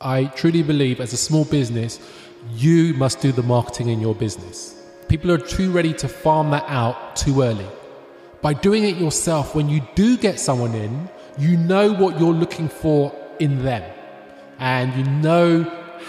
I 0.00 0.24
truly 0.24 0.62
believe 0.62 1.00
as 1.00 1.12
a 1.12 1.18
small 1.18 1.44
business, 1.44 2.00
you 2.54 2.94
must 2.94 3.20
do 3.20 3.30
the 3.30 3.42
marketing 3.42 3.88
in 3.88 4.00
your 4.00 4.14
business. 4.14 4.74
People 5.08 5.30
are 5.30 5.36
too 5.38 5.70
ready 5.70 5.92
to 5.94 6.08
farm 6.08 6.50
that 6.52 6.64
out 6.66 7.14
too 7.14 7.42
early. 7.42 7.66
By 8.40 8.54
doing 8.54 8.84
it 8.84 8.96
yourself, 8.96 9.54
when 9.54 9.68
you 9.68 9.86
do 9.94 10.16
get 10.16 10.40
someone 10.40 10.74
in, 10.74 11.10
you 11.38 11.58
know 11.58 11.92
what 11.92 12.18
you're 12.18 12.32
looking 12.32 12.70
for 12.70 13.14
in 13.38 13.64
them 13.64 13.82
and 14.58 14.94
you 14.94 15.04
know 15.04 15.62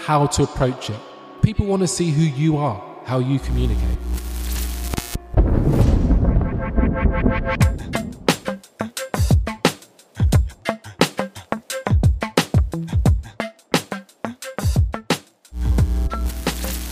how 0.04 0.28
to 0.28 0.44
approach 0.44 0.88
it. 0.88 0.98
People 1.42 1.66
want 1.66 1.82
to 1.82 1.88
see 1.88 2.10
who 2.10 2.22
you 2.22 2.56
are, 2.56 2.82
how 3.04 3.18
you 3.18 3.38
communicate. 3.38 3.98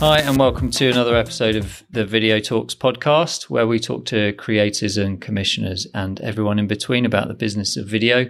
Hi, 0.05 0.19
and 0.19 0.37
welcome 0.37 0.69
to 0.71 0.89
another 0.89 1.15
episode 1.15 1.55
of 1.55 1.81
the 1.89 2.03
Video 2.03 2.41
Talks 2.41 2.75
podcast, 2.75 3.43
where 3.43 3.65
we 3.65 3.79
talk 3.79 4.03
to 4.07 4.33
creators 4.33 4.97
and 4.97 5.21
commissioners 5.21 5.87
and 5.93 6.19
everyone 6.19 6.59
in 6.59 6.67
between 6.67 7.05
about 7.05 7.29
the 7.29 7.33
business 7.33 7.77
of 7.77 7.87
video. 7.87 8.29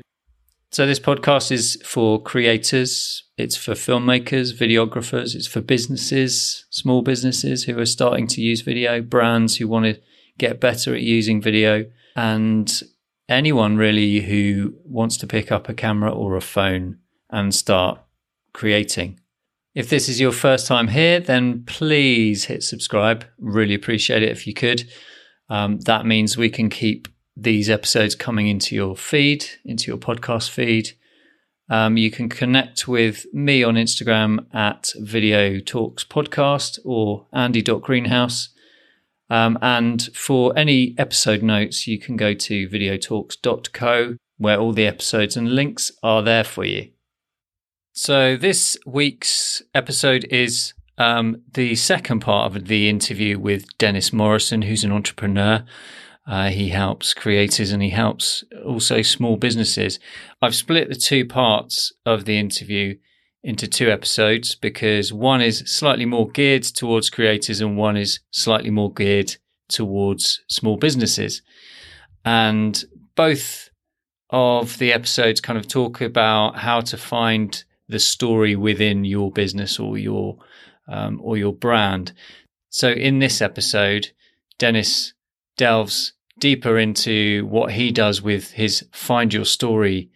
So, 0.69 0.85
this 0.85 0.99
podcast 0.99 1.51
is 1.51 1.81
for 1.83 2.21
creators, 2.21 3.23
it's 3.39 3.55
for 3.55 3.71
filmmakers, 3.71 4.55
videographers, 4.55 5.33
it's 5.33 5.47
for 5.47 5.61
businesses, 5.61 6.65
small 6.69 7.01
businesses 7.01 7.63
who 7.63 7.79
are 7.79 7.87
starting 7.87 8.27
to 8.27 8.41
use 8.41 8.61
video, 8.61 9.01
brands 9.01 9.55
who 9.55 9.67
want 9.67 9.85
to 9.85 9.99
get 10.37 10.61
better 10.61 10.93
at 10.93 11.01
using 11.01 11.41
video, 11.41 11.85
and 12.15 12.83
anyone 13.27 13.77
really 13.77 14.21
who 14.21 14.75
wants 14.85 15.17
to 15.17 15.25
pick 15.25 15.51
up 15.51 15.67
a 15.67 15.73
camera 15.73 16.11
or 16.11 16.35
a 16.35 16.41
phone 16.41 16.99
and 17.31 17.55
start 17.55 17.99
creating. 18.53 19.19
If 19.75 19.89
this 19.89 20.07
is 20.07 20.19
your 20.19 20.31
first 20.31 20.67
time 20.67 20.89
here, 20.89 21.19
then 21.19 21.63
please 21.65 22.45
hit 22.45 22.63
subscribe. 22.63 23.25
Really 23.39 23.73
appreciate 23.73 24.21
it 24.21 24.29
if 24.29 24.45
you 24.45 24.53
could. 24.53 24.87
Um, 25.49 25.79
that 25.81 26.05
means 26.05 26.37
we 26.37 26.49
can 26.49 26.69
keep 26.69 27.07
these 27.35 27.69
episodes 27.69 28.13
coming 28.13 28.47
into 28.47 28.75
your 28.75 28.95
feed, 28.95 29.45
into 29.65 29.89
your 29.89 29.97
podcast 29.97 30.49
feed. 30.49 30.89
Um, 31.69 31.97
you 31.97 32.11
can 32.11 32.29
connect 32.29 32.87
with 32.87 33.25
me 33.33 33.63
on 33.63 33.75
Instagram 33.75 34.45
at 34.53 34.93
Video 34.99 35.59
Talks 35.59 36.03
Podcast 36.03 36.77
or 36.85 37.25
Andy.greenhouse. 37.33 38.49
Um, 39.29 39.57
and 39.61 40.03
for 40.13 40.55
any 40.55 40.93
episode 40.99 41.41
notes, 41.41 41.87
you 41.87 41.97
can 41.97 42.15
go 42.15 42.35
to 42.35 42.69
videotalks.co 42.69 44.17
where 44.37 44.59
all 44.59 44.73
the 44.73 44.85
episodes 44.85 45.35
and 45.35 45.55
links 45.55 45.91
are 46.03 46.21
there 46.21 46.43
for 46.43 46.65
you. 46.65 46.92
So, 47.95 48.35
this 48.35 48.75
week's 48.87 49.61
episode 49.75 50.23
is 50.31 50.73
um, 50.97 51.43
the 51.53 51.75
second 51.75 52.21
part 52.21 52.55
of 52.55 52.65
the 52.65 52.89
interview 52.89 53.37
with 53.37 53.67
Dennis 53.77 54.11
Morrison, 54.11 54.63
who's 54.63 54.83
an 54.83 54.91
entrepreneur. 54.91 55.63
Uh, 56.25 56.49
he 56.49 56.69
helps 56.69 57.13
creators 57.13 57.71
and 57.71 57.83
he 57.83 57.91
helps 57.91 58.43
also 58.65 59.03
small 59.03 59.37
businesses. 59.37 59.99
I've 60.41 60.55
split 60.55 60.89
the 60.89 60.95
two 60.95 61.23
parts 61.23 61.93
of 62.03 62.25
the 62.25 62.39
interview 62.39 62.97
into 63.43 63.67
two 63.67 63.91
episodes 63.91 64.55
because 64.55 65.13
one 65.13 65.41
is 65.41 65.59
slightly 65.67 66.05
more 66.05 66.27
geared 66.27 66.63
towards 66.63 67.11
creators 67.11 67.61
and 67.61 67.77
one 67.77 67.95
is 67.95 68.21
slightly 68.31 68.71
more 68.71 68.91
geared 68.91 69.35
towards 69.69 70.41
small 70.49 70.77
businesses. 70.77 71.43
And 72.25 72.83
both 73.13 73.69
of 74.31 74.79
the 74.79 74.91
episodes 74.91 75.39
kind 75.39 75.59
of 75.59 75.67
talk 75.67 76.01
about 76.01 76.57
how 76.57 76.81
to 76.81 76.97
find 76.97 77.63
the 77.87 77.99
story 77.99 78.55
within 78.55 79.05
your 79.05 79.31
business 79.31 79.79
or 79.79 79.97
your 79.97 80.37
um, 80.87 81.19
or 81.23 81.37
your 81.37 81.53
brand. 81.53 82.11
So 82.69 82.89
in 82.89 83.19
this 83.19 83.41
episode, 83.41 84.11
Dennis 84.57 85.13
delves 85.57 86.13
deeper 86.39 86.77
into 86.77 87.45
what 87.45 87.71
he 87.73 87.91
does 87.91 88.21
with 88.21 88.51
his 88.51 88.85
Find 88.91 89.33
Your 89.33 89.45
Story 89.45 90.09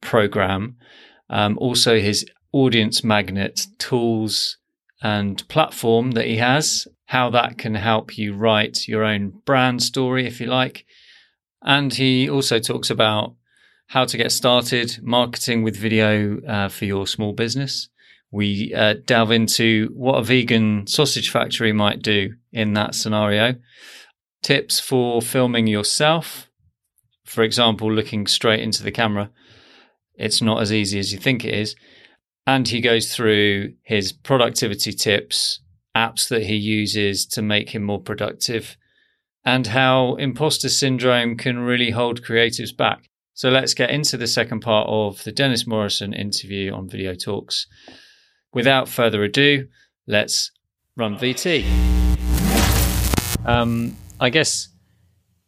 program, 0.00 0.76
um, 1.28 1.58
also 1.58 1.98
his 1.98 2.24
audience 2.52 3.02
magnet 3.02 3.66
tools 3.78 4.58
and 5.02 5.46
platform 5.48 6.12
that 6.12 6.26
he 6.26 6.36
has, 6.36 6.86
how 7.06 7.30
that 7.30 7.58
can 7.58 7.74
help 7.74 8.16
you 8.16 8.34
write 8.34 8.88
your 8.88 9.04
own 9.04 9.40
brand 9.44 9.82
story, 9.82 10.26
if 10.26 10.40
you 10.40 10.46
like. 10.46 10.86
And 11.62 11.92
he 11.92 12.30
also 12.30 12.58
talks 12.58 12.90
about 12.90 13.34
how 13.88 14.04
to 14.04 14.16
get 14.16 14.32
started 14.32 14.98
marketing 15.02 15.62
with 15.62 15.76
video 15.76 16.40
uh, 16.42 16.68
for 16.68 16.84
your 16.84 17.06
small 17.06 17.32
business. 17.32 17.88
We 18.30 18.74
uh, 18.74 18.94
delve 19.04 19.30
into 19.30 19.90
what 19.94 20.18
a 20.18 20.22
vegan 20.22 20.86
sausage 20.86 21.30
factory 21.30 21.72
might 21.72 22.02
do 22.02 22.34
in 22.52 22.72
that 22.74 22.94
scenario, 22.94 23.54
tips 24.42 24.80
for 24.80 25.22
filming 25.22 25.66
yourself. 25.66 26.50
For 27.24 27.42
example, 27.42 27.92
looking 27.92 28.26
straight 28.26 28.60
into 28.60 28.82
the 28.82 28.92
camera. 28.92 29.30
It's 30.16 30.42
not 30.42 30.60
as 30.60 30.72
easy 30.72 30.98
as 30.98 31.12
you 31.12 31.18
think 31.18 31.44
it 31.44 31.54
is. 31.54 31.76
And 32.46 32.68
he 32.68 32.80
goes 32.80 33.14
through 33.14 33.74
his 33.82 34.12
productivity 34.12 34.92
tips, 34.92 35.60
apps 35.96 36.28
that 36.28 36.44
he 36.44 36.54
uses 36.54 37.26
to 37.26 37.42
make 37.42 37.70
him 37.70 37.82
more 37.82 38.00
productive, 38.00 38.76
and 39.44 39.68
how 39.68 40.14
imposter 40.16 40.68
syndrome 40.68 41.36
can 41.36 41.58
really 41.58 41.90
hold 41.90 42.22
creatives 42.22 42.76
back. 42.76 43.08
So 43.36 43.50
let's 43.50 43.74
get 43.74 43.90
into 43.90 44.16
the 44.16 44.26
second 44.26 44.60
part 44.60 44.88
of 44.88 45.22
the 45.24 45.30
Dennis 45.30 45.66
Morrison 45.66 46.14
interview 46.14 46.72
on 46.72 46.88
Video 46.88 47.14
Talks. 47.14 47.66
Without 48.54 48.88
further 48.88 49.22
ado, 49.24 49.68
let's 50.06 50.52
run 50.96 51.18
VT. 51.18 51.66
Um, 53.44 53.94
I 54.18 54.30
guess 54.30 54.70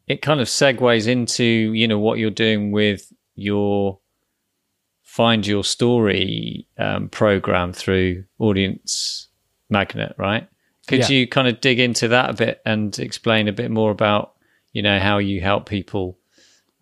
it 0.06 0.21
kind 0.21 0.38
of 0.43 0.48
segues 0.48 1.09
into 1.09 1.44
you 1.44 1.88
know 1.88 1.98
what 1.98 2.19
you're 2.19 2.31
doing 2.31 2.72
with 2.72 3.10
your 3.34 4.00
find 5.03 5.47
your 5.47 5.65
story 5.65 6.69
um, 6.77 7.09
program 7.09 7.72
through 7.72 8.25
Audience 8.38 9.28
Magnet, 9.71 10.15
right? 10.19 10.47
Could 10.88 11.09
yeah. 11.09 11.09
you 11.09 11.27
kind 11.27 11.48
of 11.48 11.62
dig 11.62 11.81
into 11.81 12.09
that 12.09 12.28
a 12.28 12.34
bit 12.34 12.60
and 12.66 12.98
explain 12.98 13.48
a 13.48 13.53
bit 13.54 13.71
more 13.71 13.91
about 13.91 14.34
you 14.75 14.82
know 14.82 14.98
how 14.98 15.16
you 15.16 15.41
help 15.41 15.66
people 15.66 16.17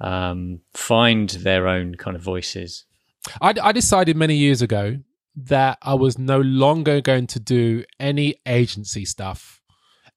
um, 0.01 0.61
find 0.75 1.31
their 1.31 1.69
own 1.69 1.95
kind 1.95 2.17
of 2.17 2.23
voices? 2.23 2.85
I, 3.41 3.55
I 3.63 3.73
decided 3.73 4.17
many 4.17 4.37
years 4.37 4.63
ago 4.63 4.99
that 5.37 5.79
I 5.83 5.95
was 5.95 6.19
no 6.19 6.41
longer 6.41 7.01
going 7.01 7.27
to 7.29 7.41
do 7.41 7.85
any 8.01 8.37
agency 8.47 9.05
stuff, 9.05 9.61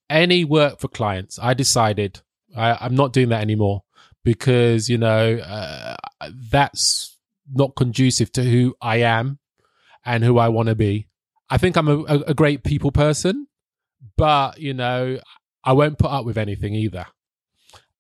any 0.09 0.45
work 0.45 0.79
for 0.79 0.87
clients. 0.87 1.37
I 1.41 1.53
decided 1.53 2.21
I, 2.55 2.85
am 2.85 2.95
not 2.95 3.13
doing 3.13 3.29
that 3.29 3.41
anymore 3.41 3.83
because, 4.23 4.89
you 4.89 4.97
know, 4.97 5.37
uh, 5.37 5.95
that's 6.51 7.17
not 7.51 7.75
conducive 7.75 8.31
to 8.33 8.43
who 8.43 8.75
I 8.81 8.97
am 8.97 9.39
and 10.05 10.23
who 10.23 10.37
I 10.37 10.49
want 10.49 10.69
to 10.69 10.75
be. 10.75 11.07
I 11.49 11.57
think 11.57 11.75
I'm 11.75 11.87
a, 11.87 11.97
a, 12.03 12.19
a 12.27 12.33
great 12.33 12.63
people 12.63 12.91
person, 12.91 13.47
but, 14.15 14.59
you 14.59 14.73
know, 14.73 15.19
I 15.63 15.73
won't 15.73 15.97
put 15.97 16.11
up 16.11 16.25
with 16.25 16.37
anything 16.37 16.75
either 16.75 17.07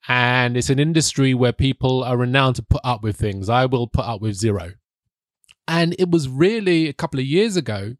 and 0.07 0.57
it's 0.57 0.69
an 0.69 0.79
industry 0.79 1.33
where 1.33 1.53
people 1.53 2.03
are 2.03 2.17
renowned 2.17 2.55
to 2.55 2.63
put 2.63 2.81
up 2.83 3.03
with 3.03 3.17
things. 3.17 3.49
I 3.49 3.65
will 3.65 3.87
put 3.87 4.05
up 4.05 4.21
with 4.21 4.35
zero. 4.35 4.71
And 5.67 5.95
it 5.99 6.09
was 6.09 6.27
really 6.27 6.87
a 6.87 6.93
couple 6.93 7.19
of 7.19 7.25
years 7.25 7.55
ago 7.55 7.95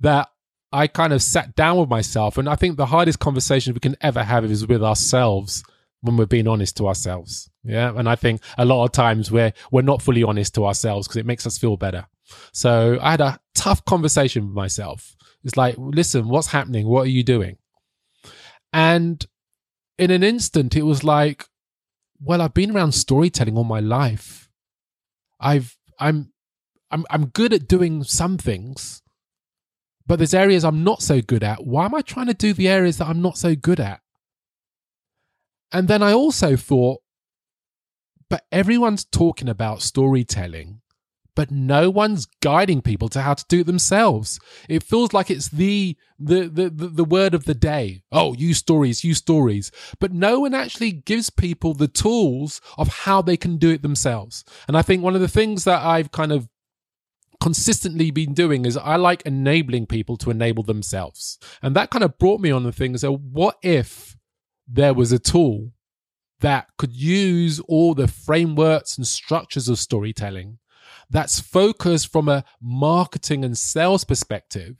that 0.00 0.28
I 0.72 0.88
kind 0.88 1.12
of 1.12 1.22
sat 1.22 1.54
down 1.54 1.78
with 1.78 1.88
myself. 1.88 2.38
And 2.38 2.48
I 2.48 2.56
think 2.56 2.76
the 2.76 2.86
hardest 2.86 3.20
conversation 3.20 3.72
we 3.74 3.80
can 3.80 3.96
ever 4.00 4.24
have 4.24 4.44
is 4.44 4.66
with 4.66 4.82
ourselves 4.82 5.62
when 6.00 6.16
we're 6.16 6.26
being 6.26 6.48
honest 6.48 6.76
to 6.78 6.88
ourselves. 6.88 7.48
Yeah. 7.62 7.92
And 7.96 8.08
I 8.08 8.16
think 8.16 8.42
a 8.58 8.64
lot 8.64 8.84
of 8.84 8.92
times 8.92 9.30
we're, 9.30 9.52
we're 9.70 9.82
not 9.82 10.02
fully 10.02 10.24
honest 10.24 10.54
to 10.56 10.66
ourselves 10.66 11.06
because 11.06 11.18
it 11.18 11.26
makes 11.26 11.46
us 11.46 11.56
feel 11.56 11.76
better. 11.76 12.06
So 12.52 12.98
I 13.00 13.12
had 13.12 13.20
a 13.20 13.38
tough 13.54 13.84
conversation 13.84 14.46
with 14.46 14.54
myself. 14.54 15.14
It's 15.44 15.56
like, 15.56 15.76
listen, 15.78 16.28
what's 16.28 16.48
happening? 16.48 16.88
What 16.88 17.02
are 17.02 17.10
you 17.10 17.22
doing? 17.22 17.58
And 18.72 19.24
in 19.98 20.10
an 20.10 20.22
instant, 20.22 20.76
it 20.76 20.82
was 20.82 21.04
like, 21.04 21.46
well, 22.20 22.40
I've 22.40 22.54
been 22.54 22.74
around 22.74 22.92
storytelling 22.92 23.56
all 23.56 23.64
my 23.64 23.80
life. 23.80 24.48
I've, 25.40 25.76
I'm, 25.98 26.32
I'm, 26.90 27.04
I'm 27.10 27.26
good 27.26 27.52
at 27.52 27.68
doing 27.68 28.02
some 28.02 28.38
things, 28.38 29.02
but 30.06 30.16
there's 30.16 30.34
areas 30.34 30.64
I'm 30.64 30.84
not 30.84 31.02
so 31.02 31.20
good 31.20 31.42
at. 31.42 31.64
Why 31.64 31.84
am 31.84 31.94
I 31.94 32.00
trying 32.00 32.26
to 32.26 32.34
do 32.34 32.52
the 32.52 32.68
areas 32.68 32.98
that 32.98 33.08
I'm 33.08 33.22
not 33.22 33.36
so 33.36 33.54
good 33.54 33.80
at? 33.80 34.00
And 35.72 35.88
then 35.88 36.02
I 36.02 36.12
also 36.12 36.56
thought, 36.56 37.00
but 38.30 38.44
everyone's 38.50 39.04
talking 39.04 39.48
about 39.48 39.82
storytelling 39.82 40.80
but 41.34 41.50
no 41.50 41.90
one's 41.90 42.26
guiding 42.40 42.80
people 42.80 43.08
to 43.08 43.20
how 43.20 43.34
to 43.34 43.44
do 43.48 43.60
it 43.60 43.66
themselves. 43.66 44.38
It 44.68 44.82
feels 44.82 45.12
like 45.12 45.30
it's 45.30 45.48
the 45.48 45.96
the 46.18 46.48
the 46.48 46.70
the, 46.70 47.04
word 47.04 47.34
of 47.34 47.44
the 47.44 47.54
day. 47.54 48.02
Oh, 48.12 48.34
use 48.34 48.58
stories, 48.58 49.04
use 49.04 49.18
stories. 49.18 49.70
But 49.98 50.12
no 50.12 50.40
one 50.40 50.54
actually 50.54 50.92
gives 50.92 51.30
people 51.30 51.74
the 51.74 51.88
tools 51.88 52.60
of 52.78 52.88
how 52.88 53.20
they 53.20 53.36
can 53.36 53.56
do 53.56 53.70
it 53.70 53.82
themselves. 53.82 54.44
And 54.68 54.76
I 54.76 54.82
think 54.82 55.02
one 55.02 55.14
of 55.14 55.20
the 55.20 55.28
things 55.28 55.64
that 55.64 55.84
I've 55.84 56.12
kind 56.12 56.32
of 56.32 56.48
consistently 57.40 58.10
been 58.10 58.32
doing 58.32 58.64
is 58.64 58.76
I 58.76 58.96
like 58.96 59.22
enabling 59.22 59.86
people 59.86 60.16
to 60.18 60.30
enable 60.30 60.62
themselves. 60.62 61.38
And 61.62 61.74
that 61.74 61.90
kind 61.90 62.04
of 62.04 62.18
brought 62.18 62.40
me 62.40 62.50
on 62.50 62.62
the 62.62 62.72
thing. 62.72 62.96
So, 62.96 63.16
what 63.16 63.58
if 63.62 64.16
there 64.68 64.94
was 64.94 65.12
a 65.12 65.18
tool 65.18 65.72
that 66.40 66.68
could 66.78 66.92
use 66.92 67.60
all 67.60 67.94
the 67.94 68.08
frameworks 68.08 68.96
and 68.96 69.06
structures 69.06 69.68
of 69.68 69.78
storytelling 69.78 70.58
that's 71.10 71.40
focused 71.40 72.10
from 72.10 72.28
a 72.28 72.44
marketing 72.60 73.44
and 73.44 73.56
sales 73.56 74.04
perspective 74.04 74.76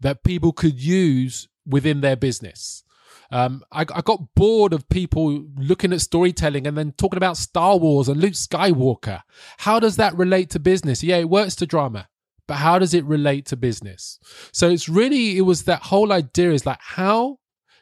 that 0.00 0.24
people 0.24 0.52
could 0.52 0.80
use 0.80 1.48
within 1.66 2.00
their 2.00 2.16
business? 2.16 2.84
Um, 3.30 3.62
I, 3.72 3.80
I, 3.80 4.02
got 4.02 4.34
bored 4.34 4.74
of 4.74 4.90
people 4.90 5.46
looking 5.56 5.94
at 5.94 6.02
storytelling 6.02 6.66
and 6.66 6.76
then 6.76 6.92
talking 6.92 7.16
about 7.16 7.38
Star 7.38 7.78
Wars 7.78 8.08
and 8.08 8.20
Luke 8.20 8.34
Skywalker. 8.34 9.22
How 9.56 9.80
does 9.80 9.96
that 9.96 10.14
relate 10.14 10.50
to 10.50 10.60
business? 10.60 11.02
Yeah, 11.02 11.16
it 11.16 11.30
works 11.30 11.54
to 11.56 11.66
drama, 11.66 12.08
but 12.46 12.56
how 12.56 12.78
does 12.78 12.92
it 12.92 13.06
relate 13.06 13.46
to 13.46 13.56
business? 13.56 14.18
So 14.52 14.68
it's 14.68 14.86
really, 14.86 15.38
it 15.38 15.42
was 15.42 15.62
that 15.64 15.80
whole 15.84 16.12
idea 16.12 16.52
is 16.52 16.66
like, 16.66 16.80
how 16.80 17.38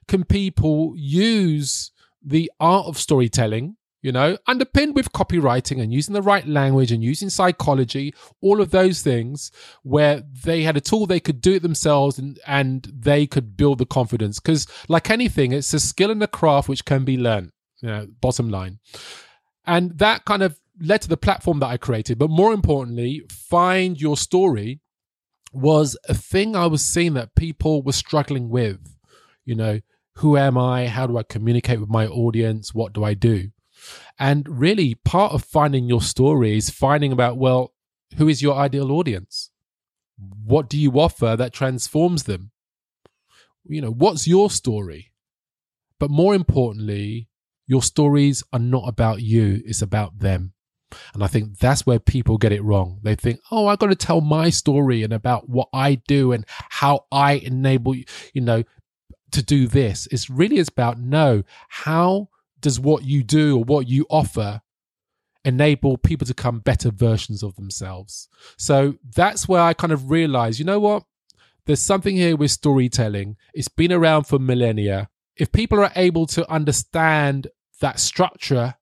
can 0.07 0.23
people 0.23 0.95
use 0.97 1.91
the 2.25 2.51
art 2.61 2.87
of 2.87 2.97
storytelling 2.97 3.77
you 4.02 4.12
know, 4.12 4.38
underpinned 4.47 4.94
with 4.94 5.12
copywriting 5.12 5.81
and 5.81 5.93
using 5.93 6.14
the 6.14 6.23
right 6.23 6.47
language 6.47 6.91
and 6.91 7.05
using 7.05 7.29
psychology, 7.29 8.14
all 8.41 8.61
of 8.61 8.70
those 8.70 9.02
things 9.02 9.52
where 9.82 10.23
they 10.44 10.62
had 10.62 10.76
a 10.76 10.81
tool 10.81 11.06
they 11.06 11.20
could 11.20 11.41
do 11.41 11.55
it 11.55 11.62
themselves 11.62 12.19
and, 12.19 12.38
and 12.47 12.91
they 12.94 13.26
could 13.26 13.56
build 13.56 13.79
the 13.79 13.87
confidence. 13.87 14.41
Because, 14.41 14.67
like 14.88 15.11
anything, 15.11 15.52
it's 15.52 15.75
a 15.75 15.81
skill 15.81 16.11
and 16.11 16.23
a 16.23 16.26
craft 16.26 16.69
which 16.69 16.85
can 16.85 17.05
be 17.05 17.19
learned, 17.19 17.52
you 17.82 17.88
know, 17.88 18.06
bottom 18.20 18.49
line. 18.49 18.79
And 19.67 19.99
that 19.99 20.25
kind 20.25 20.43
of 20.43 20.58
led 20.81 21.03
to 21.03 21.08
the 21.08 21.19
platform 21.19 21.61
that 21.61 21.67
I 21.67 21.76
created. 21.76 22.19
But 22.19 22.31
more 22.31 22.55
importantly, 22.55 23.23
Find 23.29 24.00
Your 24.00 24.17
Story 24.17 24.81
was 25.53 25.99
a 26.08 26.14
thing 26.14 26.56
I 26.56 26.67
was 26.67 26.82
seeing 26.82 27.14
that 27.14 27.35
people 27.35 27.82
were 27.82 27.93
struggling 27.93 28.49
with. 28.49 28.96
You 29.44 29.56
know, 29.56 29.81
who 30.17 30.38
am 30.38 30.56
I? 30.56 30.87
How 30.87 31.06
do 31.06 31.19
I 31.19 31.23
communicate 31.23 31.81
with 31.81 31.91
my 31.91 32.06
audience? 32.06 32.73
What 32.73 32.94
do 32.94 33.05
I 33.05 33.12
do? 33.12 33.50
And 34.19 34.47
really, 34.49 34.94
part 34.94 35.32
of 35.32 35.44
finding 35.44 35.88
your 35.88 36.03
story 36.03 36.56
is 36.56 36.71
finding 36.71 37.12
about, 37.12 37.38
well, 37.38 37.73
who 38.17 38.29
is 38.29 38.43
your 38.43 38.56
ideal 38.56 38.93
audience? 38.93 39.50
What 40.44 40.69
do 40.69 40.79
you 40.79 40.93
offer 41.00 41.37
that 41.37 41.53
transforms 41.53 42.25
them? 42.25 42.50
You 43.65 43.81
know, 43.81 43.91
what's 43.91 44.27
your 44.27 44.50
story? 44.50 45.12
But 45.99 46.11
more 46.11 46.35
importantly, 46.35 47.29
your 47.67 47.82
stories 47.82 48.43
are 48.53 48.59
not 48.59 48.88
about 48.88 49.23
you, 49.23 49.62
it's 49.65 49.82
about 49.82 50.19
them. 50.19 50.55
And 51.15 51.23
I 51.23 51.29
think 51.29 51.59
that's 51.59 51.87
where 51.87 52.00
people 52.00 52.37
get 52.37 52.50
it 52.50 52.65
wrong. 52.65 52.99
They 53.03 53.15
think, 53.15 53.41
oh, 53.53 53.69
I've 53.69 53.79
got 53.79 53.88
to 53.88 53.94
tell 53.94 54.21
my 54.21 54.50
story 54.50 55.05
and 55.05 55.12
about 55.12 55.49
what 55.49 55.69
I 55.73 55.97
do 56.09 56.32
and 56.32 56.44
how 56.49 57.05
I 57.12 57.35
enable, 57.35 57.94
you 57.94 58.41
know, 58.41 58.65
to 59.31 59.43
do 59.43 59.69
this. 59.69 60.09
It's 60.11 60.29
really 60.29 60.59
about 60.59 60.99
no, 60.99 61.44
how 61.69 62.30
does 62.61 62.81
what 62.81 63.05
you 63.05 63.23
do 63.23 63.59
or 63.59 63.65
what 63.65 63.89
you 63.89 64.07
offer 64.11 64.61
enable 65.45 65.97
people 65.97 66.27
to 66.27 66.35
become 66.35 66.61
better 66.61 66.91
versions 66.91 67.43
of 67.43 67.57
themselves? 67.57 68.29
So 68.57 68.95
that's 69.15 69.49
where 69.49 69.62
I 69.62 69.73
kind 69.73 69.93
of 69.93 70.11
realized, 70.11 70.59
you 70.59 70.65
know 70.65 70.81
what? 70.81 71.05
There's 71.67 71.83
something 71.83 72.17
here 72.17 72.37
with 72.37 72.51
storytelling. 72.51 73.37
It's 73.55 73.69
been 73.69 73.93
around 73.93 74.25
for 74.25 74.39
millennia. 74.39 75.09
If 75.37 75.53
people 75.53 75.79
are 75.81 75.93
able 75.97 76.27
to 76.29 76.51
understand 76.51 77.49
that 77.81 78.01
structure 78.01 78.75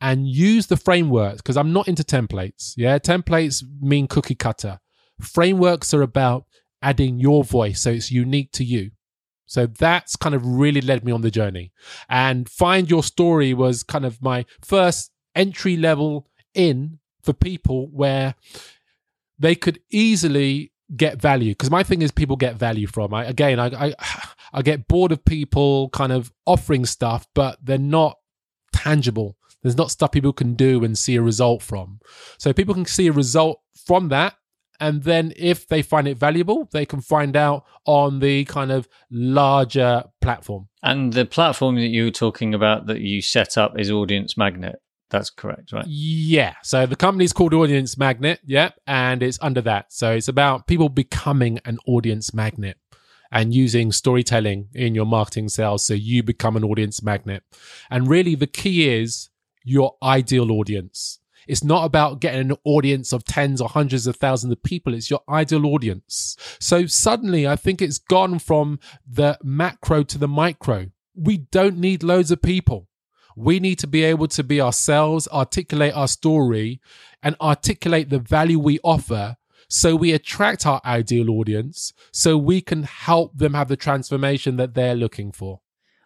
and 0.00 0.28
use 0.28 0.66
the 0.66 0.76
frameworks, 0.76 1.38
because 1.38 1.56
I'm 1.56 1.72
not 1.72 1.88
into 1.88 2.04
templates. 2.04 2.74
Yeah, 2.76 2.98
templates 2.98 3.64
mean 3.80 4.06
cookie 4.06 4.34
cutter. 4.34 4.80
Frameworks 5.20 5.94
are 5.94 6.02
about 6.02 6.44
adding 6.82 7.18
your 7.18 7.42
voice 7.42 7.80
so 7.80 7.90
it's 7.90 8.10
unique 8.10 8.52
to 8.52 8.64
you. 8.64 8.90
So 9.46 9.66
that's 9.66 10.16
kind 10.16 10.34
of 10.34 10.44
really 10.44 10.80
led 10.80 11.04
me 11.04 11.12
on 11.12 11.22
the 11.22 11.30
journey. 11.30 11.72
And 12.08 12.48
Find 12.48 12.90
Your 12.90 13.02
Story 13.02 13.54
was 13.54 13.82
kind 13.82 14.04
of 14.04 14.20
my 14.20 14.44
first 14.60 15.12
entry 15.34 15.76
level 15.76 16.26
in 16.54 16.98
for 17.22 17.32
people 17.32 17.88
where 17.88 18.34
they 19.38 19.54
could 19.54 19.80
easily 19.90 20.72
get 20.96 21.20
value. 21.20 21.52
Because 21.52 21.70
my 21.70 21.82
thing 21.82 22.02
is 22.02 22.10
people 22.10 22.36
get 22.36 22.56
value 22.56 22.86
from. 22.86 23.14
I, 23.14 23.24
again 23.24 23.58
I, 23.58 23.88
I 23.88 23.94
i 24.52 24.62
get 24.62 24.86
bored 24.88 25.12
of 25.12 25.24
people 25.24 25.90
kind 25.90 26.12
of 26.12 26.32
offering 26.46 26.86
stuff 26.86 27.26
but 27.34 27.58
they're 27.62 27.78
not 27.78 28.16
tangible. 28.72 29.36
There's 29.62 29.76
not 29.76 29.90
stuff 29.90 30.12
people 30.12 30.32
can 30.32 30.54
do 30.54 30.84
and 30.84 30.96
see 30.96 31.16
a 31.16 31.22
result 31.22 31.62
from. 31.62 31.98
So 32.38 32.52
people 32.52 32.74
can 32.74 32.86
see 32.86 33.08
a 33.08 33.12
result 33.12 33.60
from 33.86 34.08
that 34.08 34.34
and 34.80 35.02
then 35.02 35.32
if 35.36 35.66
they 35.68 35.82
find 35.82 36.08
it 36.08 36.18
valuable 36.18 36.68
they 36.72 36.86
can 36.86 37.00
find 37.00 37.36
out 37.36 37.64
on 37.84 38.20
the 38.20 38.44
kind 38.46 38.70
of 38.70 38.88
larger 39.10 40.04
platform. 40.20 40.68
And 40.82 41.12
the 41.12 41.24
platform 41.24 41.76
that 41.76 41.86
you 41.86 42.04
were 42.04 42.10
talking 42.10 42.54
about 42.54 42.86
that 42.86 43.00
you 43.00 43.22
set 43.22 43.56
up 43.58 43.78
is 43.78 43.90
audience 43.90 44.36
magnet. 44.36 44.76
That's 45.10 45.30
correct 45.30 45.72
right? 45.72 45.86
Yeah. 45.86 46.54
So 46.62 46.86
the 46.86 46.96
company's 46.96 47.32
called 47.32 47.54
audience 47.54 47.96
magnet 47.96 48.40
yeah 48.44 48.70
and 48.86 49.22
it's 49.22 49.38
under 49.40 49.60
that. 49.62 49.92
So 49.92 50.12
it's 50.12 50.28
about 50.28 50.66
people 50.66 50.88
becoming 50.88 51.60
an 51.64 51.78
audience 51.86 52.34
magnet 52.34 52.78
and 53.30 53.54
using 53.54 53.92
storytelling 53.92 54.68
in 54.74 54.94
your 54.94 55.06
marketing 55.06 55.48
sales. 55.48 55.84
So 55.84 55.94
you 55.94 56.22
become 56.22 56.56
an 56.56 56.64
audience 56.64 57.02
magnet. 57.02 57.42
And 57.90 58.08
really 58.08 58.34
the 58.34 58.46
key 58.46 58.88
is 58.88 59.30
your 59.64 59.96
ideal 60.02 60.52
audience 60.52 61.18
it's 61.46 61.64
not 61.64 61.84
about 61.84 62.20
getting 62.20 62.50
an 62.50 62.56
audience 62.64 63.12
of 63.12 63.24
tens 63.24 63.60
or 63.60 63.68
hundreds 63.68 64.06
of 64.06 64.16
thousands 64.16 64.52
of 64.52 64.62
people. 64.62 64.94
It's 64.94 65.10
your 65.10 65.22
ideal 65.28 65.66
audience. 65.66 66.36
So 66.58 66.86
suddenly 66.86 67.46
I 67.46 67.56
think 67.56 67.80
it's 67.80 67.98
gone 67.98 68.38
from 68.38 68.78
the 69.06 69.38
macro 69.42 70.02
to 70.04 70.18
the 70.18 70.28
micro. 70.28 70.86
We 71.14 71.38
don't 71.38 71.78
need 71.78 72.02
loads 72.02 72.30
of 72.30 72.42
people. 72.42 72.88
We 73.36 73.60
need 73.60 73.78
to 73.80 73.86
be 73.86 74.02
able 74.02 74.28
to 74.28 74.42
be 74.42 74.60
ourselves, 74.60 75.28
articulate 75.28 75.94
our 75.94 76.08
story, 76.08 76.80
and 77.22 77.36
articulate 77.40 78.08
the 78.08 78.18
value 78.18 78.58
we 78.58 78.78
offer 78.82 79.36
so 79.68 79.96
we 79.96 80.12
attract 80.12 80.64
our 80.64 80.80
ideal 80.84 81.30
audience 81.30 81.92
so 82.12 82.36
we 82.38 82.60
can 82.60 82.84
help 82.84 83.36
them 83.36 83.54
have 83.54 83.68
the 83.68 83.76
transformation 83.76 84.56
that 84.56 84.74
they're 84.74 84.94
looking 84.94 85.32
for. 85.32 85.60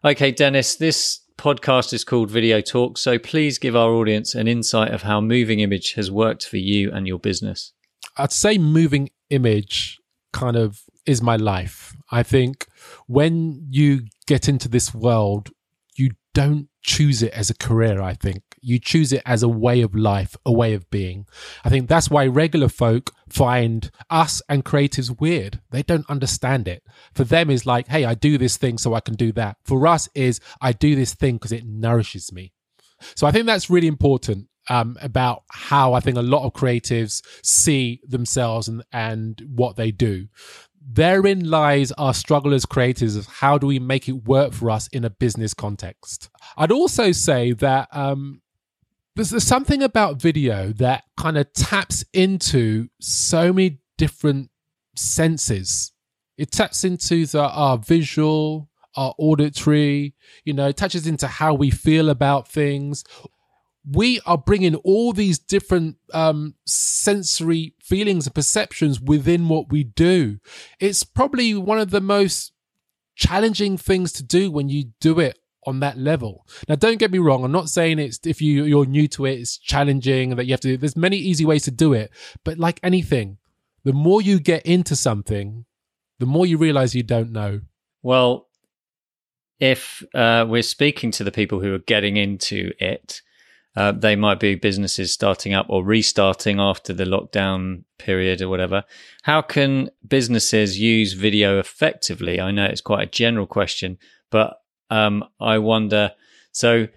Okay, 0.05 0.33
Dennis, 0.33 0.77
this 0.77 1.20
podcast 1.41 1.95
is 1.95 2.05
called 2.05 2.31
Video 2.31 2.61
Talk, 2.61 2.99
so 2.99 3.19
please 3.19 3.59
give 3.59 3.75
our 3.75 3.93
audience 3.93 4.35
an 4.35 4.47
insight 4.47 4.93
of 4.93 5.03
how 5.03 5.23
moving 5.23 5.61
image 5.61 5.95
has 5.95 6.11
worked 6.11 6.47
for 6.47 6.59
you 6.59 6.93
and 6.93 7.07
your 7.07 7.19
business. 7.19 7.73
I'd 8.19 8.31
say 8.31 8.59
moving 8.59 9.09
image 9.31 9.99
kind 10.35 10.55
of 10.55 10.83
is 11.07 11.23
my 11.23 11.37
life. 11.37 11.97
I 12.11 12.23
think 12.23 12.67
when 13.07 13.67
you 13.71 14.03
get 14.27 14.51
into 14.51 14.69
this 14.69 14.93
world, 14.93 15.49
you 15.97 16.11
don't 16.35 16.69
choose 16.83 17.23
it 17.23 17.33
as 17.33 17.49
a 17.49 17.55
career, 17.55 18.03
I 18.03 18.13
think 18.15 18.43
you 18.61 18.79
choose 18.79 19.13
it 19.13 19.23
as 19.25 19.43
a 19.43 19.49
way 19.49 19.81
of 19.81 19.95
life, 19.95 20.37
a 20.45 20.53
way 20.53 20.75
of 20.75 20.89
being. 20.91 21.27
I 21.65 21.69
think 21.69 21.89
that's 21.89 22.11
why 22.11 22.27
regular 22.27 22.69
folk 22.69 23.13
find 23.29 23.91
us 24.11 24.43
and 24.49 24.65
creatives 24.65 25.21
weird. 25.21 25.61
They 25.71 25.83
don't 25.83 26.09
understand 26.11 26.69
it. 26.69 26.83
For 27.15 27.25
them 27.25 27.51
is 27.51 27.67
like, 27.67 27.89
hey, 27.89 28.05
I 28.05 28.15
do 28.15 28.39
this 28.39 28.57
thing 28.57 28.79
so 28.79 28.95
I 28.95 29.01
can 29.01 29.15
do 29.15 29.33
that. 29.33 29.57
For 29.65 29.87
us 29.87 30.09
is 30.15 30.41
I 30.61 30.73
do 30.73 30.95
this 30.95 31.15
thing 31.15 31.37
because 31.37 31.53
it 31.53 31.65
nourishes 31.65 32.33
me. 32.33 32.53
So 33.15 33.27
I 33.27 33.33
think 33.33 33.47
that's 33.47 33.71
really 33.71 33.87
important 33.87 34.49
um, 34.69 34.97
about 35.01 35.43
how 35.51 35.95
I 35.95 36.01
think 36.01 36.17
a 36.17 36.23
lot 36.23 36.45
of 36.45 36.53
creatives 36.53 37.23
see 37.43 38.01
themselves 38.07 38.69
and, 38.69 38.85
and 38.93 39.43
what 39.55 39.77
they 39.77 39.91
do. 39.91 40.29
Therein 40.83 41.49
lies 41.49 41.93
our 41.93 42.15
struggle 42.15 42.55
as 42.55 42.67
creators 42.67 43.17
of 43.17 43.27
how 43.27 43.59
do 43.59 43.67
we 43.67 43.79
make 43.79 44.09
it 44.09 44.25
work 44.25 44.53
for 44.53 44.71
us 44.71 44.89
in 44.89 45.05
a 45.05 45.11
business 45.11 45.55
context. 45.55 46.31
I'd 46.57 46.73
also 46.73 47.13
say 47.13 47.53
that 47.53 47.89
um, 47.93 48.41
there's, 49.21 49.31
there's 49.31 49.45
something 49.45 49.83
about 49.83 50.17
video 50.17 50.73
that 50.73 51.05
kind 51.19 51.37
of 51.37 51.53
taps 51.53 52.07
into 52.15 52.89
so 53.03 53.53
many 53.53 53.79
different 53.99 54.51
senses. 54.97 55.93
It 56.39 56.51
taps 56.51 56.85
into 56.85 57.27
the, 57.27 57.43
our 57.43 57.77
visual, 57.77 58.71
our 58.97 59.15
auditory, 59.19 60.15
you 60.47 60.55
know, 60.55 60.73
touches 60.73 61.07
into 61.07 61.27
how 61.27 61.53
we 61.53 61.69
feel 61.69 62.09
about 62.09 62.49
things. 62.49 63.05
We 63.87 64.23
are 64.25 64.39
bringing 64.39 64.75
all 64.77 65.13
these 65.13 65.39
different 65.39 65.97
um, 66.15 66.55
sensory 66.65 67.75
feelings 67.83 68.27
and 68.27 68.35
perceptions 68.35 69.03
within 69.03 69.51
what 69.51 69.71
we 69.71 69.85
do. 69.85 70.39
It's 70.79 71.05
probably 71.05 71.55
one 71.55 71.79
of 71.79 71.91
the 71.91 72.01
most 72.01 72.53
challenging 73.17 73.77
things 73.77 74.13
to 74.13 74.23
do 74.23 74.51
when 74.51 74.71
you 74.71 74.93
do 74.99 75.21
it 75.21 75.39
on 75.65 75.81
that 75.81 75.99
level. 75.99 76.47
Now, 76.69 76.77
don't 76.77 76.99
get 76.99 77.11
me 77.11 77.19
wrong. 77.19 77.45
I'm 77.45 77.53
not 77.53 77.69
saying 77.69 77.99
it's 77.99 78.21
if 78.25 78.41
you 78.41 78.65
you're 78.65 78.87
new 78.87 79.09
to 79.09 79.27
it, 79.27 79.39
it's 79.41 79.59
challenging 79.59 80.37
that 80.37 80.47
you 80.47 80.53
have 80.53 80.61
to. 80.61 80.77
There's 80.77 80.97
many 80.97 81.17
easy 81.17 81.45
ways 81.45 81.65
to 81.65 81.71
do 81.71 81.93
it, 81.93 82.11
but 82.45 82.59
like 82.59 82.81
anything, 82.83 83.39
the 83.85 83.93
more 83.93 84.23
you 84.23 84.41
get 84.41 84.65
into 84.67 84.97
something, 84.97 85.65
the 86.19 86.27
more 86.27 86.47
you 86.47 86.59
realize 86.59 86.95
you 86.95 87.03
don't 87.03 87.33
know. 87.33 87.61
Well, 88.03 88.49
if 89.59 90.03
uh, 90.15 90.47
we're 90.49 90.63
speaking 90.63 91.11
to 91.13 91.25
the 91.25 91.33
people 91.33 91.61
who 91.61 91.75
are 91.75 91.85
getting 91.87 92.17
into 92.17 92.73
it, 92.79 93.23
Uh, 93.77 93.93
they 93.93 94.17
might 94.17 94.41
be 94.41 94.57
businesses 94.57 95.13
starting 95.13 95.55
up 95.55 95.67
or 95.69 95.85
restarting 95.85 96.59
after 96.59 96.93
the 96.93 97.05
lockdown 97.05 97.85
period 97.99 98.43
or 98.43 98.49
whatever. 98.49 98.83
How 99.23 99.43
can 99.43 99.91
businesses 100.03 100.77
use 100.77 101.13
video 101.13 101.59
effectively? 101.61 102.41
I 102.41 102.51
know 102.51 102.65
it's 102.65 102.81
quite 102.83 103.07
a 103.07 103.25
general 103.25 103.47
question, 103.47 103.97
but 104.29 104.60
um, 104.91 105.25
I 105.41 105.59
wonder. 105.59 106.13
So, 106.53 106.89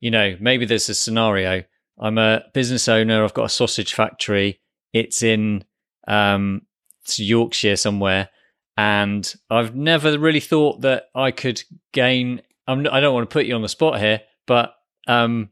you 0.00 0.10
know, 0.10 0.36
maybe 0.40 0.64
there's 0.64 0.88
a 0.88 0.94
scenario. 0.94 1.64
I'm 1.98 2.18
a 2.18 2.44
business 2.54 2.88
owner. 2.88 3.24
I've 3.24 3.34
got 3.34 3.46
a 3.46 3.50
sausage 3.50 3.94
factory. 3.94 4.60
It's 4.92 5.22
in 5.22 5.64
um, 6.08 6.62
it's 7.02 7.18
Yorkshire 7.18 7.76
somewhere, 7.76 8.28
and 8.76 9.32
I've 9.50 9.74
never 9.74 10.18
really 10.18 10.40
thought 10.40 10.80
that 10.82 11.04
I 11.14 11.30
could 11.30 11.62
gain. 11.92 12.42
I'm, 12.66 12.86
I 12.90 13.00
don't 13.00 13.14
want 13.14 13.28
to 13.28 13.32
put 13.32 13.46
you 13.46 13.54
on 13.54 13.62
the 13.62 13.68
spot 13.68 14.00
here, 14.00 14.22
but 14.46 14.74
um, 15.06 15.50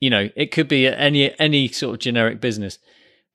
you 0.00 0.10
know, 0.10 0.28
it 0.36 0.50
could 0.50 0.68
be 0.68 0.86
any 0.86 1.38
any 1.40 1.68
sort 1.68 1.94
of 1.94 2.00
generic 2.00 2.40
business. 2.40 2.78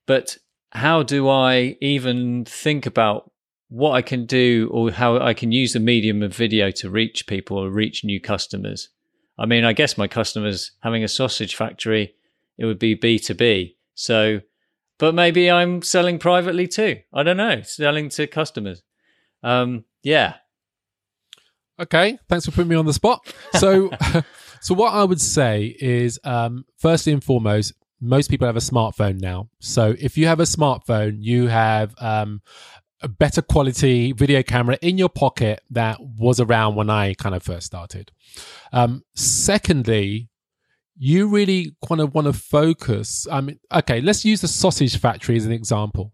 But 0.06 0.36
how 0.70 1.02
do 1.02 1.28
I 1.28 1.76
even 1.80 2.44
think 2.44 2.86
about 2.86 3.30
what 3.68 3.92
I 3.92 4.02
can 4.02 4.26
do 4.26 4.70
or 4.72 4.90
how 4.90 5.18
I 5.18 5.34
can 5.34 5.52
use 5.52 5.72
the 5.72 5.80
medium 5.80 6.22
of 6.22 6.34
video 6.34 6.70
to 6.72 6.90
reach 6.90 7.26
people 7.26 7.58
or 7.58 7.70
reach 7.70 8.04
new 8.04 8.20
customers? 8.20 8.88
I 9.38 9.46
mean, 9.46 9.64
I 9.64 9.72
guess 9.72 9.98
my 9.98 10.08
customers 10.08 10.72
having 10.80 11.04
a 11.04 11.08
sausage 11.08 11.54
factory, 11.54 12.14
it 12.58 12.64
would 12.64 12.78
be 12.78 12.96
B2B. 12.96 13.74
So, 13.94 14.40
but 14.98 15.14
maybe 15.14 15.50
I'm 15.50 15.82
selling 15.82 16.18
privately 16.18 16.66
too. 16.66 17.00
I 17.12 17.22
don't 17.22 17.36
know, 17.36 17.62
selling 17.62 18.08
to 18.10 18.26
customers. 18.26 18.82
Um, 19.42 19.84
yeah. 20.02 20.36
Okay, 21.78 22.18
thanks 22.28 22.46
for 22.46 22.52
putting 22.52 22.68
me 22.68 22.76
on 22.76 22.86
the 22.86 22.94
spot. 22.94 23.34
So, 23.58 23.90
So 24.66 24.74
what 24.74 24.92
I 24.94 25.04
would 25.04 25.20
say 25.20 25.76
is, 25.78 26.18
um, 26.24 26.64
firstly 26.76 27.12
and 27.12 27.22
foremost, 27.22 27.72
most 28.00 28.28
people 28.28 28.48
have 28.48 28.56
a 28.56 28.60
smartphone 28.60 29.20
now. 29.20 29.48
So 29.60 29.94
if 29.96 30.18
you 30.18 30.26
have 30.26 30.40
a 30.40 30.44
smartphone, 30.44 31.18
you 31.20 31.46
have 31.46 31.94
um, 31.98 32.42
a 33.02 33.08
better 33.08 33.42
quality 33.42 34.12
video 34.12 34.42
camera 34.42 34.78
in 34.80 34.98
your 34.98 35.08
pocket 35.08 35.62
that 35.70 35.98
was 36.00 36.40
around 36.40 36.76
when 36.76 36.90
I 36.90 37.14
kind 37.14 37.34
of 37.34 37.42
first 37.42 37.66
started. 37.66 38.10
Um, 38.72 39.02
secondly, 39.14 40.30
you 40.96 41.28
really 41.28 41.76
kind 41.86 42.00
of 42.00 42.14
want 42.14 42.26
to 42.26 42.32
focus. 42.32 43.26
I 43.30 43.40
mean, 43.42 43.60
okay, 43.72 44.00
let's 44.00 44.24
use 44.24 44.40
the 44.40 44.48
sausage 44.48 44.98
factory 44.98 45.36
as 45.36 45.44
an 45.44 45.52
example. 45.52 46.12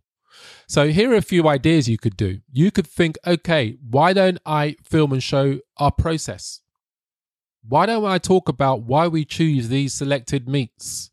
So 0.66 0.88
here 0.88 1.12
are 1.12 1.16
a 1.16 1.22
few 1.22 1.48
ideas 1.48 1.88
you 1.88 1.98
could 1.98 2.16
do. 2.16 2.40
You 2.50 2.70
could 2.70 2.86
think, 2.86 3.16
okay, 3.26 3.76
why 3.88 4.12
don't 4.12 4.38
I 4.44 4.76
film 4.82 5.12
and 5.12 5.22
show 5.22 5.60
our 5.76 5.92
process? 5.92 6.62
why 7.66 7.86
don't 7.86 8.04
I 8.04 8.18
talk 8.18 8.48
about 8.48 8.82
why 8.82 9.08
we 9.08 9.24
choose 9.24 9.68
these 9.68 9.94
selected 9.94 10.48
meats? 10.48 11.10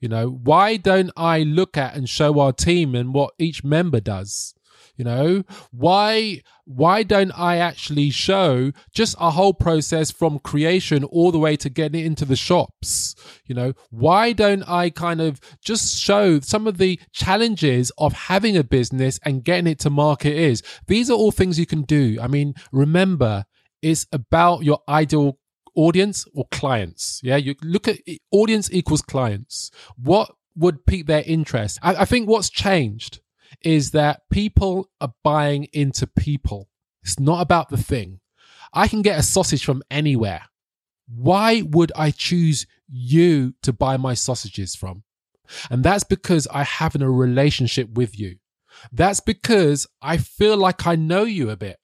You 0.00 0.08
know, 0.08 0.28
why 0.28 0.76
don't 0.76 1.10
I 1.16 1.40
look 1.40 1.76
at 1.76 1.96
and 1.96 2.08
show 2.08 2.38
our 2.38 2.52
team 2.52 2.94
and 2.94 3.14
what 3.14 3.34
each 3.38 3.64
member 3.64 4.00
does? 4.00 4.54
You 4.96 5.04
know, 5.04 5.44
why 5.72 6.42
why 6.64 7.02
don't 7.02 7.30
I 7.32 7.58
actually 7.58 8.10
show 8.10 8.72
just 8.94 9.14
a 9.20 9.30
whole 9.30 9.52
process 9.52 10.10
from 10.10 10.38
creation 10.38 11.04
all 11.04 11.30
the 11.30 11.38
way 11.38 11.56
to 11.56 11.68
getting 11.68 12.00
it 12.00 12.06
into 12.06 12.24
the 12.24 12.34
shops? 12.36 13.14
You 13.44 13.54
know, 13.54 13.72
why 13.90 14.32
don't 14.32 14.62
I 14.68 14.90
kind 14.90 15.20
of 15.20 15.40
just 15.62 15.98
show 15.98 16.40
some 16.40 16.66
of 16.66 16.78
the 16.78 16.98
challenges 17.12 17.92
of 17.98 18.14
having 18.14 18.56
a 18.56 18.64
business 18.64 19.20
and 19.24 19.44
getting 19.44 19.66
it 19.66 19.78
to 19.80 19.90
market 19.90 20.34
is? 20.34 20.62
These 20.86 21.10
are 21.10 21.14
all 21.14 21.30
things 21.30 21.58
you 21.58 21.66
can 21.66 21.82
do. 21.82 22.18
I 22.20 22.26
mean, 22.26 22.54
remember, 22.72 23.44
it's 23.82 24.06
about 24.12 24.64
your 24.64 24.80
ideal 24.88 25.38
audience 25.74 26.26
or 26.34 26.46
clients. 26.50 27.20
Yeah, 27.22 27.36
you 27.36 27.54
look 27.62 27.86
at 27.86 27.98
audience 28.32 28.72
equals 28.72 29.02
clients. 29.02 29.70
What 29.96 30.32
would 30.56 30.86
pique 30.86 31.06
their 31.06 31.22
interest? 31.26 31.78
I, 31.82 31.96
I 31.96 32.04
think 32.06 32.28
what's 32.28 32.48
changed 32.48 33.20
is 33.62 33.92
that 33.92 34.22
people 34.30 34.90
are 35.00 35.14
buying 35.22 35.64
into 35.72 36.06
people. 36.06 36.68
It's 37.02 37.20
not 37.20 37.40
about 37.40 37.68
the 37.68 37.76
thing. 37.76 38.20
I 38.72 38.88
can 38.88 39.02
get 39.02 39.18
a 39.18 39.22
sausage 39.22 39.64
from 39.64 39.82
anywhere. 39.90 40.42
Why 41.08 41.62
would 41.62 41.92
I 41.94 42.10
choose 42.10 42.66
you 42.88 43.54
to 43.62 43.72
buy 43.72 43.96
my 43.96 44.14
sausages 44.14 44.74
from? 44.74 45.04
And 45.70 45.84
that's 45.84 46.04
because 46.04 46.48
I 46.48 46.64
have 46.64 46.96
a 46.96 47.08
relationship 47.08 47.90
with 47.90 48.18
you. 48.18 48.36
That's 48.92 49.20
because 49.20 49.86
I 50.02 50.16
feel 50.16 50.56
like 50.56 50.86
I 50.86 50.96
know 50.96 51.24
you 51.24 51.50
a 51.50 51.56
bit. 51.56 51.78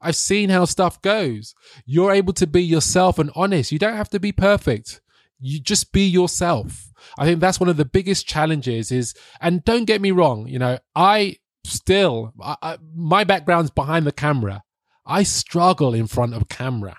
I've 0.00 0.16
seen 0.16 0.50
how 0.50 0.64
stuff 0.66 1.00
goes. 1.00 1.54
You're 1.86 2.12
able 2.12 2.34
to 2.34 2.46
be 2.46 2.62
yourself 2.62 3.18
and 3.18 3.30
honest. 3.34 3.72
You 3.72 3.78
don't 3.78 3.96
have 3.96 4.10
to 4.10 4.20
be 4.20 4.32
perfect. 4.32 5.00
You 5.46 5.60
just 5.60 5.92
be 5.92 6.06
yourself. 6.06 6.90
I 7.18 7.26
think 7.26 7.38
that's 7.38 7.60
one 7.60 7.68
of 7.68 7.76
the 7.76 7.84
biggest 7.84 8.26
challenges 8.26 8.90
is, 8.90 9.12
and 9.42 9.62
don't 9.62 9.84
get 9.84 10.00
me 10.00 10.10
wrong, 10.10 10.48
you 10.48 10.58
know, 10.58 10.78
I 10.96 11.36
still, 11.64 12.32
I, 12.42 12.56
I, 12.62 12.78
my 12.94 13.24
background's 13.24 13.70
behind 13.70 14.06
the 14.06 14.12
camera. 14.12 14.62
I 15.04 15.22
struggle 15.22 15.92
in 15.92 16.06
front 16.06 16.32
of 16.32 16.48
camera 16.48 16.96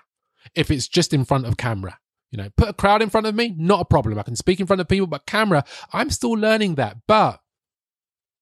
if 0.53 0.69
it's 0.69 0.87
just 0.87 1.11
in 1.11 1.25
front 1.25 1.47
of 1.47 1.57
camera. 1.57 1.97
You 2.29 2.37
know, 2.37 2.49
put 2.55 2.69
a 2.69 2.73
crowd 2.73 3.01
in 3.01 3.09
front 3.09 3.25
of 3.25 3.33
me, 3.33 3.55
not 3.57 3.81
a 3.81 3.85
problem. 3.85 4.19
I 4.19 4.23
can 4.23 4.35
speak 4.35 4.59
in 4.59 4.67
front 4.67 4.79
of 4.79 4.87
people, 4.87 5.07
but 5.07 5.25
camera, 5.25 5.63
I'm 5.91 6.11
still 6.11 6.33
learning 6.33 6.75
that. 6.75 6.97
But 7.07 7.39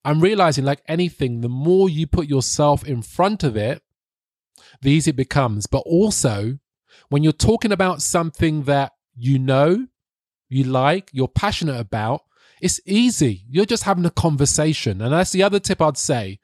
I'm 0.03 0.19
realizing, 0.19 0.65
like 0.65 0.81
anything, 0.85 1.39
the 1.39 1.47
more 1.47 1.87
you 1.87 2.07
put 2.07 2.27
yourself 2.27 2.85
in 2.85 3.03
front 3.03 3.41
of 3.41 3.55
it, 3.55 3.81
the 4.81 4.91
easier 4.91 5.11
it 5.11 5.15
becomes. 5.15 5.65
But 5.65 5.83
also, 5.85 6.59
when 7.07 7.23
you're 7.23 7.31
talking 7.31 7.71
about 7.71 8.01
something 8.01 8.63
that 8.63 8.91
you 9.15 9.39
know, 9.39 9.87
you 10.53 10.63
like, 10.63 11.09
you're 11.13 11.27
passionate 11.27 11.79
about, 11.79 12.23
it's 12.61 12.79
easy. 12.85 13.43
You're 13.49 13.65
just 13.65 13.83
having 13.83 14.05
a 14.05 14.11
conversation. 14.11 15.01
And 15.01 15.13
that's 15.13 15.31
the 15.31 15.43
other 15.43 15.59
tip 15.59 15.81
I'd 15.81 15.97
say. 15.97 16.39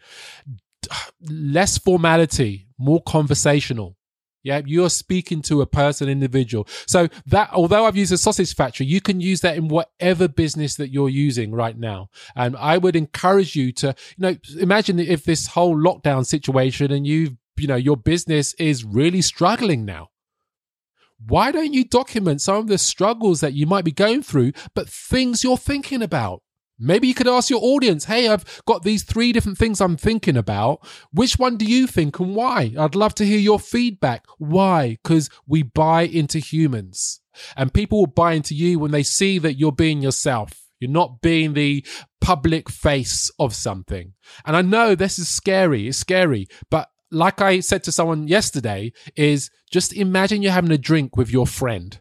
Less 1.29 1.77
formality, 1.77 2.67
more 2.77 3.01
conversational. 3.01 3.95
Yeah, 4.41 4.61
you're 4.65 4.89
speaking 4.89 5.41
to 5.43 5.61
a 5.61 5.65
person, 5.65 6.07
individual. 6.07 6.65
So 6.87 7.09
that, 7.25 7.49
although 7.51 7.85
I've 7.85 7.97
used 7.97 8.13
a 8.13 8.17
sausage 8.17 8.55
factory, 8.55 8.85
you 8.85 9.01
can 9.01 9.19
use 9.19 9.41
that 9.41 9.57
in 9.57 9.67
whatever 9.67 10.29
business 10.29 10.75
that 10.75 10.93
you're 10.93 11.09
using 11.09 11.51
right 11.51 11.77
now. 11.77 12.09
And 12.37 12.55
I 12.55 12.77
would 12.77 12.95
encourage 12.95 13.55
you 13.55 13.73
to, 13.73 13.87
you 14.17 14.21
know, 14.21 14.37
imagine 14.57 14.97
if 14.97 15.25
this 15.25 15.47
whole 15.47 15.75
lockdown 15.75 16.25
situation 16.25 16.91
and 16.91 17.05
you've 17.05 17.35
you 17.59 17.67
know 17.67 17.75
your 17.75 17.97
business 17.97 18.53
is 18.53 18.83
really 18.83 19.21
struggling 19.21 19.85
now 19.85 20.09
why 21.27 21.51
don't 21.51 21.73
you 21.73 21.83
document 21.83 22.41
some 22.41 22.57
of 22.57 22.67
the 22.67 22.77
struggles 22.77 23.41
that 23.41 23.53
you 23.53 23.65
might 23.65 23.85
be 23.85 23.91
going 23.91 24.23
through 24.23 24.53
but 24.73 24.89
things 24.89 25.43
you're 25.43 25.57
thinking 25.57 26.01
about? 26.01 26.41
Maybe 26.81 27.09
you 27.09 27.13
could 27.13 27.27
ask 27.27 27.49
your 27.49 27.59
audience 27.61 28.05
hey 28.05 28.29
i've 28.29 28.61
got 28.65 28.83
these 28.83 29.03
three 29.03 29.33
different 29.33 29.57
things 29.57 29.81
i'm 29.81 29.97
thinking 29.97 30.37
about. 30.37 30.87
Which 31.11 31.37
one 31.37 31.57
do 31.57 31.65
you 31.65 31.87
think 31.87 32.19
and 32.19 32.35
why? 32.35 32.73
I'd 32.77 32.95
love 32.95 33.13
to 33.15 33.25
hear 33.25 33.39
your 33.39 33.59
feedback. 33.59 34.25
Why? 34.37 34.97
Because 35.03 35.29
we 35.45 35.63
buy 35.63 36.03
into 36.03 36.39
humans. 36.39 37.21
And 37.55 37.73
people 37.73 37.99
will 37.99 38.07
buy 38.07 38.33
into 38.33 38.55
you 38.55 38.79
when 38.79 38.91
they 38.91 39.03
see 39.03 39.39
that 39.39 39.55
you're 39.55 39.71
being 39.71 40.01
yourself. 40.01 40.53
You're 40.79 40.91
not 40.91 41.21
being 41.21 41.53
the 41.53 41.85
public 42.21 42.69
face 42.69 43.29
of 43.39 43.53
something. 43.53 44.13
And 44.45 44.55
I 44.55 44.61
know 44.61 44.95
this 44.95 45.19
is 45.19 45.27
scary. 45.27 45.87
It's 45.87 45.97
scary, 45.97 46.47
but 46.69 46.89
like 47.11 47.41
I 47.41 47.59
said 47.59 47.83
to 47.83 47.91
someone 47.91 48.27
yesterday, 48.27 48.93
is 49.15 49.49
just 49.71 49.93
imagine 49.93 50.41
you're 50.41 50.51
having 50.51 50.71
a 50.71 50.77
drink 50.77 51.17
with 51.17 51.31
your 51.31 51.47
friend. 51.47 51.99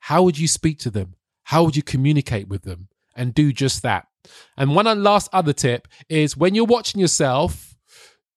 How 0.00 0.22
would 0.22 0.38
you 0.38 0.48
speak 0.48 0.78
to 0.80 0.90
them? 0.90 1.14
How 1.44 1.64
would 1.64 1.76
you 1.76 1.82
communicate 1.82 2.48
with 2.48 2.62
them? 2.62 2.88
And 3.16 3.34
do 3.34 3.52
just 3.52 3.82
that. 3.82 4.06
And 4.56 4.74
one 4.74 4.86
and 4.86 5.02
last 5.02 5.28
other 5.32 5.52
tip 5.52 5.88
is 6.08 6.36
when 6.36 6.54
you're 6.54 6.64
watching 6.64 7.00
yourself, 7.00 7.74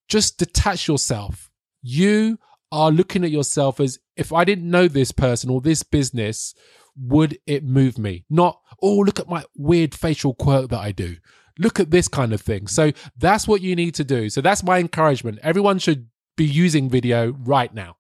just 0.08 0.38
detach 0.38 0.88
yourself. 0.88 1.50
You 1.82 2.40
are 2.72 2.92
looking 2.92 3.24
at 3.24 3.32
yourself 3.32 3.80
as 3.80 4.00
if 4.16 4.34
I 4.34 4.44
didn't 4.44 4.70
know 4.70 4.88
this 4.88 5.12
person 5.12 5.50
or 5.50 5.62
this 5.62 5.84
business, 5.84 6.56
would 6.98 7.38
it 7.46 7.64
move 7.64 7.98
me? 7.98 8.26
Not, 8.30 8.60
oh, 8.82 8.98
look 8.98 9.20
at 9.20 9.30
my 9.30 9.44
weird 9.56 9.94
facial 9.94 10.34
quirk 10.34 10.70
that 10.70 10.80
I 10.80 10.92
do 10.92 11.18
look 11.62 11.80
at 11.80 11.92
this 11.92 12.08
kind 12.08 12.34
of 12.34 12.42
thing. 12.42 12.68
So 12.68 12.92
that's 13.18 13.48
what 13.48 13.62
you 13.62 13.76
need 13.76 13.96
to 13.96 14.04
do. 14.04 14.30
So 14.30 14.42
that's 14.42 14.64
my 14.64 14.80
encouragement. 14.80 15.40
Everyone 15.42 15.80
should 15.80 16.08
be 16.36 16.46
using 16.46 16.90
video 16.90 17.32
right 17.32 17.74
now. 17.74 17.98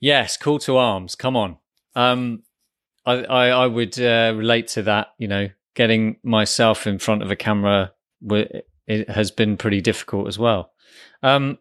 Yes, 0.00 0.36
call 0.36 0.58
to 0.60 0.76
arms. 0.76 1.14
Come 1.14 1.36
on. 1.36 1.58
Um, 1.94 2.42
I, 3.04 3.24
I, 3.24 3.46
I 3.48 3.66
would 3.66 3.98
uh, 4.00 4.32
relate 4.36 4.68
to 4.68 4.82
that. 4.82 5.08
You 5.18 5.28
know, 5.28 5.48
getting 5.74 6.16
myself 6.22 6.86
in 6.86 6.98
front 6.98 7.22
of 7.22 7.30
a 7.30 7.36
camera 7.36 7.92
it 8.86 9.08
has 9.08 9.30
been 9.30 9.56
pretty 9.56 9.80
difficult 9.80 10.28
as 10.28 10.38
well. 10.38 10.72
Um, 11.22 11.58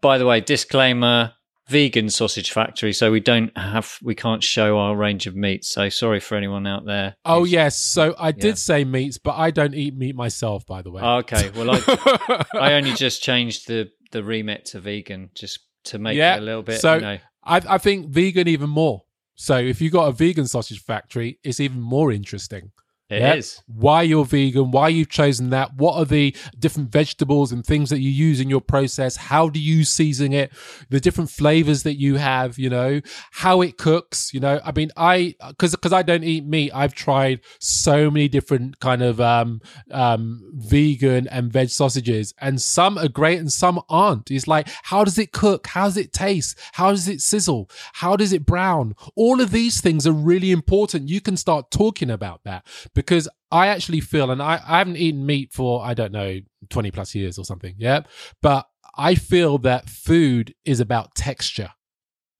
by 0.00 0.18
the 0.18 0.26
way, 0.26 0.40
disclaimer: 0.40 1.34
vegan 1.68 2.10
sausage 2.10 2.50
factory, 2.50 2.92
so 2.92 3.10
we 3.10 3.20
don't 3.20 3.56
have 3.56 3.98
we 4.02 4.14
can't 4.14 4.42
show 4.42 4.78
our 4.78 4.96
range 4.96 5.26
of 5.26 5.34
meats. 5.34 5.68
So 5.68 5.88
sorry 5.88 6.20
for 6.20 6.36
anyone 6.36 6.66
out 6.66 6.84
there. 6.84 7.16
Oh 7.24 7.44
yes, 7.44 7.78
so 7.78 8.14
I 8.18 8.32
did 8.32 8.44
yeah. 8.44 8.54
say 8.54 8.84
meats, 8.84 9.18
but 9.18 9.36
I 9.36 9.50
don't 9.50 9.74
eat 9.74 9.96
meat 9.96 10.14
myself. 10.14 10.66
By 10.66 10.82
the 10.82 10.90
way. 10.90 11.02
Oh, 11.02 11.16
okay, 11.18 11.50
well 11.50 11.70
I 11.70 12.44
I 12.54 12.72
only 12.74 12.92
just 12.92 13.22
changed 13.22 13.68
the 13.68 13.90
the 14.10 14.22
remit 14.22 14.66
to 14.66 14.80
vegan 14.80 15.30
just 15.34 15.60
to 15.84 15.98
make 15.98 16.16
yeah, 16.16 16.36
it 16.36 16.40
a 16.40 16.42
little 16.42 16.62
bit. 16.62 16.80
So 16.80 16.94
you 16.94 17.00
know. 17.00 17.18
I 17.44 17.60
I 17.68 17.78
think 17.78 18.08
vegan 18.08 18.48
even 18.48 18.70
more. 18.70 19.02
So 19.34 19.56
if 19.56 19.80
you 19.80 19.90
got 19.90 20.08
a 20.08 20.12
vegan 20.12 20.46
sausage 20.46 20.80
factory, 20.80 21.38
it's 21.42 21.58
even 21.58 21.80
more 21.80 22.12
interesting. 22.12 22.70
It 23.10 23.38
is. 23.38 23.62
Yeah. 23.68 23.74
Why 23.80 24.02
you're 24.02 24.24
vegan, 24.24 24.70
why 24.70 24.88
you've 24.88 25.10
chosen 25.10 25.50
that, 25.50 25.74
what 25.76 25.96
are 25.96 26.04
the 26.04 26.34
different 26.58 26.90
vegetables 26.90 27.52
and 27.52 27.64
things 27.64 27.90
that 27.90 28.00
you 28.00 28.10
use 28.10 28.40
in 28.40 28.48
your 28.48 28.60
process, 28.60 29.16
how 29.16 29.48
do 29.48 29.60
you 29.60 29.84
season 29.84 30.32
it, 30.32 30.50
the 30.88 31.00
different 31.00 31.28
flavors 31.28 31.82
that 31.82 31.98
you 31.98 32.16
have, 32.16 32.58
you 32.58 32.70
know, 32.70 33.00
how 33.32 33.60
it 33.60 33.76
cooks, 33.76 34.32
you 34.32 34.40
know. 34.40 34.60
I 34.64 34.72
mean, 34.72 34.90
I 34.96 35.34
cuz 35.58 35.76
cuz 35.76 35.92
I 35.92 36.02
don't 36.02 36.24
eat 36.24 36.46
meat, 36.46 36.70
I've 36.74 36.94
tried 36.94 37.40
so 37.58 38.10
many 38.10 38.28
different 38.28 38.80
kind 38.80 39.02
of 39.02 39.20
um 39.20 39.60
um 39.90 40.42
vegan 40.54 41.28
and 41.28 41.52
veg 41.52 41.68
sausages 41.68 42.32
and 42.40 42.62
some 42.62 42.96
are 42.96 43.08
great 43.08 43.38
and 43.38 43.52
some 43.52 43.80
aren't. 43.90 44.30
It's 44.30 44.48
like 44.48 44.68
how 44.84 45.04
does 45.04 45.18
it 45.18 45.32
cook? 45.32 45.66
How 45.66 45.84
does 45.84 45.98
it 45.98 46.12
taste? 46.12 46.58
How 46.72 46.90
does 46.90 47.08
it 47.08 47.20
sizzle? 47.20 47.68
How 47.94 48.16
does 48.16 48.32
it 48.32 48.46
brown? 48.46 48.94
All 49.16 49.40
of 49.40 49.50
these 49.50 49.80
things 49.82 50.06
are 50.06 50.12
really 50.12 50.50
important. 50.50 51.10
You 51.10 51.20
can 51.20 51.36
start 51.36 51.70
talking 51.70 52.10
about 52.10 52.44
that 52.44 52.64
because 53.06 53.28
I 53.50 53.68
actually 53.68 54.00
feel, 54.00 54.30
and 54.30 54.42
I, 54.42 54.60
I 54.66 54.78
haven't 54.78 54.96
eaten 54.96 55.26
meat 55.26 55.52
for, 55.52 55.84
I 55.84 55.94
don't 55.94 56.12
know, 56.12 56.40
20 56.70 56.90
plus 56.90 57.14
years 57.14 57.38
or 57.38 57.44
something. 57.44 57.74
Yeah. 57.76 58.02
But 58.40 58.66
I 58.96 59.14
feel 59.14 59.58
that 59.58 59.88
food 59.88 60.54
is 60.64 60.80
about 60.80 61.14
texture. 61.14 61.70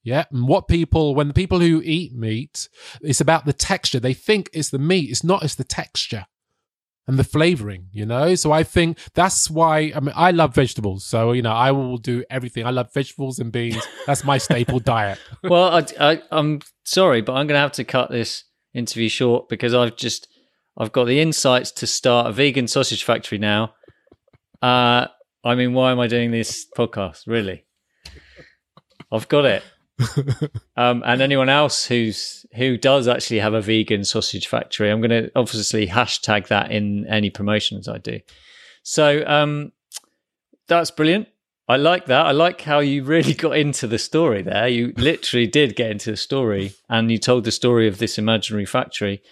Yeah. 0.02 0.24
And 0.30 0.48
what 0.48 0.68
people, 0.68 1.14
when 1.14 1.28
the 1.28 1.34
people 1.34 1.60
who 1.60 1.80
eat 1.84 2.14
meat, 2.14 2.68
it's 3.02 3.20
about 3.20 3.44
the 3.44 3.52
texture. 3.52 4.00
They 4.00 4.14
think 4.14 4.50
it's 4.52 4.70
the 4.70 4.78
meat. 4.78 5.10
It's 5.10 5.22
not, 5.22 5.42
it's 5.42 5.54
the 5.54 5.64
texture 5.64 6.26
and 7.06 7.18
the 7.18 7.24
flavoring, 7.24 7.88
you 7.92 8.06
know? 8.06 8.34
So 8.34 8.52
I 8.52 8.62
think 8.62 8.98
that's 9.14 9.50
why, 9.50 9.92
I 9.94 10.00
mean, 10.00 10.14
I 10.16 10.30
love 10.30 10.54
vegetables. 10.54 11.04
So, 11.04 11.32
you 11.32 11.42
know, 11.42 11.52
I 11.52 11.72
will 11.72 11.98
do 11.98 12.24
everything. 12.30 12.66
I 12.66 12.70
love 12.70 12.92
vegetables 12.92 13.38
and 13.38 13.52
beans. 13.52 13.86
That's 14.06 14.24
my 14.24 14.38
staple 14.38 14.80
diet. 14.80 15.18
well, 15.42 15.76
I, 15.76 15.86
I, 16.00 16.22
I'm 16.30 16.60
sorry, 16.84 17.20
but 17.20 17.32
I'm 17.32 17.46
going 17.46 17.56
to 17.56 17.60
have 17.60 17.72
to 17.72 17.84
cut 17.84 18.10
this 18.10 18.44
interview 18.74 19.08
short 19.08 19.48
because 19.48 19.74
I've 19.74 19.96
just, 19.96 20.28
I've 20.76 20.92
got 20.92 21.04
the 21.04 21.20
insights 21.20 21.70
to 21.72 21.86
start 21.86 22.28
a 22.28 22.32
vegan 22.32 22.66
sausage 22.66 23.04
factory 23.04 23.38
now. 23.38 23.74
Uh, 24.60 25.06
I 25.44 25.54
mean, 25.54 25.74
why 25.74 25.92
am 25.92 26.00
I 26.00 26.06
doing 26.06 26.30
this 26.30 26.66
podcast? 26.76 27.26
Really, 27.26 27.64
I've 29.10 29.28
got 29.28 29.44
it. 29.44 29.62
um, 30.76 31.02
and 31.04 31.20
anyone 31.20 31.48
else 31.48 31.86
who's 31.86 32.46
who 32.54 32.76
does 32.76 33.06
actually 33.08 33.40
have 33.40 33.54
a 33.54 33.60
vegan 33.60 34.04
sausage 34.04 34.46
factory, 34.46 34.90
I'm 34.90 35.00
going 35.00 35.10
to 35.10 35.30
obviously 35.36 35.86
hashtag 35.86 36.48
that 36.48 36.70
in 36.70 37.06
any 37.06 37.30
promotions 37.30 37.88
I 37.88 37.98
do. 37.98 38.20
So 38.82 39.24
um, 39.26 39.72
that's 40.68 40.90
brilliant. 40.90 41.28
I 41.68 41.76
like 41.76 42.06
that. 42.06 42.26
I 42.26 42.32
like 42.32 42.60
how 42.62 42.80
you 42.80 43.04
really 43.04 43.34
got 43.46 43.56
into 43.56 43.86
the 43.86 43.98
story 43.98 44.42
there. 44.42 44.68
You 44.68 44.92
literally 44.96 45.46
did 45.46 45.76
get 45.76 45.90
into 45.90 46.10
the 46.10 46.16
story, 46.16 46.74
and 46.88 47.10
you 47.10 47.18
told 47.18 47.44
the 47.44 47.52
story 47.52 47.88
of 47.88 47.98
this 47.98 48.18
imaginary 48.18 48.66
factory. 48.66 49.22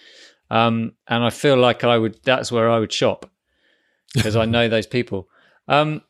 Um, 0.50 0.92
and 1.07 1.23
I 1.23 1.30
feel 1.30 1.57
like 1.57 1.85
I 1.85 1.97
would. 1.97 2.19
That's 2.25 2.50
where 2.50 2.71
I 2.71 2.78
would 2.78 2.92
shop 2.92 3.30
because 4.14 4.37
I 4.37 4.45
know 4.45 4.69
those 4.69 4.87
people. 4.87 5.28
Um, 5.69 6.02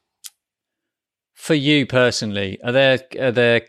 for 1.34 1.54
you 1.54 1.86
personally, 1.86 2.58
are 2.62 2.72
there 2.72 3.00
are 3.18 3.32
there 3.32 3.62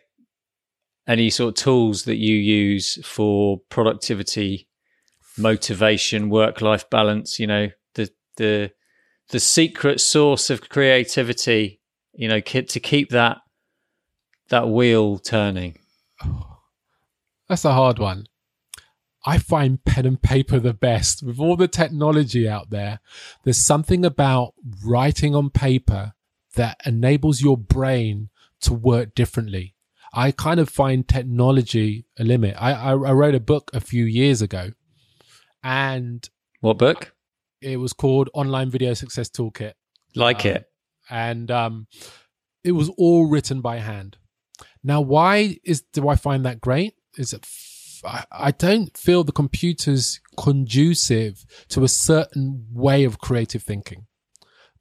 any 1.08 1.30
sort 1.30 1.58
of 1.58 1.64
tools 1.64 2.04
that 2.04 2.18
you 2.18 2.36
use 2.36 3.06
for 3.06 3.60
productivity, 3.70 4.68
motivation, 5.38 6.30
work 6.30 6.62
life 6.62 6.90
balance? 6.90 7.40
You 7.40 7.48
know, 7.48 7.70
the 7.96 8.10
the 8.38 8.72
the 9.30 9.40
secret 9.40 10.00
source 10.00 10.50
of 10.50 10.70
creativity. 10.70 11.80
You 12.14 12.28
know, 12.28 12.42
to 12.42 12.80
keep 12.80 13.10
that 13.10 13.38
that 14.50 14.70
wheel 14.70 15.18
turning. 15.18 15.80
That's 17.50 17.66
a 17.66 17.74
hard 17.74 18.00
one. 18.00 18.28
I 19.26 19.38
find 19.38 19.84
pen 19.84 20.06
and 20.06 20.22
paper 20.22 20.60
the 20.60 20.74
best. 20.74 21.22
With 21.22 21.40
all 21.40 21.56
the 21.56 21.68
technology 21.68 22.48
out 22.50 22.70
there, 22.70 23.00
there's 23.44 23.58
something 23.58 24.04
about 24.04 24.54
writing 24.84 25.36
on 25.36 25.50
paper 25.50 26.14
that 26.56 26.82
enables 26.86 27.42
your 27.42 27.58
brain 27.58 28.30
to 28.62 28.74
work 28.74 29.14
differently. 29.16 29.76
I 30.14 30.32
kind 30.32 30.60
of 30.60 30.70
find 30.70 31.08
technology 31.08 32.06
a 32.20 32.24
limit. 32.24 32.56
I, 32.60 32.74
I, 32.74 32.90
I 32.92 33.14
wrote 33.14 33.36
a 33.36 33.40
book 33.40 33.72
a 33.74 33.80
few 33.80 34.04
years 34.06 34.42
ago, 34.42 34.72
and 35.64 36.28
what 36.60 36.78
book? 36.78 37.14
It 37.62 37.78
was 37.78 37.94
called 37.94 38.30
Online 38.34 38.70
Video 38.70 38.94
Success 38.94 39.30
Toolkit. 39.30 39.74
Like 40.16 40.46
um, 40.46 40.52
it, 40.52 40.70
and 41.10 41.52
um, 41.52 41.88
it 42.64 42.74
was 42.74 42.90
all 42.98 43.28
written 43.28 43.62
by 43.62 43.78
hand. 43.78 44.18
Now, 44.84 45.00
why 45.00 45.60
is 45.64 45.82
do 45.94 46.10
I 46.10 46.16
find 46.16 46.46
that 46.46 46.60
great? 46.60 46.96
Is 47.18 47.34
it 47.34 47.46
I 48.04 48.52
don't 48.52 48.96
feel 48.98 49.24
the 49.24 49.32
computer's 49.32 50.20
conducive 50.38 51.46
to 51.70 51.84
a 51.84 51.88
certain 51.88 52.68
way 52.72 53.04
of 53.04 53.20
creative 53.20 53.64
thinking. 53.64 54.08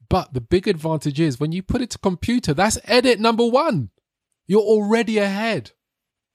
But 0.09 0.35
the 0.35 0.41
big 0.41 0.67
advantage 0.67 1.21
is 1.21 1.39
when 1.39 1.53
you 1.53 1.63
put 1.63 1.81
it 1.81 1.91
to 1.91 1.99
computer, 1.99 2.53
that's 2.53 2.79
edit 2.85 3.21
number 3.21 3.47
one. 3.47 3.91
You're 4.47 4.61
already 4.61 5.19
ahead. 5.19 5.71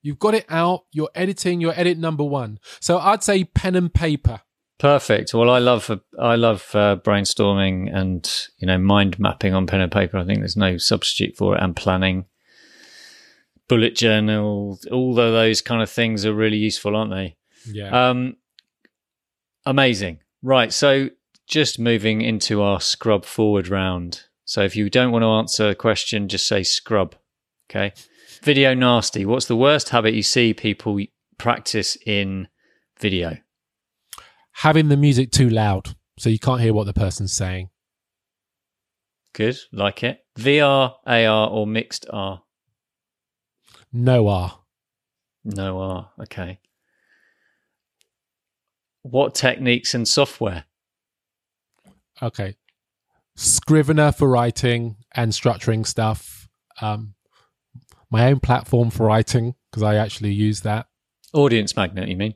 You've 0.01 0.19
got 0.19 0.35
it 0.35 0.45
out. 0.49 0.85
You're 0.91 1.09
editing. 1.13 1.59
You're 1.59 1.77
edit 1.77 1.97
number 1.97 2.23
one. 2.23 2.59
So 2.79 2.99
I'd 2.99 3.23
say 3.23 3.43
pen 3.43 3.75
and 3.75 3.93
paper. 3.93 4.41
Perfect. 4.77 5.33
Well, 5.33 5.49
I 5.49 5.59
love 5.59 5.89
I 6.19 6.35
love 6.35 6.69
uh, 6.73 6.97
brainstorming 6.97 7.93
and 7.93 8.47
you 8.57 8.67
know 8.67 8.77
mind 8.77 9.19
mapping 9.19 9.53
on 9.53 9.67
pen 9.67 9.81
and 9.81 9.91
paper. 9.91 10.17
I 10.17 10.25
think 10.25 10.39
there's 10.39 10.57
no 10.57 10.77
substitute 10.77 11.35
for 11.37 11.55
it, 11.55 11.63
and 11.63 11.75
planning 11.75 12.25
bullet 13.67 13.95
journal, 13.95 14.79
all 14.91 15.19
of 15.19 15.33
those 15.33 15.61
kind 15.61 15.81
of 15.81 15.89
things 15.89 16.25
are 16.25 16.33
really 16.33 16.57
useful, 16.57 16.95
aren't 16.95 17.11
they? 17.11 17.37
Yeah. 17.67 18.09
Um, 18.09 18.37
amazing. 19.65 20.19
Right. 20.41 20.71
So 20.71 21.09
just 21.47 21.79
moving 21.79 22.21
into 22.21 22.61
our 22.61 22.79
scrub 22.79 23.25
forward 23.25 23.67
round. 23.67 24.23
So 24.45 24.61
if 24.61 24.75
you 24.75 24.89
don't 24.89 25.11
want 25.11 25.23
to 25.23 25.29
answer 25.29 25.69
a 25.69 25.75
question, 25.75 26.27
just 26.27 26.47
say 26.47 26.63
scrub. 26.63 27.15
Okay. 27.69 27.93
Video 28.43 28.73
nasty. 28.73 29.25
What's 29.25 29.47
the 29.47 29.55
worst 29.55 29.89
habit 29.89 30.13
you 30.13 30.23
see 30.23 30.53
people 30.53 30.99
practice 31.37 31.97
in 32.05 32.47
video? 32.99 33.37
Having 34.59 34.89
the 34.89 34.97
music 34.97 35.31
too 35.31 35.49
loud 35.49 35.95
so 36.17 36.29
you 36.29 36.39
can't 36.39 36.61
hear 36.61 36.73
what 36.73 36.85
the 36.85 36.93
person's 36.93 37.33
saying. 37.33 37.69
Good. 39.33 39.57
Like 39.73 40.03
it. 40.03 40.19
VR, 40.39 40.93
AR, 41.05 41.49
or 41.49 41.67
mixed 41.67 42.05
R? 42.09 42.41
No 43.97 44.27
R. 44.27 44.59
No 45.45 45.79
R. 45.79 46.09
Okay. 46.23 46.59
What 49.03 49.33
techniques 49.33 49.93
and 49.93 50.05
software? 50.05 50.65
Okay. 52.21 52.57
Scrivener 53.37 54.11
for 54.11 54.27
writing 54.27 54.97
and 55.13 55.31
structuring 55.31 55.87
stuff. 55.87 56.49
Um, 56.81 57.13
my 58.11 58.27
own 58.29 58.41
platform 58.41 58.89
for 58.89 59.05
writing 59.05 59.55
because 59.71 59.83
I 59.83 59.95
actually 59.95 60.33
use 60.33 60.59
that. 60.61 60.87
Audience 61.31 61.73
Magnet, 61.77 62.09
you 62.09 62.17
mean? 62.17 62.33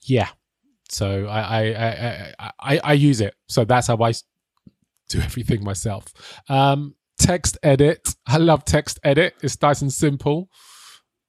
Yeah. 0.00 0.28
So 0.88 1.26
I 1.26 1.40
I, 1.40 1.62
I 2.38 2.52
I 2.58 2.80
I 2.82 2.92
use 2.94 3.20
it. 3.20 3.34
So 3.46 3.66
that's 3.66 3.88
how 3.88 3.98
I 3.98 4.14
do 5.10 5.20
everything 5.20 5.62
myself. 5.62 6.06
Um, 6.48 6.94
TextEdit. 7.20 8.16
I 8.26 8.38
love 8.38 8.64
TextEdit. 8.64 9.32
It's 9.42 9.60
nice 9.60 9.82
and 9.82 9.92
simple. 9.92 10.48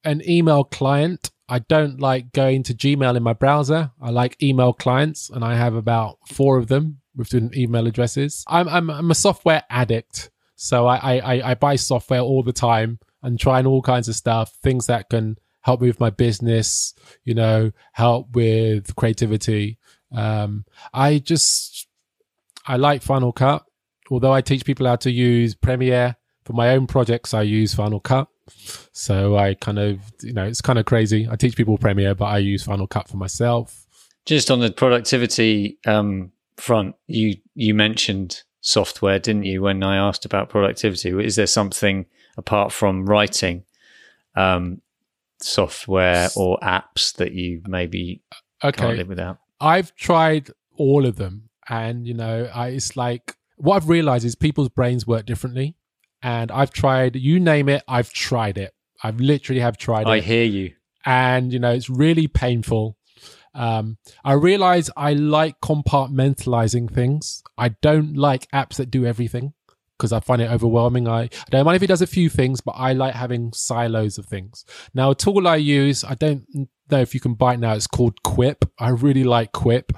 An 0.04 0.22
email 0.28 0.64
client. 0.64 1.30
I 1.48 1.60
don't 1.60 1.98
like 1.98 2.32
going 2.32 2.62
to 2.64 2.74
Gmail 2.74 3.16
in 3.16 3.22
my 3.22 3.32
browser. 3.32 3.90
I 4.00 4.10
like 4.10 4.42
email 4.42 4.72
clients, 4.72 5.30
and 5.30 5.44
I 5.44 5.54
have 5.56 5.74
about 5.74 6.18
four 6.28 6.58
of 6.58 6.68
them 6.68 7.00
with 7.16 7.30
different 7.30 7.56
email 7.56 7.86
addresses. 7.86 8.44
I'm 8.48 8.68
I'm, 8.68 8.90
I'm 8.90 9.10
a 9.10 9.14
software 9.14 9.64
addict, 9.70 10.30
so 10.56 10.86
I, 10.86 11.16
I 11.16 11.50
I 11.50 11.54
buy 11.54 11.76
software 11.76 12.20
all 12.20 12.42
the 12.42 12.52
time 12.52 12.98
and 13.22 13.40
trying 13.40 13.66
all 13.66 13.82
kinds 13.82 14.08
of 14.08 14.14
stuff, 14.14 14.52
things 14.62 14.86
that 14.86 15.08
can 15.08 15.36
help 15.62 15.80
me 15.80 15.88
with 15.88 16.00
my 16.00 16.10
business, 16.10 16.94
you 17.24 17.34
know, 17.34 17.72
help 17.92 18.30
with 18.34 18.94
creativity. 18.94 19.78
Um, 20.12 20.64
I 20.92 21.18
just 21.18 21.88
I 22.66 22.76
like 22.76 23.02
Final 23.02 23.32
Cut 23.32 23.64
although 24.10 24.32
I 24.32 24.40
teach 24.40 24.64
people 24.64 24.86
how 24.86 24.96
to 24.96 25.10
use 25.10 25.54
Premiere 25.54 26.16
for 26.44 26.52
my 26.52 26.70
own 26.70 26.86
projects, 26.86 27.34
I 27.34 27.42
use 27.42 27.74
Final 27.74 28.00
Cut. 28.00 28.28
So 28.92 29.36
I 29.36 29.54
kind 29.54 29.78
of, 29.78 30.00
you 30.22 30.32
know, 30.32 30.44
it's 30.44 30.62
kind 30.62 30.78
of 30.78 30.86
crazy. 30.86 31.28
I 31.30 31.36
teach 31.36 31.56
people 31.56 31.76
Premiere, 31.76 32.14
but 32.14 32.26
I 32.26 32.38
use 32.38 32.64
Final 32.64 32.86
Cut 32.86 33.08
for 33.08 33.18
myself. 33.18 33.86
Just 34.24 34.50
on 34.50 34.60
the 34.60 34.70
productivity 34.70 35.78
um, 35.86 36.32
front, 36.56 36.96
you 37.06 37.36
you 37.54 37.74
mentioned 37.74 38.42
software, 38.60 39.18
didn't 39.18 39.44
you? 39.44 39.62
When 39.62 39.82
I 39.82 39.96
asked 39.96 40.24
about 40.24 40.48
productivity, 40.48 41.10
is 41.24 41.36
there 41.36 41.46
something 41.46 42.06
apart 42.36 42.72
from 42.72 43.06
writing, 43.06 43.64
um, 44.34 44.80
software 45.40 46.28
or 46.36 46.58
apps 46.60 47.14
that 47.16 47.32
you 47.32 47.62
maybe 47.66 48.22
okay. 48.62 48.80
can't 48.80 48.98
live 48.98 49.08
without? 49.08 49.38
I've 49.60 49.94
tried 49.94 50.50
all 50.76 51.06
of 51.06 51.16
them, 51.16 51.48
and 51.68 52.06
you 52.06 52.14
know, 52.14 52.50
I, 52.54 52.68
it's 52.68 52.96
like 52.96 53.34
what 53.58 53.76
I've 53.76 53.88
realized 53.88 54.24
is 54.24 54.34
people's 54.34 54.68
brains 54.68 55.06
work 55.06 55.26
differently. 55.26 55.74
And 56.22 56.50
I've 56.50 56.72
tried, 56.72 57.14
you 57.14 57.38
name 57.38 57.68
it, 57.68 57.84
I've 57.86 58.12
tried 58.12 58.58
it. 58.58 58.74
I've 59.02 59.20
literally 59.20 59.60
have 59.60 59.76
tried 59.76 60.06
I 60.08 60.16
it. 60.16 60.18
I 60.18 60.20
hear 60.20 60.44
you. 60.44 60.72
and 61.06 61.52
you 61.52 61.58
know 61.58 61.70
it's 61.72 61.88
really 61.88 62.26
painful. 62.26 62.96
Um, 63.54 63.98
I 64.24 64.32
realize 64.34 64.90
I 64.96 65.14
like 65.14 65.60
compartmentalizing 65.60 66.92
things. 66.92 67.42
I 67.56 67.70
don't 67.70 68.14
like 68.16 68.50
apps 68.50 68.76
that 68.76 68.90
do 68.90 69.06
everything 69.06 69.54
because 69.96 70.12
I 70.12 70.20
find 70.20 70.40
it 70.40 70.50
overwhelming. 70.50 71.08
I, 71.08 71.22
I 71.22 71.28
don't 71.50 71.64
mind 71.64 71.76
if 71.76 71.82
it 71.82 71.88
does 71.88 72.02
a 72.02 72.06
few 72.06 72.28
things, 72.28 72.60
but 72.60 72.72
I 72.72 72.92
like 72.92 73.14
having 73.14 73.52
silos 73.52 74.16
of 74.18 74.26
things. 74.26 74.64
Now, 74.94 75.10
a 75.10 75.14
tool 75.14 75.48
I 75.48 75.56
use, 75.56 76.04
I 76.04 76.14
don't 76.14 76.44
know 76.90 77.00
if 77.00 77.14
you 77.14 77.20
can 77.20 77.34
buy 77.34 77.54
it 77.54 77.60
now. 77.60 77.74
It's 77.74 77.88
called 77.88 78.22
Quip. 78.22 78.64
I 78.78 78.90
really 78.90 79.24
like 79.24 79.52
Quip, 79.52 79.92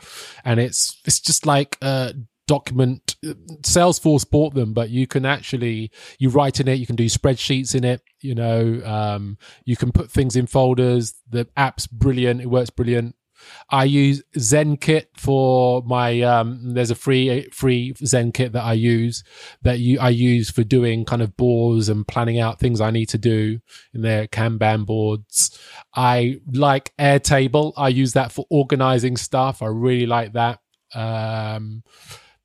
and 0.45 0.59
it's 0.59 0.99
it's 1.05 1.21
just 1.21 1.45
like 1.45 1.77
a 1.83 2.15
document. 2.51 3.15
Salesforce 3.63 4.29
bought 4.29 4.55
them, 4.55 4.73
but 4.73 4.91
you 4.91 5.07
can 5.07 5.25
actually 5.25 5.93
you 6.19 6.31
write 6.31 6.59
in 6.59 6.67
it. 6.67 6.81
You 6.81 6.87
can 6.87 6.97
do 6.97 7.07
spreadsheets 7.07 7.77
in 7.77 7.85
it. 7.85 8.03
You 8.23 8.35
know, 8.35 8.83
um, 8.85 9.39
you 9.65 9.77
can 9.77 9.93
put 9.93 10.11
things 10.11 10.35
in 10.35 10.49
folders. 10.49 11.15
The 11.29 11.47
app's 11.57 11.87
brilliant. 11.87 12.41
It 12.41 12.49
works 12.51 12.71
brilliant. 12.71 13.15
I 13.71 13.85
use 13.85 14.21
ZenKit 14.37 15.07
for 15.15 15.83
my. 15.83 16.23
Um, 16.23 16.75
there's 16.75 16.91
a 16.91 16.97
free 16.97 17.49
free 17.53 17.93
ZenKit 17.93 18.51
that 18.51 18.65
I 18.65 18.73
use 18.73 19.23
that 19.63 19.79
you 19.79 20.01
I 20.01 20.09
use 20.09 20.51
for 20.51 20.65
doing 20.65 21.05
kind 21.05 21.23
of 21.23 21.37
boards 21.37 21.89
and 21.89 22.05
planning 22.05 22.41
out 22.41 22.59
things 22.59 22.81
I 22.81 22.91
need 22.91 23.11
to 23.11 23.19
do 23.19 23.61
in 23.95 24.03
their 24.03 24.27
Kanban 24.27 24.87
boards. 24.87 25.57
I 25.95 26.41
like 26.53 26.93
Airtable. 26.99 27.75
I 27.77 27.91
use 27.91 28.15
that 28.15 28.33
for 28.33 28.45
organizing 28.51 29.17
stuff. 29.17 29.63
I 29.63 29.67
really 29.67 30.07
like 30.07 30.33
that. 30.33 30.59
Um, 30.93 31.85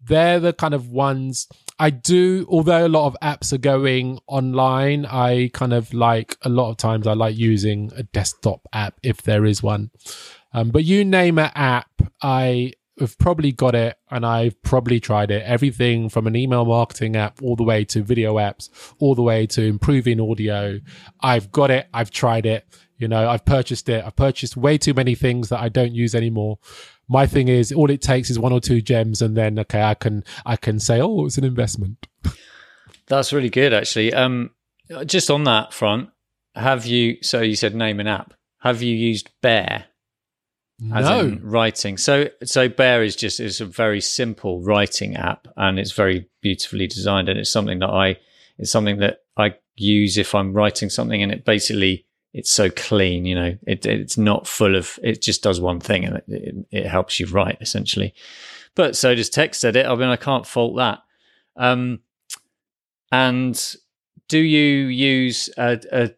they're 0.07 0.39
the 0.39 0.53
kind 0.53 0.73
of 0.73 0.89
ones 0.89 1.47
I 1.79 1.89
do. 1.89 2.45
Although 2.49 2.85
a 2.85 2.89
lot 2.89 3.07
of 3.07 3.17
apps 3.21 3.51
are 3.53 3.57
going 3.57 4.19
online, 4.27 5.05
I 5.05 5.49
kind 5.53 5.73
of 5.73 5.93
like 5.93 6.37
a 6.43 6.49
lot 6.49 6.69
of 6.69 6.77
times 6.77 7.07
I 7.07 7.13
like 7.13 7.37
using 7.37 7.91
a 7.95 8.03
desktop 8.03 8.67
app 8.73 8.99
if 9.03 9.21
there 9.21 9.45
is 9.45 9.61
one. 9.61 9.91
Um, 10.53 10.69
but 10.69 10.85
you 10.85 11.03
name 11.03 11.37
an 11.37 11.51
app, 11.53 11.89
I 12.21 12.73
have 12.99 13.17
probably 13.17 13.51
got 13.51 13.75
it 13.75 13.97
and 14.09 14.25
I've 14.25 14.61
probably 14.61 14.99
tried 14.99 15.31
it. 15.31 15.43
Everything 15.43 16.07
from 16.07 16.27
an 16.27 16.35
email 16.35 16.63
marketing 16.63 17.17
app 17.17 17.41
all 17.41 17.55
the 17.55 17.63
way 17.63 17.83
to 17.85 18.01
video 18.01 18.35
apps, 18.35 18.69
all 18.99 19.15
the 19.15 19.21
way 19.21 19.45
to 19.47 19.63
improving 19.63 20.21
audio. 20.21 20.79
I've 21.19 21.51
got 21.51 21.71
it. 21.71 21.87
I've 21.93 22.11
tried 22.11 22.45
it. 22.45 22.65
You 22.97 23.09
know, 23.09 23.29
I've 23.29 23.43
purchased 23.43 23.89
it. 23.89 24.05
I've 24.05 24.15
purchased 24.15 24.55
way 24.55 24.77
too 24.77 24.93
many 24.93 25.15
things 25.15 25.49
that 25.49 25.59
I 25.59 25.67
don't 25.67 25.93
use 25.93 26.15
anymore. 26.15 26.59
My 27.07 27.27
thing 27.27 27.47
is 27.47 27.71
all 27.71 27.89
it 27.89 28.01
takes 28.01 28.29
is 28.29 28.39
one 28.39 28.51
or 28.51 28.59
two 28.59 28.81
gems 28.81 29.21
and 29.21 29.37
then 29.37 29.59
okay, 29.59 29.83
I 29.83 29.93
can 29.93 30.23
I 30.45 30.55
can 30.55 30.79
say, 30.79 31.01
oh, 31.01 31.25
it's 31.25 31.37
an 31.37 31.43
investment. 31.43 32.07
That's 33.07 33.31
really 33.31 33.49
good 33.49 33.73
actually. 33.73 34.13
Um 34.13 34.51
just 35.05 35.31
on 35.31 35.43
that 35.45 35.73
front, 35.73 36.09
have 36.55 36.85
you 36.85 37.17
so 37.21 37.41
you 37.41 37.55
said 37.55 37.75
name 37.75 37.99
an 37.99 38.07
app. 38.07 38.33
Have 38.59 38.81
you 38.81 38.95
used 38.95 39.29
Bear? 39.41 39.85
as 40.93 41.05
no. 41.05 41.19
in 41.21 41.41
writing. 41.41 41.97
So 41.97 42.29
so 42.43 42.67
Bear 42.67 43.03
is 43.03 43.15
just 43.15 43.39
is 43.39 43.61
a 43.61 43.65
very 43.65 44.01
simple 44.01 44.61
writing 44.61 45.15
app 45.15 45.47
and 45.55 45.79
it's 45.79 45.91
very 45.91 46.27
beautifully 46.41 46.87
designed 46.87 47.29
and 47.29 47.39
it's 47.39 47.51
something 47.51 47.79
that 47.79 47.89
I 47.89 48.17
it's 48.57 48.71
something 48.71 48.99
that 48.99 49.19
I 49.37 49.55
use 49.75 50.17
if 50.17 50.35
I'm 50.35 50.53
writing 50.53 50.89
something 50.89 51.21
and 51.21 51.31
it 51.31 51.45
basically 51.45 52.05
it's 52.35 52.51
so 52.51 52.69
clean, 52.69 53.23
you 53.23 53.33
know. 53.33 53.57
It 53.65 53.85
it's 53.85 54.17
not 54.17 54.45
full 54.45 54.75
of 54.75 54.99
it 55.01 55.21
just 55.21 55.41
does 55.41 55.61
one 55.61 55.79
thing 55.79 56.03
and 56.03 56.17
it, 56.17 56.25
it, 56.27 56.55
it 56.71 56.85
helps 56.85 57.17
you 57.17 57.27
write 57.27 57.57
essentially. 57.61 58.13
But 58.75 58.97
so 58.97 59.15
does 59.15 59.29
TextEdit. 59.29 59.85
I 59.85 59.95
mean 59.95 60.09
I 60.09 60.17
can't 60.17 60.45
fault 60.45 60.75
that. 60.75 60.99
Um 61.55 62.01
and 63.09 63.75
do 64.27 64.37
you 64.37 64.87
use 64.87 65.49
a, 65.57 65.79
a 65.93 66.09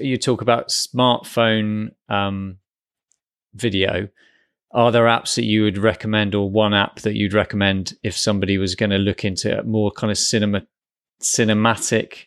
you 0.00 0.16
talk 0.16 0.40
about 0.40 0.68
smartphone 0.68 1.90
um 2.08 2.56
video, 3.54 4.08
are 4.70 4.90
there 4.90 5.04
apps 5.04 5.34
that 5.34 5.44
you 5.44 5.62
would 5.62 5.76
recommend 5.76 6.34
or 6.34 6.50
one 6.50 6.72
app 6.72 7.00
that 7.00 7.16
you'd 7.16 7.34
recommend 7.34 7.98
if 8.02 8.16
somebody 8.16 8.56
was 8.56 8.74
going 8.74 8.90
to 8.90 8.98
look 8.98 9.26
into 9.26 9.58
a 9.58 9.62
more 9.62 9.90
kind 9.90 10.10
of 10.10 10.16
cinema 10.16 10.66
cinematic 11.22 12.26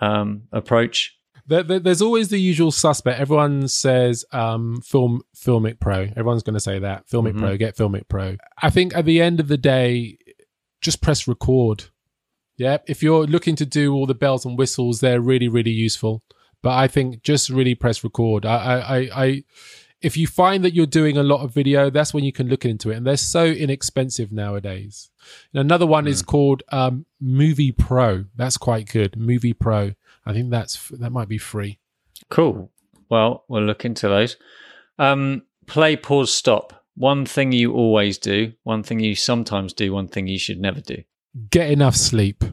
um, 0.00 0.42
approach? 0.52 1.17
There, 1.48 1.62
there, 1.62 1.78
there's 1.78 2.02
always 2.02 2.28
the 2.28 2.38
usual 2.38 2.70
suspect. 2.70 3.18
Everyone 3.18 3.68
says 3.68 4.24
um, 4.32 4.80
film 4.82 5.22
Filmic 5.34 5.80
Pro. 5.80 6.02
Everyone's 6.02 6.42
going 6.42 6.54
to 6.54 6.60
say 6.60 6.78
that 6.78 7.08
Filmic 7.08 7.30
mm-hmm. 7.30 7.40
Pro. 7.40 7.56
Get 7.56 7.76
Filmic 7.76 8.08
Pro. 8.08 8.36
I 8.62 8.70
think 8.70 8.94
at 8.94 9.06
the 9.06 9.20
end 9.22 9.40
of 9.40 9.48
the 9.48 9.56
day, 9.56 10.18
just 10.80 11.00
press 11.00 11.26
record. 11.26 11.84
Yeah, 12.58 12.78
if 12.86 13.02
you're 13.02 13.26
looking 13.26 13.56
to 13.56 13.66
do 13.66 13.94
all 13.94 14.06
the 14.06 14.14
bells 14.14 14.44
and 14.44 14.58
whistles, 14.58 15.00
they're 15.00 15.20
really 15.20 15.48
really 15.48 15.70
useful. 15.70 16.22
But 16.62 16.72
I 16.76 16.88
think 16.88 17.22
just 17.22 17.48
really 17.48 17.74
press 17.74 18.04
record. 18.04 18.44
I 18.44 18.56
I 18.56 18.96
I, 18.96 19.08
I 19.24 19.44
if 20.00 20.16
you 20.16 20.26
find 20.26 20.64
that 20.64 20.74
you're 20.74 20.86
doing 20.86 21.16
a 21.16 21.22
lot 21.22 21.42
of 21.42 21.52
video, 21.52 21.90
that's 21.90 22.14
when 22.14 22.24
you 22.24 22.32
can 22.32 22.48
look 22.48 22.64
into 22.64 22.90
it. 22.90 22.96
And 22.96 23.06
they're 23.06 23.16
so 23.16 23.46
inexpensive 23.46 24.30
nowadays. 24.30 25.10
And 25.52 25.60
another 25.60 25.86
one 25.86 26.04
mm. 26.04 26.08
is 26.08 26.22
called 26.22 26.62
um, 26.70 27.06
Movie 27.20 27.72
Pro. 27.72 28.24
That's 28.36 28.56
quite 28.56 28.88
good. 28.88 29.16
Movie 29.16 29.54
Pro. 29.54 29.94
I 30.28 30.34
think 30.34 30.50
that's 30.50 30.88
that 30.90 31.10
might 31.10 31.28
be 31.28 31.38
free. 31.38 31.78
Cool. 32.28 32.70
Well, 33.08 33.44
we'll 33.48 33.62
look 33.62 33.86
into 33.86 34.08
those. 34.08 34.36
Um, 34.98 35.44
play, 35.66 35.96
pause, 35.96 36.32
stop. 36.32 36.84
One 36.94 37.24
thing 37.24 37.52
you 37.52 37.72
always 37.72 38.18
do, 38.18 38.52
one 38.62 38.82
thing 38.82 39.00
you 39.00 39.14
sometimes 39.14 39.72
do, 39.72 39.94
one 39.94 40.08
thing 40.08 40.26
you 40.26 40.38
should 40.38 40.60
never 40.60 40.82
do. 40.82 41.02
Get 41.50 41.70
enough 41.70 41.96
sleep. 41.96 42.44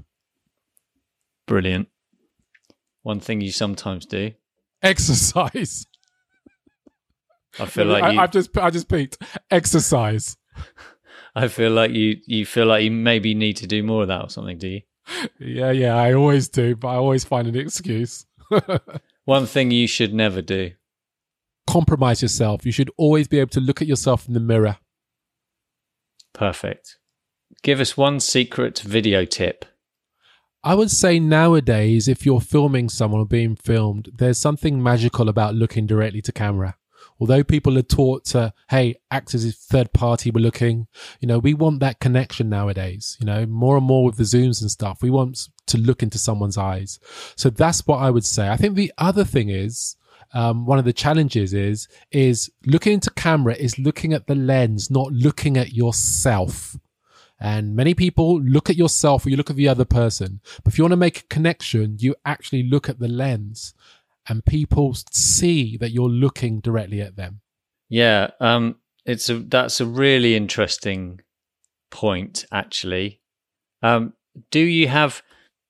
Brilliant. 1.47 1.89
One 3.03 3.19
thing 3.19 3.41
you 3.41 3.51
sometimes 3.51 4.05
do. 4.05 4.31
Exercise. 4.81 5.85
I 7.59 7.65
feel 7.65 7.87
like 7.87 8.03
you, 8.03 8.19
I, 8.19 8.21
have 8.21 8.31
just 8.31 8.57
I 8.57 8.69
just 8.69 8.87
peaked. 8.87 9.17
Exercise. 9.51 10.37
I 11.35 11.49
feel 11.49 11.71
like 11.71 11.91
you 11.91 12.17
you 12.25 12.45
feel 12.45 12.67
like 12.67 12.85
you 12.85 12.91
maybe 12.91 13.33
need 13.33 13.57
to 13.57 13.67
do 13.67 13.83
more 13.83 14.03
of 14.03 14.07
that 14.07 14.21
or 14.21 14.29
something. 14.29 14.57
Do 14.57 14.69
you? 14.69 14.81
Yeah, 15.39 15.71
yeah, 15.71 15.95
I 15.95 16.13
always 16.13 16.47
do, 16.47 16.75
but 16.75 16.87
I 16.89 16.95
always 16.95 17.23
find 17.23 17.47
an 17.47 17.55
excuse. 17.55 18.25
One 19.25 19.45
thing 19.45 19.71
you 19.71 19.87
should 19.87 20.13
never 20.13 20.41
do: 20.41 20.71
compromise 21.67 22.21
yourself. 22.21 22.65
You 22.65 22.71
should 22.71 22.91
always 22.97 23.27
be 23.27 23.39
able 23.39 23.51
to 23.51 23.59
look 23.59 23.81
at 23.81 23.87
yourself 23.87 24.27
in 24.27 24.33
the 24.33 24.39
mirror. 24.39 24.77
Perfect. 26.33 26.97
Give 27.63 27.79
us 27.79 27.95
one 27.95 28.19
secret 28.19 28.79
video 28.79 29.25
tip. 29.25 29.65
I 30.63 30.73
would 30.75 30.91
say 30.91 31.19
nowadays, 31.19 32.07
if 32.07 32.25
you're 32.25 32.41
filming 32.41 32.89
someone 32.89 33.21
or 33.21 33.25
being 33.25 33.55
filmed, 33.55 34.09
there's 34.17 34.39
something 34.39 34.81
magical 34.81 35.29
about 35.29 35.55
looking 35.55 35.85
directly 35.85 36.21
to 36.23 36.31
camera 36.31 36.75
although 37.19 37.43
people 37.43 37.77
are 37.77 37.83
taught 37.83 38.25
to, 38.25 38.53
hey, 38.69 38.95
act 39.11 39.33
as 39.33 39.45
if 39.45 39.55
third 39.55 39.93
party 39.93 40.31
we're 40.31 40.41
looking, 40.41 40.87
you 41.19 41.27
know, 41.27 41.39
we 41.39 41.53
want 41.53 41.79
that 41.79 41.99
connection 41.99 42.49
nowadays, 42.49 43.17
you 43.19 43.25
know, 43.25 43.45
more 43.45 43.77
and 43.77 43.85
more 43.85 44.05
with 44.05 44.17
the 44.17 44.23
Zooms 44.23 44.61
and 44.61 44.71
stuff. 44.71 45.01
We 45.01 45.09
want 45.09 45.49
to 45.67 45.77
look 45.77 46.03
into 46.03 46.17
someone's 46.17 46.57
eyes. 46.57 46.99
So 47.35 47.49
that's 47.49 47.85
what 47.87 47.97
I 47.97 48.09
would 48.09 48.25
say. 48.25 48.49
I 48.49 48.57
think 48.57 48.75
the 48.75 48.93
other 48.97 49.23
thing 49.23 49.49
is, 49.49 49.95
um, 50.33 50.65
one 50.65 50.79
of 50.79 50.85
the 50.85 50.93
challenges 50.93 51.53
is, 51.53 51.87
is 52.11 52.51
looking 52.65 52.93
into 52.93 53.09
camera 53.11 53.53
is 53.53 53.79
looking 53.79 54.13
at 54.13 54.27
the 54.27 54.35
lens, 54.35 54.91
not 54.91 55.11
looking 55.11 55.55
at 55.57 55.73
yourself. 55.73 56.75
And 57.39 57.75
many 57.75 57.93
people 57.93 58.41
look 58.41 58.69
at 58.69 58.75
yourself 58.75 59.25
or 59.25 59.29
you 59.29 59.37
look 59.37 59.49
at 59.49 59.55
the 59.55 59.67
other 59.67 59.85
person. 59.85 60.41
But 60.63 60.73
if 60.73 60.77
you 60.77 60.83
want 60.83 60.93
to 60.93 60.97
make 60.97 61.19
a 61.19 61.27
connection, 61.27 61.97
you 61.99 62.15
actually 62.25 62.63
look 62.63 62.89
at 62.89 62.99
the 62.99 63.07
lens 63.07 63.73
and 64.27 64.45
people 64.45 64.95
see 65.11 65.77
that 65.77 65.91
you're 65.91 66.09
looking 66.09 66.59
directly 66.59 67.01
at 67.01 67.15
them. 67.15 67.41
Yeah, 67.89 68.31
um, 68.39 68.77
it's 69.05 69.29
a 69.29 69.39
that's 69.39 69.79
a 69.79 69.85
really 69.85 70.35
interesting 70.35 71.21
point 71.91 72.45
actually. 72.51 73.21
Um, 73.83 74.13
do 74.51 74.59
you 74.59 74.87
have 74.87 75.21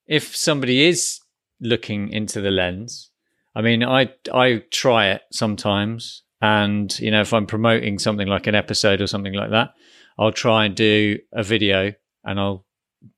if 0.07 0.35
somebody 0.35 0.85
is 0.85 1.19
looking 1.59 2.09
into 2.09 2.41
the 2.41 2.51
lens? 2.51 3.11
I 3.55 3.61
mean, 3.61 3.83
I 3.83 4.13
I 4.33 4.63
try 4.71 5.09
it 5.09 5.21
sometimes, 5.31 6.23
and 6.41 6.97
you 6.99 7.11
know, 7.11 7.21
if 7.21 7.33
I'm 7.33 7.45
promoting 7.45 7.99
something 7.99 8.27
like 8.27 8.47
an 8.47 8.55
episode 8.55 9.01
or 9.01 9.07
something 9.07 9.33
like 9.33 9.51
that, 9.51 9.73
I'll 10.17 10.31
try 10.31 10.65
and 10.65 10.75
do 10.75 11.19
a 11.33 11.43
video, 11.43 11.93
and 12.23 12.39
I'll 12.39 12.65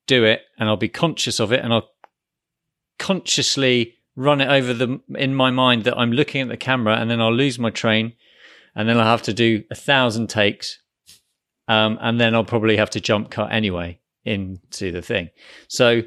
do 0.08 0.26
it, 0.26 0.42
and 0.58 0.68
I'll 0.68 0.78
be 0.78 0.90
conscious 0.90 1.40
of 1.40 1.52
it, 1.52 1.64
and 1.64 1.74
I'll 1.74 1.90
consciously 3.00 3.97
run 4.18 4.42
it 4.42 4.50
over 4.50 4.74
the 4.74 5.00
in 5.16 5.34
my 5.34 5.52
mind 5.52 5.84
that 5.86 5.98
I'm 5.98 6.12
looking 6.12 6.42
at 6.42 6.50
the 6.50 6.58
camera, 6.58 6.98
and 6.98 7.10
then 7.10 7.22
I'll 7.22 7.34
lose 7.34 7.58
my 7.58 7.70
train, 7.70 8.14
and 8.76 8.90
then 8.90 8.98
I'll 8.98 9.06
have 9.06 9.22
to 9.24 9.34
do 9.34 9.64
a 9.72 9.76
thousand 9.76 10.28
takes, 10.28 10.80
um, 11.70 11.98
and 12.02 12.20
then 12.20 12.36
I'll 12.36 12.44
probably 12.44 12.76
have 12.76 12.90
to 12.92 13.00
jump 13.00 13.30
cut 13.30 13.54
anyway 13.54 14.00
into 14.26 14.92
the 14.92 15.02
thing. 15.02 15.30
So, 15.70 16.02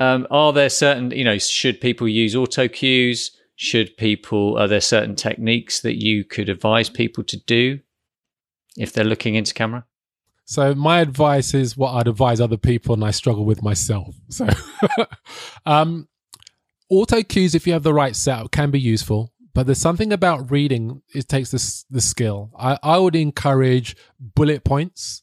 um, 0.00 0.26
are 0.30 0.52
there 0.52 0.68
certain 0.68 1.12
you 1.12 1.24
know 1.24 1.38
should 1.38 1.80
people 1.80 2.08
use 2.08 2.36
auto 2.36 2.68
cues? 2.68 3.30
Should 3.54 3.96
people 3.96 4.58
are 4.58 4.68
there 4.68 4.82
certain 4.82 5.14
techniques 5.14 5.80
that 5.80 6.02
you 6.02 6.24
could 6.24 6.50
advise 6.50 6.90
people 6.90 7.24
to 7.24 7.38
do 7.38 7.78
if 8.76 8.92
they're 8.92 9.04
looking 9.04 9.36
into 9.36 9.54
camera? 9.54 9.86
So 10.48 10.74
my 10.74 11.00
advice 11.00 11.54
is 11.54 11.76
what 11.76 11.94
I'd 11.94 12.06
advise 12.06 12.40
other 12.40 12.56
people, 12.56 12.94
and 12.94 13.04
I 13.04 13.12
struggle 13.12 13.44
with 13.44 13.62
myself. 13.62 14.14
So, 14.28 14.48
um, 15.66 16.08
auto 16.90 17.22
cues, 17.22 17.54
if 17.54 17.66
you 17.66 17.72
have 17.72 17.82
the 17.82 17.94
right 17.94 18.16
setup, 18.16 18.50
can 18.50 18.70
be 18.70 18.80
useful. 18.80 19.32
but 19.54 19.64
there's 19.66 19.78
something 19.78 20.12
about 20.12 20.50
reading. 20.50 21.00
It 21.14 21.28
takes 21.28 21.50
this 21.50 21.84
the 21.88 22.02
skill. 22.02 22.50
I, 22.58 22.78
I 22.82 22.98
would 22.98 23.16
encourage 23.16 23.96
bullet 24.20 24.64
points, 24.64 25.22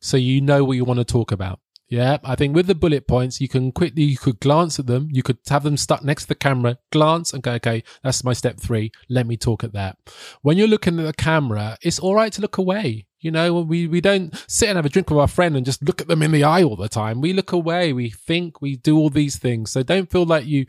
so 0.00 0.16
you 0.16 0.40
know 0.40 0.64
what 0.64 0.76
you 0.76 0.84
want 0.84 0.98
to 0.98 1.04
talk 1.04 1.30
about. 1.30 1.60
Yeah, 1.88 2.16
I 2.24 2.34
think 2.34 2.56
with 2.56 2.66
the 2.66 2.74
bullet 2.74 3.06
points, 3.06 3.40
you 3.40 3.48
can 3.48 3.70
quickly 3.70 4.02
you 4.02 4.16
could 4.16 4.40
glance 4.40 4.80
at 4.80 4.86
them. 4.86 5.08
You 5.12 5.22
could 5.22 5.38
have 5.48 5.62
them 5.62 5.76
stuck 5.76 6.02
next 6.02 6.22
to 6.22 6.28
the 6.28 6.34
camera, 6.34 6.78
glance 6.90 7.32
and 7.32 7.42
go, 7.42 7.52
okay, 7.52 7.84
that's 8.02 8.24
my 8.24 8.32
step 8.32 8.58
three. 8.58 8.90
Let 9.08 9.26
me 9.26 9.36
talk 9.36 9.62
at 9.62 9.74
that. 9.74 9.98
When 10.40 10.56
you're 10.56 10.66
looking 10.66 10.98
at 10.98 11.04
the 11.04 11.12
camera, 11.12 11.76
it's 11.82 11.98
all 12.00 12.14
right 12.14 12.32
to 12.32 12.40
look 12.40 12.56
away. 12.58 13.06
You 13.22 13.30
know, 13.30 13.60
we 13.62 13.86
we 13.86 14.00
don't 14.00 14.34
sit 14.48 14.68
and 14.68 14.76
have 14.76 14.84
a 14.84 14.88
drink 14.88 15.08
with 15.08 15.18
our 15.18 15.28
friend 15.28 15.56
and 15.56 15.64
just 15.64 15.82
look 15.82 16.00
at 16.00 16.08
them 16.08 16.22
in 16.22 16.32
the 16.32 16.44
eye 16.44 16.62
all 16.62 16.76
the 16.76 16.88
time. 16.88 17.20
We 17.20 17.32
look 17.32 17.52
away, 17.52 17.92
we 17.92 18.10
think, 18.10 18.60
we 18.60 18.76
do 18.76 18.98
all 18.98 19.10
these 19.10 19.38
things. 19.38 19.70
So 19.70 19.82
don't 19.82 20.10
feel 20.10 20.26
like 20.26 20.44
you 20.44 20.66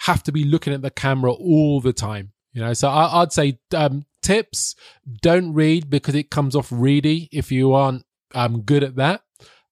have 0.00 0.22
to 0.24 0.32
be 0.32 0.44
looking 0.44 0.72
at 0.72 0.82
the 0.82 0.90
camera 0.90 1.32
all 1.32 1.80
the 1.80 1.94
time. 1.94 2.32
You 2.52 2.60
know, 2.60 2.72
so 2.74 2.88
I, 2.88 3.20
would 3.20 3.32
say 3.32 3.58
um, 3.74 4.04
tips: 4.22 4.76
don't 5.22 5.54
read 5.54 5.90
because 5.90 6.14
it 6.14 6.30
comes 6.30 6.54
off 6.54 6.68
ready 6.70 7.28
if 7.32 7.50
you 7.50 7.72
aren't 7.72 8.04
um, 8.34 8.60
good 8.60 8.84
at 8.84 8.96
that. 8.96 9.22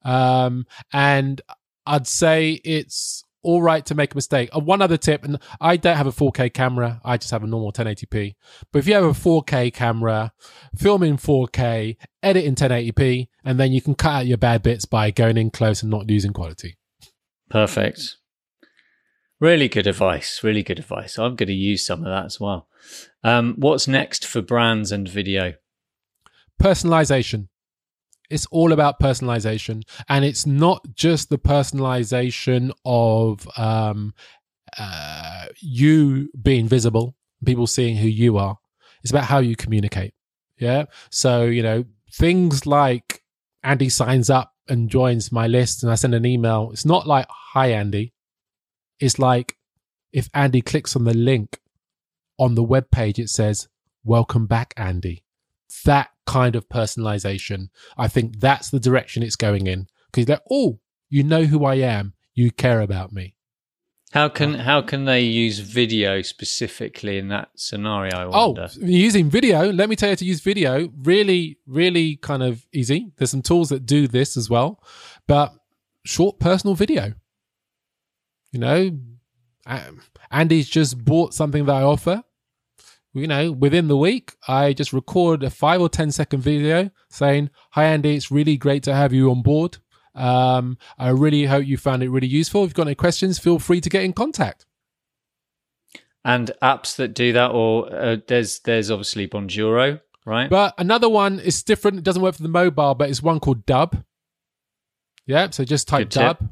Um, 0.04 0.66
and 0.92 1.40
I'd 1.86 2.06
say 2.06 2.60
it's 2.64 3.24
all 3.42 3.62
right 3.62 3.84
to 3.86 3.94
make 3.94 4.12
a 4.12 4.16
mistake. 4.16 4.50
Uh, 4.54 4.60
one 4.60 4.82
other 4.82 4.96
tip, 4.96 5.24
and 5.24 5.38
I 5.60 5.76
don't 5.76 5.96
have 5.96 6.06
a 6.06 6.12
4K 6.12 6.52
camera, 6.52 7.00
I 7.04 7.16
just 7.16 7.30
have 7.30 7.42
a 7.42 7.46
normal 7.46 7.72
1080p. 7.72 8.34
But 8.72 8.78
if 8.80 8.86
you 8.86 8.94
have 8.94 9.04
a 9.04 9.08
4K 9.08 9.72
camera, 9.72 10.32
film 10.76 11.02
in 11.02 11.16
4K, 11.16 11.96
edit 12.22 12.44
in 12.44 12.54
1080p, 12.54 13.28
and 13.44 13.58
then 13.58 13.72
you 13.72 13.80
can 13.80 13.94
cut 13.94 14.12
out 14.12 14.26
your 14.26 14.38
bad 14.38 14.62
bits 14.62 14.84
by 14.84 15.10
going 15.10 15.36
in 15.36 15.50
close 15.50 15.82
and 15.82 15.90
not 15.90 16.06
losing 16.06 16.32
quality. 16.32 16.76
Perfect. 17.50 18.16
Really 19.40 19.68
good 19.68 19.86
advice. 19.86 20.44
Really 20.44 20.62
good 20.62 20.78
advice. 20.78 21.18
I'm 21.18 21.34
going 21.34 21.48
to 21.48 21.52
use 21.52 21.84
some 21.84 22.00
of 22.00 22.06
that 22.06 22.26
as 22.26 22.38
well. 22.38 22.68
Um, 23.24 23.54
what's 23.58 23.88
next 23.88 24.24
for 24.24 24.40
brands 24.40 24.92
and 24.92 25.08
video? 25.08 25.54
Personalization. 26.60 27.48
It's 28.32 28.46
all 28.46 28.72
about 28.72 28.98
personalization, 28.98 29.82
and 30.08 30.24
it's 30.24 30.46
not 30.46 30.86
just 30.94 31.28
the 31.28 31.38
personalization 31.38 32.72
of 32.86 33.46
um, 33.58 34.14
uh, 34.78 35.46
you 35.60 36.30
being 36.40 36.66
visible, 36.66 37.14
people 37.44 37.66
seeing 37.66 37.96
who 37.96 38.08
you 38.08 38.38
are. 38.38 38.58
It's 39.02 39.10
about 39.10 39.24
how 39.24 39.38
you 39.38 39.54
communicate. 39.54 40.14
Yeah. 40.58 40.84
So 41.10 41.44
you 41.44 41.62
know 41.62 41.84
things 42.10 42.66
like 42.66 43.22
Andy 43.62 43.88
signs 43.88 44.30
up 44.30 44.54
and 44.68 44.88
joins 44.88 45.30
my 45.30 45.46
list, 45.46 45.82
and 45.82 45.92
I 45.92 45.96
send 45.96 46.14
an 46.14 46.24
email. 46.24 46.70
It's 46.72 46.86
not 46.86 47.06
like 47.06 47.26
"Hi, 47.52 47.72
Andy." 47.72 48.14
It's 48.98 49.18
like 49.18 49.56
if 50.12 50.30
Andy 50.32 50.62
clicks 50.62 50.96
on 50.96 51.04
the 51.04 51.14
link 51.14 51.58
on 52.38 52.54
the 52.54 52.62
web 52.62 52.90
page, 52.90 53.18
it 53.18 53.28
says 53.28 53.68
"Welcome 54.04 54.46
back, 54.46 54.72
Andy." 54.76 55.22
That 55.84 56.10
kind 56.26 56.56
of 56.56 56.68
personalization. 56.68 57.68
I 57.96 58.08
think 58.08 58.40
that's 58.40 58.70
the 58.70 58.80
direction 58.80 59.22
it's 59.22 59.36
going 59.36 59.66
in 59.66 59.86
because 60.06 60.26
they're 60.26 60.40
oh, 60.50 60.80
you 61.08 61.22
know 61.22 61.44
who 61.44 61.64
I 61.64 61.76
am, 61.76 62.14
you 62.34 62.50
care 62.50 62.80
about 62.80 63.12
me. 63.12 63.34
How 64.12 64.28
can 64.28 64.54
how 64.54 64.82
can 64.82 65.06
they 65.06 65.22
use 65.22 65.58
video 65.58 66.20
specifically 66.20 67.16
in 67.16 67.28
that 67.28 67.48
scenario? 67.56 68.14
I 68.14 68.24
oh, 68.24 68.48
wonder. 68.48 68.68
Oh, 68.70 68.86
using 68.86 69.30
video. 69.30 69.72
Let 69.72 69.88
me 69.88 69.96
tell 69.96 70.10
you 70.10 70.12
how 70.12 70.16
to 70.16 70.24
use 70.26 70.40
video. 70.40 70.90
Really, 71.02 71.58
really 71.66 72.16
kind 72.16 72.42
of 72.42 72.66
easy. 72.74 73.10
There's 73.16 73.30
some 73.30 73.40
tools 73.40 73.70
that 73.70 73.86
do 73.86 74.06
this 74.06 74.36
as 74.36 74.50
well, 74.50 74.84
but 75.26 75.54
short 76.04 76.38
personal 76.38 76.74
video. 76.74 77.14
You 78.52 78.60
know, 78.60 78.98
Andy's 80.30 80.68
just 80.68 81.02
bought 81.02 81.32
something 81.32 81.64
that 81.64 81.74
I 81.74 81.82
offer 81.82 82.22
you 83.14 83.26
know, 83.26 83.52
within 83.52 83.88
the 83.88 83.96
week, 83.96 84.34
I 84.48 84.72
just 84.72 84.92
record 84.92 85.42
a 85.42 85.50
five 85.50 85.80
or 85.80 85.88
ten 85.88 86.10
second 86.10 86.40
video 86.40 86.90
saying, 87.10 87.50
Hi, 87.72 87.84
Andy, 87.84 88.16
it's 88.16 88.30
really 88.30 88.56
great 88.56 88.82
to 88.84 88.94
have 88.94 89.12
you 89.12 89.30
on 89.30 89.42
board. 89.42 89.78
Um, 90.14 90.78
I 90.98 91.08
really 91.08 91.46
hope 91.46 91.66
you 91.66 91.76
found 91.76 92.02
it 92.02 92.10
really 92.10 92.26
useful. 92.26 92.64
If 92.64 92.68
you've 92.68 92.74
got 92.74 92.86
any 92.86 92.94
questions, 92.94 93.38
feel 93.38 93.58
free 93.58 93.80
to 93.80 93.88
get 93.88 94.04
in 94.04 94.12
contact. 94.12 94.66
And 96.24 96.50
apps 96.62 96.96
that 96.96 97.14
do 97.14 97.32
that, 97.32 97.50
or 97.50 97.92
uh, 97.92 98.16
there's 98.28 98.60
there's 98.60 98.90
obviously 98.90 99.26
Bonjoro, 99.26 100.00
right? 100.24 100.48
But 100.48 100.74
another 100.78 101.08
one 101.08 101.40
is 101.40 101.62
different. 101.62 101.98
It 101.98 102.04
doesn't 102.04 102.22
work 102.22 102.36
for 102.36 102.42
the 102.42 102.48
mobile, 102.48 102.94
but 102.94 103.10
it's 103.10 103.22
one 103.22 103.40
called 103.40 103.66
Dubb. 103.66 104.04
Yeah, 105.26 105.50
so 105.50 105.64
just 105.64 105.88
type 105.88 106.10
Dubb. 106.10 106.50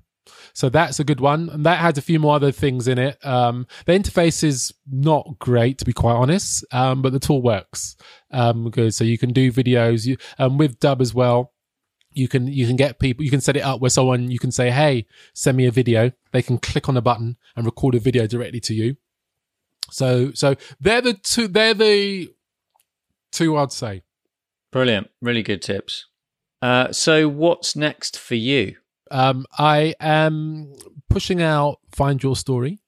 So 0.53 0.69
that's 0.69 1.01
a 1.01 1.05
good 1.05 1.21
one. 1.21 1.49
And 1.49 1.67
that 1.67 1.79
has 1.79 1.99
a 1.99 2.03
few 2.03 2.19
more 2.19 2.35
other 2.35 2.53
things 2.53 2.89
in 2.89 2.99
it. 2.99 3.25
Um, 3.25 3.67
the 3.87 3.93
interface 3.93 4.43
is 4.45 4.73
not 4.91 5.39
great, 5.39 5.79
to 5.79 5.85
be 5.85 5.93
quite 5.93 6.15
honest, 6.15 6.65
um, 6.73 7.03
but 7.03 7.13
the 7.13 7.21
tool 7.21 7.43
works. 7.43 7.97
Um, 8.31 8.71
good. 8.71 8.95
So 8.95 9.05
you 9.05 9.19
can 9.19 9.33
do 9.33 9.53
videos 9.53 10.07
you, 10.07 10.17
um, 10.39 10.59
with 10.59 10.79
Dubb 10.81 11.01
as 11.01 11.15
well. 11.15 11.53
You 12.13 12.27
can 12.27 12.49
you 12.49 12.67
can 12.67 12.75
get 12.75 12.99
people 12.99 13.25
you 13.25 13.31
can 13.31 13.41
set 13.41 13.57
it 13.57 13.61
up 13.61 13.81
where 13.81 13.89
someone 13.89 14.33
you 14.33 14.41
can 14.41 14.51
say 14.51 14.69
hey 14.73 15.07
send 15.33 15.57
me 15.57 15.67
a 15.67 15.71
video 15.71 16.11
they 16.33 16.43
can 16.43 16.59
click 16.59 16.89
on 16.89 16.97
a 16.97 17.01
button 17.01 17.37
and 17.55 17.65
record 17.65 17.95
a 17.95 18.01
video 18.01 18.27
directly 18.27 18.59
to 18.63 18.75
you 18.75 18.97
so 19.93 20.33
so 20.33 20.57
they're 20.81 21.01
the 21.01 21.15
two 21.15 21.47
they're 21.47 21.73
the 21.73 22.29
two 23.31 23.57
I'd 23.57 23.71
say 23.71 24.03
brilliant 24.73 25.09
really 25.23 25.45
good 25.45 25.63
tips 25.63 26.07
uh, 26.61 26.91
so 26.91 27.29
what's 27.29 27.77
next 27.77 28.19
for 28.19 28.35
you 28.35 28.75
um, 29.11 29.47
I 29.59 29.95
am 30.01 30.75
pushing 31.09 31.43
out 31.43 31.81
Find 31.93 32.23
Your 32.23 32.37
Story 32.37 32.79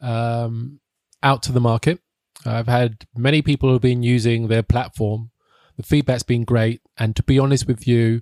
um, 0.00 0.80
out 1.22 1.42
to 1.44 1.52
the 1.52 1.60
market. 1.60 2.00
I've 2.46 2.68
had 2.68 3.06
many 3.16 3.42
people 3.42 3.68
who've 3.68 3.80
been 3.80 4.02
using 4.02 4.48
their 4.48 4.62
platform. 4.62 5.30
The 5.76 5.82
feedback's 5.82 6.22
been 6.22 6.44
great. 6.44 6.80
And 6.96 7.14
to 7.16 7.22
be 7.22 7.38
honest 7.38 7.66
with 7.66 7.86
you, 7.86 8.20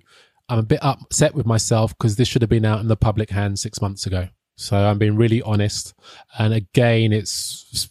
I'm 0.49 0.59
a 0.59 0.63
bit 0.63 0.83
upset 0.83 1.35
with 1.35 1.45
myself 1.45 1.95
because 1.97 2.15
this 2.15 2.27
should 2.27 2.41
have 2.41 2.49
been 2.49 2.65
out 2.65 2.79
in 2.79 2.87
the 2.87 2.95
public 2.95 3.29
hands 3.29 3.61
six 3.61 3.81
months 3.81 4.05
ago. 4.05 4.29
So 4.55 4.75
I'm 4.75 4.97
being 4.97 5.15
really 5.15 5.41
honest. 5.41 5.93
And 6.37 6.53
again, 6.53 7.13
it's 7.13 7.89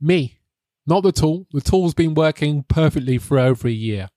me, 0.00 0.38
not 0.86 1.02
the 1.02 1.12
tool. 1.12 1.46
The 1.52 1.60
tool's 1.60 1.94
been 1.94 2.14
working 2.14 2.64
perfectly 2.68 3.18
for 3.18 3.38
over 3.38 3.66
a 3.66 3.72
year. 3.72 4.08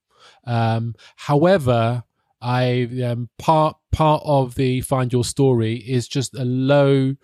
Um, 0.45 0.95
however, 1.15 2.03
I 2.41 2.89
um, 3.03 3.29
part 3.37 3.77
part 3.91 4.21
of 4.25 4.55
the 4.55 4.81
find 4.81 5.11
your 5.11 5.23
story 5.23 5.75
is 5.75 6.07
just 6.07 6.35
a 6.35 6.45
low 6.45 7.15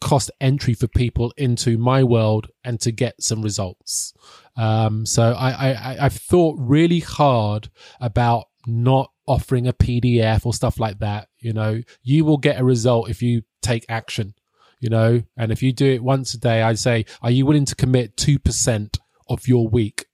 cost 0.00 0.30
entry 0.40 0.74
for 0.74 0.86
people 0.86 1.32
into 1.36 1.76
my 1.76 2.04
world 2.04 2.48
and 2.64 2.80
to 2.80 2.92
get 2.92 3.20
some 3.20 3.42
results. 3.42 4.14
Um, 4.56 5.04
so 5.06 5.32
I, 5.32 5.72
I 5.72 5.96
I've 6.04 6.14
thought 6.14 6.56
really 6.58 7.00
hard 7.00 7.70
about 8.00 8.46
not 8.66 9.10
offering 9.26 9.66
a 9.66 9.72
PDF 9.72 10.46
or 10.46 10.54
stuff 10.54 10.78
like 10.78 10.98
that. 11.00 11.28
You 11.40 11.52
know, 11.52 11.82
you 12.02 12.24
will 12.24 12.38
get 12.38 12.60
a 12.60 12.64
result 12.64 13.10
if 13.10 13.22
you 13.22 13.42
take 13.62 13.84
action. 13.88 14.34
You 14.80 14.90
know, 14.90 15.24
and 15.36 15.50
if 15.50 15.60
you 15.60 15.72
do 15.72 15.86
it 15.92 16.04
once 16.04 16.34
a 16.34 16.38
day, 16.38 16.62
I'd 16.62 16.78
say, 16.78 17.04
are 17.20 17.32
you 17.32 17.44
willing 17.44 17.64
to 17.64 17.74
commit 17.74 18.16
two 18.16 18.38
percent 18.38 18.98
of 19.28 19.48
your 19.48 19.68
week 19.68 20.06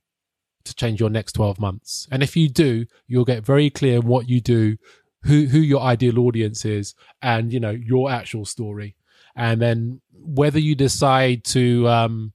to 0.64 0.74
change 0.74 1.00
your 1.00 1.10
next 1.10 1.32
12 1.32 1.60
months. 1.60 2.08
And 2.10 2.22
if 2.22 2.36
you 2.36 2.48
do, 2.48 2.86
you'll 3.06 3.24
get 3.24 3.44
very 3.44 3.70
clear 3.70 4.00
what 4.00 4.28
you 4.28 4.40
do, 4.40 4.76
who, 5.24 5.46
who 5.46 5.58
your 5.58 5.80
ideal 5.80 6.18
audience 6.20 6.64
is, 6.64 6.94
and, 7.22 7.52
you 7.52 7.60
know, 7.60 7.70
your 7.70 8.10
actual 8.10 8.44
story. 8.44 8.96
And 9.36 9.60
then 9.60 10.00
whether 10.12 10.58
you 10.58 10.74
decide 10.74 11.44
to, 11.46 11.88
um, 11.88 12.32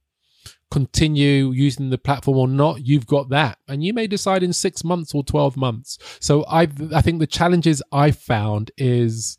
continue 0.70 1.50
using 1.50 1.90
the 1.90 1.98
platform 1.98 2.38
or 2.38 2.48
not, 2.48 2.86
you've 2.86 3.06
got 3.06 3.28
that. 3.30 3.58
And 3.66 3.82
you 3.82 3.92
may 3.92 4.06
decide 4.06 4.42
in 4.42 4.52
six 4.52 4.84
months 4.84 5.14
or 5.14 5.24
12 5.24 5.56
months. 5.56 5.98
So 6.20 6.44
I 6.44 6.68
I 6.94 7.02
think 7.02 7.18
the 7.18 7.26
challenges 7.26 7.82
I 7.90 8.12
found 8.12 8.70
is 8.76 9.38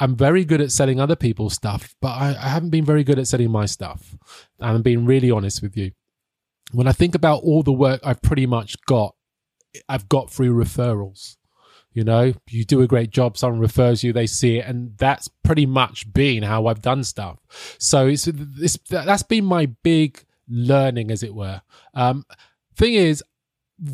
I'm 0.00 0.16
very 0.16 0.44
good 0.44 0.60
at 0.60 0.72
selling 0.72 0.98
other 0.98 1.14
people's 1.14 1.54
stuff, 1.54 1.94
but 2.00 2.08
I, 2.08 2.30
I 2.30 2.48
haven't 2.48 2.70
been 2.70 2.84
very 2.84 3.04
good 3.04 3.18
at 3.18 3.28
selling 3.28 3.50
my 3.50 3.66
stuff. 3.66 4.16
And 4.58 4.76
I'm 4.76 4.82
being 4.82 5.06
really 5.06 5.30
honest 5.30 5.62
with 5.62 5.76
you 5.76 5.92
when 6.72 6.86
I 6.86 6.92
think 6.92 7.14
about 7.14 7.42
all 7.42 7.62
the 7.62 7.72
work 7.72 8.00
I've 8.04 8.22
pretty 8.22 8.46
much 8.46 8.76
got, 8.86 9.14
I've 9.88 10.08
got 10.08 10.30
through 10.30 10.54
referrals. 10.54 11.36
You 11.92 12.04
know, 12.04 12.32
you 12.48 12.64
do 12.64 12.82
a 12.82 12.86
great 12.86 13.10
job, 13.10 13.36
someone 13.36 13.60
refers 13.60 14.04
you, 14.04 14.12
they 14.12 14.28
see 14.28 14.58
it, 14.58 14.66
and 14.66 14.96
that's 14.96 15.26
pretty 15.42 15.66
much 15.66 16.12
been 16.12 16.44
how 16.44 16.66
I've 16.66 16.82
done 16.82 17.02
stuff. 17.02 17.38
So 17.78 18.06
it's, 18.06 18.28
it's 18.28 18.78
that's 18.88 19.24
been 19.24 19.44
my 19.44 19.66
big 19.82 20.24
learning, 20.48 21.10
as 21.10 21.24
it 21.24 21.34
were. 21.34 21.62
Um, 21.94 22.24
thing 22.76 22.94
is, 22.94 23.24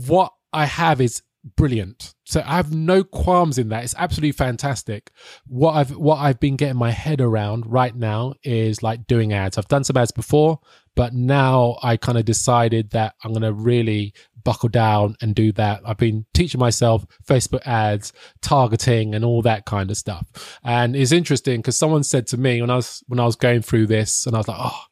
what 0.07 0.33
I 0.53 0.67
have 0.67 1.01
is 1.01 1.23
brilliant. 1.54 2.14
So 2.24 2.42
I 2.44 2.56
have 2.56 2.74
no 2.74 3.04
qualms 3.04 3.59
in 3.59 3.68
that. 3.68 3.85
It's 3.85 3.94
absolutely 3.96 4.32
fantastic. 4.32 5.11
What 5.46 5.72
I've 5.72 5.96
what 5.96 6.16
I've 6.16 6.40
been 6.40 6.56
getting 6.56 6.76
my 6.76 6.90
head 6.90 7.20
around 7.20 7.66
right 7.66 7.94
now 7.94 8.35
is 8.42 8.82
like 8.82 9.06
doing 9.06 9.32
ads. 9.32 9.56
I've 9.56 9.68
done 9.68 9.85
some 9.85 9.96
ads 9.96 10.11
before, 10.11 10.59
but 10.96 11.14
now 11.14 11.78
I 11.82 11.96
kind 11.96 12.18
of 12.18 12.24
decided 12.24 12.90
that 12.90 13.14
I'm 13.22 13.32
going 13.32 13.42
to 13.42 13.52
really 13.52 14.12
buckle 14.42 14.68
down 14.68 15.16
and 15.20 15.35
do 15.35 15.52
that. 15.52 15.82
I've 15.85 15.96
been 15.98 16.24
teaching 16.32 16.61
myself 16.61 17.04
Facebook 17.26 17.66
ads, 17.66 18.12
targeting, 18.42 19.14
and 19.14 19.24
all 19.24 19.42
that 19.42 19.66
kind 19.66 19.90
of 19.90 19.96
stuff. 19.96 20.59
And 20.64 20.96
it's 20.96 21.12
interesting 21.12 21.61
because 21.61 21.76
someone 21.76 22.04
said 22.04 22.26
to 22.28 22.37
me 22.37 22.61
when 22.61 22.70
I 22.70 22.76
was 22.76 23.04
when 23.06 23.20
I 23.20 23.24
was 23.24 23.37
going 23.37 23.62
through 23.62 23.87
this, 23.87 24.26
and 24.26 24.35
I 24.35 24.38
was 24.38 24.48
like, 24.48 24.61
"Oh, 24.61 24.85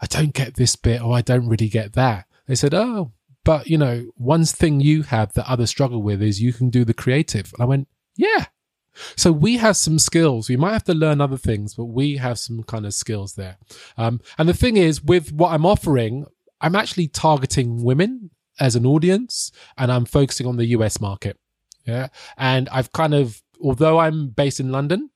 I 0.00 0.06
don't 0.06 0.32
get 0.32 0.54
this 0.54 0.76
bit, 0.76 1.02
or 1.02 1.14
I 1.14 1.20
don't 1.20 1.48
really 1.48 1.68
get 1.68 1.94
that." 1.94 2.26
They 2.46 2.54
said, 2.54 2.72
"Oh, 2.72 3.12
but 3.48 3.66
you 3.66 3.78
know, 3.78 4.04
one 4.16 4.44
thing 4.44 4.78
you 4.78 5.04
have 5.04 5.32
that 5.32 5.50
others 5.50 5.70
struggle 5.70 6.02
with 6.02 6.20
is 6.20 6.38
you 6.38 6.52
can 6.52 6.68
do 6.68 6.84
the 6.84 6.92
creative." 6.92 7.50
And 7.54 7.62
I 7.62 7.64
went, 7.64 7.88
"Yeah." 8.14 8.44
So 9.16 9.32
we 9.32 9.56
have 9.56 9.74
some 9.78 9.98
skills. 9.98 10.50
We 10.50 10.58
might 10.58 10.74
have 10.74 10.84
to 10.84 10.92
learn 10.92 11.22
other 11.22 11.38
things, 11.38 11.72
but 11.72 11.86
we 11.86 12.18
have 12.18 12.38
some 12.38 12.62
kind 12.64 12.84
of 12.84 12.92
skills 12.92 13.36
there. 13.36 13.56
Um, 13.96 14.20
and 14.36 14.50
the 14.50 14.60
thing 14.62 14.76
is, 14.76 15.02
with 15.02 15.32
what 15.32 15.52
I'm 15.52 15.64
offering, 15.64 16.26
I'm 16.60 16.76
actually 16.76 17.08
targeting 17.08 17.82
women 17.82 18.32
as 18.60 18.76
an 18.76 18.84
audience 18.84 19.50
and 19.78 19.90
I'm 19.90 20.04
focusing 20.04 20.46
on 20.46 20.56
the 20.56 20.66
US 20.76 21.00
market. 21.00 21.38
Yeah. 21.86 22.08
And 22.36 22.68
I've 22.68 22.92
kind 22.92 23.14
of, 23.14 23.40
although 23.62 23.98
I'm 23.98 24.28
based 24.28 24.60
in 24.60 24.70
London, 24.72 25.08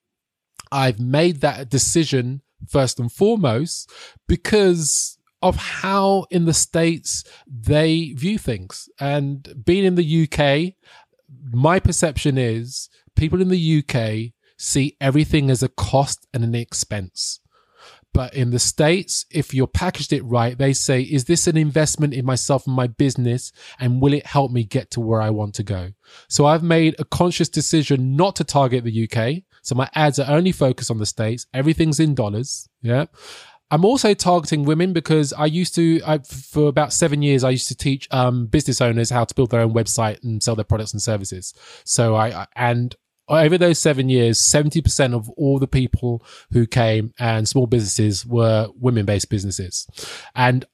I've 0.71 1.01
made 1.01 1.43
that 1.43 1.69
decision 1.69 2.41
first 2.67 2.99
and 2.99 3.13
foremost 3.13 3.91
because 4.27 5.19
of 5.43 5.57
how 5.57 6.27
in 6.31 6.45
the 6.45 6.55
States 6.55 7.25
they 7.47 8.13
view 8.13 8.39
things. 8.39 8.89
And 9.01 9.65
being 9.65 9.85
in 9.85 9.97
the 9.97 10.29
UK, 10.29 10.75
my 11.53 11.81
perception 11.81 12.39
is 12.39 12.89
people 13.17 13.41
in 13.41 13.49
the 13.49 13.85
UK 13.85 14.33
see 14.57 14.97
everything 15.01 15.51
as 15.51 15.63
a 15.63 15.69
cost 15.69 16.27
and 16.33 16.45
an 16.45 16.55
expense. 16.55 17.41
But 18.15 18.35
in 18.35 18.51
the 18.51 18.59
States, 18.59 19.25
if 19.31 19.55
you're 19.55 19.67
packaged 19.67 20.13
it 20.13 20.23
right, 20.23 20.57
they 20.57 20.75
say, 20.75 21.01
is 21.01 21.25
this 21.25 21.47
an 21.47 21.57
investment 21.57 22.13
in 22.13 22.27
myself 22.27 22.67
and 22.67 22.77
my 22.77 22.87
business? 22.87 23.53
And 23.81 24.03
will 24.03 24.13
it 24.13 24.27
help 24.27 24.53
me 24.53 24.65
get 24.65 24.91
to 24.93 25.01
where 25.01 25.23
I 25.23 25.31
want 25.31 25.55
to 25.55 25.63
go? 25.63 25.93
So 26.29 26.45
I've 26.45 26.63
made 26.63 26.95
a 26.99 27.07
conscious 27.07 27.49
decision 27.49 28.15
not 28.15 28.37
to 28.37 28.45
target 28.45 28.85
the 28.85 29.09
UK. 29.09 29.45
So 29.63 29.75
my 29.75 29.89
ads 29.95 30.19
are 30.19 30.31
only 30.31 30.53
focused 30.53 30.91
on 30.91 30.99
the 30.99 31.07
States. 31.07 31.47
Everything's 31.55 32.01
in 32.01 32.15
dollars. 32.15 32.69
Yeah. 32.83 33.07
I'm 33.73 33.87
also 33.87 34.13
targeting 34.13 34.65
women 34.65 34.93
because 34.93 35.33
I 35.33 35.47
used 35.47 35.75
to, 35.77 36.03
I, 36.07 36.19
for 36.19 36.69
about 36.69 36.93
seven 36.93 37.23
years, 37.23 37.43
I 37.43 37.49
used 37.49 37.69
to 37.69 37.75
teach 37.75 38.07
um, 38.11 38.45
business 38.45 38.83
owners 38.83 39.09
how 39.09 39.25
to 39.25 39.35
build 39.35 39.51
their 39.51 39.63
own 39.63 39.73
website 39.73 40.23
and 40.23 40.43
sell 40.43 40.55
their 40.55 40.63
products 40.63 40.93
and 40.93 41.01
services. 41.01 41.55
So 41.85 42.15
I, 42.15 42.47
and 42.55 42.95
over 43.29 43.57
those 43.57 43.79
seven 43.79 44.11
years, 44.11 44.39
70% 44.39 45.15
of 45.15 45.31
all 45.31 45.59
the 45.59 45.67
people 45.67 46.23
who 46.53 46.67
came 46.67 47.15
and 47.19 47.49
small 47.49 47.67
businesses 47.67 48.27
were 48.27 48.69
women 48.79 49.07
based 49.07 49.31
businesses. 49.31 49.87
And 50.35 50.67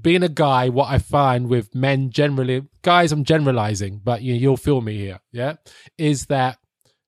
being 0.00 0.24
a 0.24 0.28
guy, 0.28 0.68
what 0.68 0.90
I 0.90 0.98
find 0.98 1.46
with 1.46 1.76
men 1.76 2.10
generally, 2.10 2.66
guys, 2.82 3.12
I'm 3.12 3.22
generalizing, 3.22 4.00
but 4.02 4.22
you, 4.22 4.34
you'll 4.34 4.56
feel 4.56 4.80
me 4.80 4.98
here, 4.98 5.20
yeah, 5.30 5.54
is 5.96 6.26
that 6.26 6.58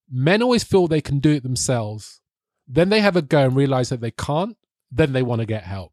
men 0.08 0.44
always 0.44 0.62
feel 0.62 0.86
they 0.86 1.00
can 1.00 1.18
do 1.18 1.32
it 1.32 1.42
themselves. 1.42 2.20
Then 2.68 2.90
they 2.90 3.00
have 3.00 3.16
a 3.16 3.22
go 3.22 3.40
and 3.46 3.56
realize 3.56 3.88
that 3.88 4.00
they 4.00 4.12
can't. 4.12 4.56
Then 4.94 5.12
they 5.12 5.22
want 5.22 5.40
to 5.40 5.46
get 5.46 5.64
help. 5.64 5.92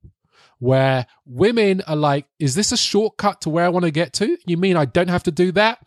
Where 0.59 1.07
women 1.25 1.81
are 1.87 1.95
like, 1.95 2.27
is 2.39 2.53
this 2.53 2.71
a 2.71 2.77
shortcut 2.77 3.41
to 3.41 3.49
where 3.49 3.65
I 3.65 3.69
want 3.69 3.85
to 3.85 3.91
get 3.91 4.13
to? 4.13 4.37
You 4.45 4.57
mean 4.57 4.77
I 4.77 4.85
don't 4.85 5.09
have 5.09 5.23
to 5.23 5.31
do 5.31 5.51
that? 5.53 5.79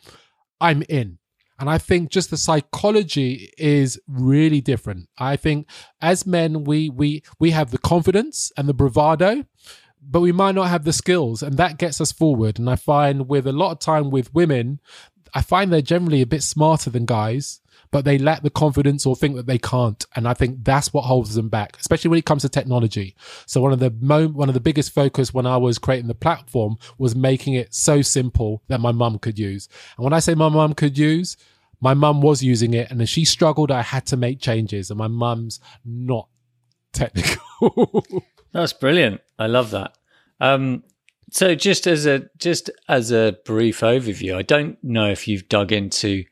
I'm 0.61 0.83
in. 0.89 1.19
And 1.61 1.71
I 1.71 1.79
think 1.79 2.11
just 2.11 2.31
the 2.31 2.37
psychology 2.37 3.53
is 3.57 4.01
really 4.09 4.61
different. 4.61 5.09
I 5.17 5.37
think 5.37 5.69
as 6.01 6.27
men, 6.27 6.65
we 6.65 6.91
we 6.91 7.23
we 7.39 7.53
have 7.53 7.71
the 7.71 7.79
confidence 7.79 8.51
and 8.57 8.69
the 8.69 8.75
bravado, 8.75 9.45
but 10.03 10.21
we 10.21 10.33
might 10.33 10.57
not 10.57 10.69
have 10.69 10.85
the 10.85 10.93
skills, 10.93 11.43
and 11.43 11.57
that 11.57 11.79
gets 11.79 12.01
us 12.01 12.11
forward. 12.11 12.59
And 12.59 12.69
I 12.69 12.75
find 12.75 13.29
with 13.29 13.47
a 13.47 13.53
lot 13.53 13.71
of 13.71 13.79
time 13.79 14.11
with 14.11 14.35
women, 14.35 14.81
I 15.33 15.43
find 15.43 15.73
they're 15.73 15.81
generally 15.81 16.23
a 16.23 16.27
bit 16.27 16.43
smarter 16.43 16.91
than 16.91 17.07
guys, 17.07 17.61
but 17.95 18.05
they 18.05 18.19
lack 18.19 18.43
the 18.43 18.51
confidence 18.51 19.07
or 19.07 19.15
think 19.15 19.37
that 19.37 19.47
they 19.47 19.57
can't. 19.57 20.05
And 20.17 20.27
I 20.27 20.35
think 20.35 20.65
that's 20.65 20.93
what 20.93 21.03
holds 21.03 21.37
them 21.37 21.49
back, 21.49 21.77
especially 21.79 22.09
when 22.09 22.19
it 22.19 22.25
comes 22.25 22.43
to 22.43 22.49
technology. 22.49 23.15
So 23.47 23.61
one 23.61 23.73
of 23.73 23.79
the 23.79 23.95
mo- 24.01 24.27
one 24.27 24.49
of 24.49 24.55
the 24.55 24.61
biggest 24.61 24.93
focus 24.93 25.33
when 25.33 25.47
I 25.47 25.59
was 25.59 25.79
creating 25.79 26.09
the 26.09 26.15
platform 26.17 26.77
was 26.99 27.15
making 27.15 27.55
it 27.55 27.73
so 27.73 28.03
simple 28.03 28.65
that 28.67 28.81
my 28.81 28.91
mum 28.91 29.21
could 29.21 29.39
use. 29.39 29.69
And 29.97 30.03
when 30.03 30.13
I 30.13 30.19
say 30.19 30.35
my 30.35 30.49
mum 30.49 30.75
could 30.75 30.99
use, 30.99 31.37
my 31.81 31.95
mum 31.95 32.21
was 32.21 32.43
using 32.43 32.75
it 32.75 32.91
and 32.91 33.01
as 33.01 33.09
she 33.09 33.25
struggled, 33.25 33.71
I 33.71 33.83
had 33.83 34.07
to 34.07 34.17
make 34.17 34.41
changes 34.41 34.91
and 34.91 34.99
my 34.99 35.07
mum's 35.07 35.61
not 35.85 36.27
technical. 36.93 38.05
That's 38.53 38.73
brilliant. 38.73 39.21
I 39.39 39.47
love 39.47 39.71
that. 39.71 39.97
Um, 40.41 40.83
so 41.31 41.55
just 41.55 41.87
as 41.87 42.07
a 42.07 42.29
just 42.39 42.71
as 42.89 43.13
a 43.13 43.37
brief 43.45 43.83
overview, 43.83 44.35
I 44.35 44.43
don't 44.43 44.83
know 44.83 45.09
if 45.09 45.29
you've 45.29 45.49
dug 45.49 45.71
into 45.71 46.25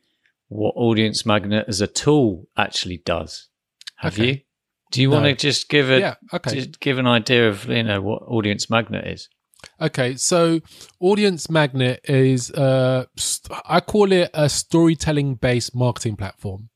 what 0.53 0.75
Audience 0.77 1.25
Magnet 1.27 1.65
as 1.69 1.81
a 1.81 1.87
tool 1.87 2.49
actually 2.57 2.99
does. 2.99 3.49
Have 3.97 4.15
okay. 4.15 4.27
you? 4.27 4.41
Do 4.91 5.01
you 5.01 5.09
no. 5.09 5.21
want 5.21 5.27
to 5.27 5.35
just 5.35 5.69
give 5.69 5.91
a 5.91 5.99
yeah, 5.99 6.15
okay. 6.33 6.71
give 6.81 6.99
an 6.99 7.07
idea 7.07 7.49
of 7.49 7.67
you 7.69 7.83
know 7.83 8.01
what 8.01 8.23
Audience 8.23 8.69
Magnet 8.69 9.07
is? 9.07 9.29
Okay, 9.81 10.17
so 10.17 10.61
Audience 11.01 11.51
Magnet 11.51 12.01
is, 12.05 12.51
uh, 12.51 13.05
I 13.65 13.81
call 13.81 14.13
it 14.13 14.31
a 14.35 14.49
storytelling 14.49 15.37
based 15.37 15.75
marketing 15.75 16.17
platform. 16.17 16.69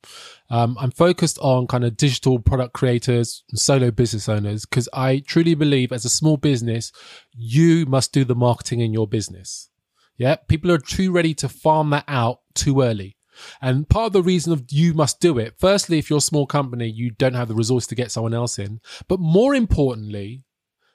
Um, 0.50 0.76
I'm 0.80 0.90
focused 0.90 1.38
on 1.40 1.66
kind 1.66 1.84
of 1.84 1.96
digital 1.96 2.38
product 2.38 2.74
creators 2.74 3.44
and 3.50 3.58
solo 3.58 3.90
business 3.90 4.28
owners 4.28 4.64
because 4.66 4.88
I 4.92 5.20
truly 5.26 5.54
believe 5.54 5.92
as 5.92 6.04
a 6.04 6.10
small 6.10 6.36
business, 6.36 6.92
you 7.32 7.86
must 7.86 8.12
do 8.12 8.24
the 8.24 8.34
marketing 8.34 8.80
in 8.80 8.92
your 8.92 9.06
business. 9.06 9.68
Yeah, 10.16 10.36
people 10.48 10.72
are 10.72 10.78
too 10.78 11.12
ready 11.12 11.34
to 11.34 11.48
farm 11.48 11.90
that 11.90 12.04
out 12.08 12.40
too 12.54 12.82
early. 12.82 13.16
And 13.60 13.88
part 13.88 14.06
of 14.06 14.12
the 14.12 14.22
reason 14.22 14.52
of 14.52 14.64
you 14.70 14.94
must 14.94 15.20
do 15.20 15.38
it, 15.38 15.54
firstly, 15.58 15.98
if 15.98 16.10
you're 16.10 16.18
a 16.18 16.22
small 16.22 16.46
company, 16.46 16.88
you 16.88 17.10
don't 17.10 17.34
have 17.34 17.48
the 17.48 17.54
resource 17.54 17.86
to 17.88 17.94
get 17.94 18.10
someone 18.10 18.34
else 18.34 18.58
in. 18.58 18.80
But 19.08 19.20
more 19.20 19.54
importantly, 19.54 20.42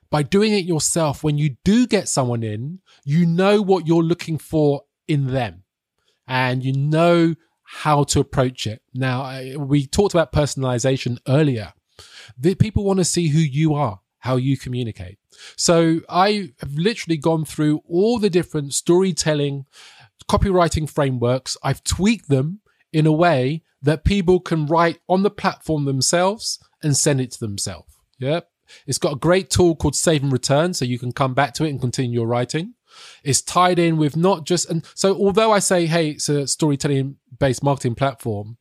by 0.10 0.24
doing 0.24 0.54
it 0.54 0.66
yourself, 0.66 1.24
when 1.24 1.38
you 1.38 1.56
do 1.64 1.88
get 1.88 2.10
someone 2.10 2.44
in, 2.44 2.80
you 3.06 3.26
know 3.26 3.62
what 3.62 3.88
you're 3.88 4.04
looking 4.04 4.38
for 4.38 4.84
in 5.08 5.28
them 5.28 5.64
and 6.28 6.64
you 6.64 6.74
know 6.74 7.36
how 7.64 8.04
to 8.04 8.20
approach 8.20 8.68
it. 8.68 8.82
Now, 8.94 9.42
we 9.58 9.88
talked 9.88 10.14
about 10.14 10.34
personalization 10.34 11.18
earlier. 11.28 11.74
The 12.38 12.56
people 12.56 12.84
want 12.84 13.00
to 13.00 13.06
see 13.06 13.30
who 13.30 13.40
you 13.40 13.74
are, 13.74 14.02
how 14.20 14.36
you 14.36 14.58
communicate. 14.58 15.18
So 15.56 16.02
I 16.10 16.52
have 16.60 16.74
literally 16.74 17.18
gone 17.18 17.46
through 17.46 17.82
all 17.88 18.20
the 18.20 18.30
different 18.30 18.74
storytelling, 18.74 19.66
copywriting 20.24 20.90
frameworks. 20.90 21.58
I've 21.64 21.84
tweaked 21.84 22.30
them 22.30 22.60
in 22.94 23.06
a 23.06 23.12
way 23.12 23.64
that 23.82 24.04
people 24.04 24.40
can 24.40 24.66
write 24.66 25.00
on 25.08 25.24
the 25.24 25.30
platform 25.30 25.86
themselves 25.86 26.60
and 26.84 26.96
send 26.96 27.22
it 27.22 27.32
to 27.32 27.40
themselves. 27.40 27.94
Yeah. 28.20 28.42
It's 28.88 28.98
got 28.98 29.14
a 29.14 29.20
great 29.20 29.50
tool 29.50 29.76
called 29.76 29.96
Save 29.96 30.24
and 30.24 30.32
Return, 30.32 30.74
so 30.74 30.86
you 30.86 31.00
can 31.00 31.12
come 31.12 31.34
back 31.34 31.54
to 31.56 31.66
it 31.66 31.70
and 31.70 31.82
continue 31.82 32.20
your 32.20 32.28
writing. 32.28 32.76
It's 33.24 33.42
tied 33.42 33.80
in 33.80 33.98
with 33.98 34.18
not 34.18 34.46
just 34.46 34.70
and 34.70 34.86
so 34.96 35.16
although 35.16 35.52
I 35.52 35.60
say, 35.60 35.86
hey, 35.86 36.10
it's 36.10 36.30
a 36.30 36.48
storytelling 36.48 37.18
based 37.40 37.64
marketing 37.64 37.96
platform, 37.96 38.58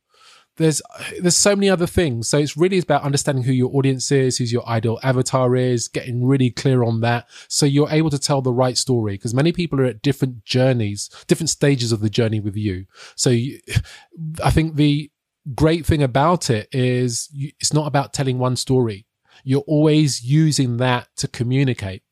there's 0.57 0.81
there's 1.19 1.35
so 1.35 1.55
many 1.55 1.69
other 1.69 1.87
things. 1.87 2.27
So 2.27 2.37
it's 2.37 2.57
really 2.57 2.77
about 2.77 3.03
understanding 3.03 3.43
who 3.43 3.53
your 3.53 3.75
audience 3.75 4.11
is, 4.11 4.37
who's 4.37 4.51
your 4.51 4.67
ideal 4.67 4.99
avatar 5.03 5.55
is, 5.55 5.87
getting 5.87 6.25
really 6.25 6.49
clear 6.49 6.83
on 6.83 7.01
that, 7.01 7.27
so 7.47 7.65
you're 7.65 7.89
able 7.89 8.09
to 8.09 8.19
tell 8.19 8.41
the 8.41 8.53
right 8.53 8.77
story. 8.77 9.13
Because 9.13 9.33
many 9.33 9.51
people 9.51 9.79
are 9.79 9.85
at 9.85 10.01
different 10.01 10.43
journeys, 10.45 11.09
different 11.27 11.49
stages 11.49 11.91
of 11.91 12.01
the 12.01 12.09
journey 12.09 12.39
with 12.39 12.55
you. 12.55 12.85
So 13.15 13.29
you, 13.29 13.59
I 14.43 14.51
think 14.51 14.75
the 14.75 15.11
great 15.55 15.85
thing 15.85 16.03
about 16.03 16.49
it 16.49 16.67
is 16.71 17.29
you, 17.31 17.51
it's 17.59 17.73
not 17.73 17.87
about 17.87 18.13
telling 18.13 18.37
one 18.37 18.55
story 18.55 19.07
you're 19.43 19.61
always 19.61 20.23
using 20.23 20.77
that 20.77 21.07
to 21.17 21.27
communicate. 21.27 22.03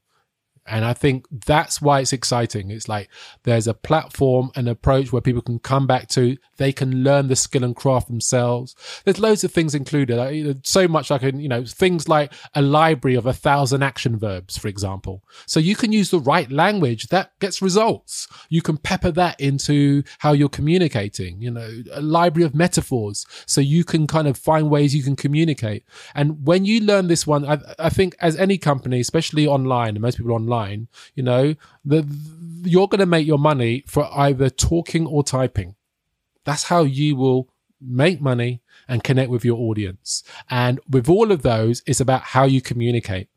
And 0.69 0.85
I 0.85 0.93
think 0.93 1.25
that's 1.45 1.81
why 1.81 2.01
it's 2.01 2.13
exciting. 2.13 2.69
It's 2.71 2.87
like 2.87 3.09
there's 3.43 3.67
a 3.67 3.73
platform, 3.73 4.51
an 4.55 4.67
approach 4.67 5.11
where 5.11 5.21
people 5.21 5.41
can 5.41 5.59
come 5.59 5.87
back 5.87 6.07
to, 6.09 6.37
they 6.57 6.71
can 6.71 7.03
learn 7.03 7.27
the 7.27 7.35
skill 7.35 7.63
and 7.63 7.75
craft 7.75 8.07
themselves. 8.07 8.75
There's 9.03 9.19
loads 9.19 9.43
of 9.43 9.51
things 9.51 9.73
included. 9.73 10.65
so 10.65 10.87
much 10.87 11.09
I 11.09 11.17
can, 11.17 11.39
you 11.39 11.49
know, 11.49 11.65
things 11.65 12.07
like 12.07 12.33
a 12.53 12.61
library 12.61 13.15
of 13.15 13.25
a 13.25 13.33
thousand 13.33 13.81
action 13.81 14.17
verbs, 14.19 14.57
for 14.57 14.67
example. 14.67 15.23
So 15.47 15.59
you 15.59 15.75
can 15.75 15.91
use 15.91 16.11
the 16.11 16.19
right 16.19 16.51
language 16.51 17.07
that 17.07 17.37
gets 17.39 17.61
results. 17.61 18.27
You 18.49 18.61
can 18.61 18.77
pepper 18.77 19.11
that 19.11 19.39
into 19.39 20.03
how 20.19 20.33
you're 20.33 20.49
communicating, 20.49 21.41
you 21.41 21.51
know, 21.51 21.69
a 21.91 22.01
library 22.01 22.45
of 22.45 22.53
metaphors. 22.53 23.25
So 23.45 23.61
you 23.61 23.83
can 23.83 24.05
kind 24.05 24.27
of 24.27 24.37
find 24.37 24.69
ways 24.69 24.95
you 24.95 25.03
can 25.03 25.15
communicate. 25.15 25.83
And 26.13 26.45
when 26.45 26.65
you 26.65 26.81
learn 26.81 27.07
this 27.07 27.25
one, 27.25 27.45
I, 27.45 27.59
I 27.79 27.89
think 27.89 28.15
as 28.19 28.35
any 28.35 28.57
company, 28.57 28.99
especially 28.99 29.47
online, 29.47 29.99
most 29.99 30.17
people 30.17 30.33
online, 30.33 30.58
you 31.15 31.23
know, 31.23 31.55
the, 31.85 32.05
you're 32.63 32.87
going 32.87 32.99
to 32.99 33.05
make 33.05 33.27
your 33.27 33.39
money 33.39 33.83
for 33.87 34.09
either 34.17 34.49
talking 34.49 35.05
or 35.05 35.23
typing. 35.23 35.75
That's 36.45 36.63
how 36.63 36.83
you 36.83 37.15
will 37.15 37.49
make 37.81 38.19
money 38.21 38.61
and 38.87 39.03
connect 39.03 39.29
with 39.29 39.45
your 39.45 39.57
audience. 39.57 40.23
And 40.49 40.79
with 40.89 41.09
all 41.09 41.31
of 41.31 41.41
those, 41.41 41.81
it's 41.85 41.99
about 41.99 42.21
how 42.21 42.45
you 42.45 42.61
communicate. 42.61 43.29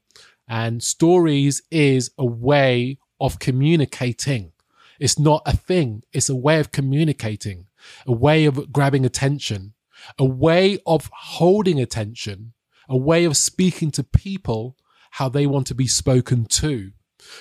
And 0.48 0.82
stories 0.82 1.62
is 1.70 2.10
a 2.18 2.24
way 2.24 2.98
of 3.20 3.38
communicating. 3.38 4.52
It's 4.98 5.18
not 5.18 5.42
a 5.46 5.56
thing. 5.56 6.02
It's 6.12 6.28
a 6.28 6.36
way 6.36 6.60
of 6.60 6.72
communicating, 6.72 7.66
a 8.06 8.12
way 8.12 8.44
of 8.44 8.72
grabbing 8.72 9.04
attention, 9.04 9.74
a 10.18 10.24
way 10.24 10.78
of 10.86 11.10
holding 11.12 11.80
attention, 11.80 12.52
a 12.88 12.96
way 12.96 13.24
of 13.24 13.36
speaking 13.36 13.90
to 13.92 14.04
people 14.04 14.76
how 15.12 15.28
they 15.28 15.46
want 15.46 15.66
to 15.68 15.74
be 15.74 15.86
spoken 15.86 16.46
to. 16.46 16.92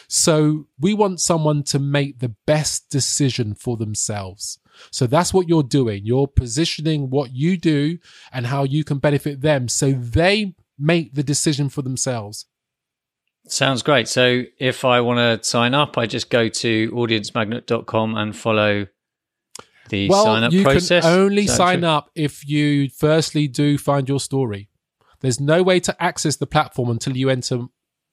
So 0.08 0.68
we 0.80 0.94
want 0.94 1.22
someone 1.22 1.64
to 1.64 1.80
make 1.80 2.20
the 2.20 2.36
best 2.46 2.90
decision 2.90 3.54
for 3.56 3.78
themselves. 3.78 4.60
So 4.92 5.08
that's 5.08 5.34
what 5.34 5.48
you're 5.48 5.64
doing. 5.64 6.06
You're 6.06 6.28
positioning 6.28 7.10
what 7.10 7.34
you 7.34 7.58
do 7.58 7.98
and 8.32 8.48
how 8.48 8.64
you 8.64 8.84
can 8.84 9.00
benefit 9.00 9.42
them 9.42 9.68
so 9.68 9.92
they 9.92 10.56
make 10.80 11.14
the 11.14 11.24
decision 11.24 11.70
for 11.70 11.82
themselves. 11.82 12.46
Sounds 13.48 13.82
great. 13.82 14.08
So 14.08 14.44
if 14.60 14.86
I 14.86 15.02
want 15.02 15.18
to 15.18 15.48
sign 15.48 15.74
up, 15.74 15.98
I 15.98 16.06
just 16.06 16.30
go 16.30 16.48
to 16.48 16.92
audienceMagnet.com 16.92 18.16
and 18.16 18.36
follow 18.36 18.88
the 19.90 20.10
well, 20.10 20.26
sign 20.26 20.44
up 20.44 20.54
you 20.54 20.64
process. 20.64 21.04
can 21.04 21.20
only 21.20 21.48
sign 21.48 21.80
true? 21.80 21.90
up 21.90 22.10
if 22.16 22.48
you 22.48 22.90
firstly 22.90 23.48
do 23.48 23.78
find 23.78 24.08
your 24.08 24.20
story. 24.20 24.70
There's 25.20 25.40
no 25.40 25.64
way 25.64 25.80
to 25.82 26.04
access 26.04 26.38
the 26.38 26.48
platform 26.48 26.90
until 26.90 27.16
you 27.16 27.30
enter 27.30 27.66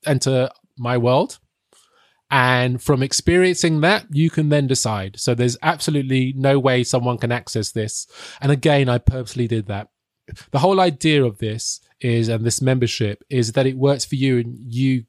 enter 0.06 0.50
my 0.78 0.98
world. 0.98 1.38
And 2.31 2.83
from 2.83 3.03
experiencing 3.03 3.81
that, 3.81 4.07
you 4.11 4.29
can 4.29 4.51
then 4.51 4.66
decide. 4.66 5.18
So 5.18 5.35
there's 5.35 5.57
absolutely 5.62 6.35
no 6.37 6.59
way 6.59 6.85
someone 6.85 7.18
can 7.18 7.33
access 7.33 7.72
this. 7.72 8.07
And 8.41 8.53
again, 8.53 8.89
I 8.89 8.99
purposely 8.99 9.49
did 9.49 9.66
that. 9.66 9.89
The 10.51 10.59
whole 10.59 10.79
idea 10.79 11.24
of 11.24 11.39
this 11.39 11.81
is, 12.01 12.29
and 12.29 12.45
this 12.45 12.61
membership 12.61 13.24
is 13.31 13.53
that 13.53 13.66
it 13.66 13.79
works 13.79 14.05
for 14.05 14.16
you 14.16 14.39
and 14.39 14.59
you, 14.59 15.05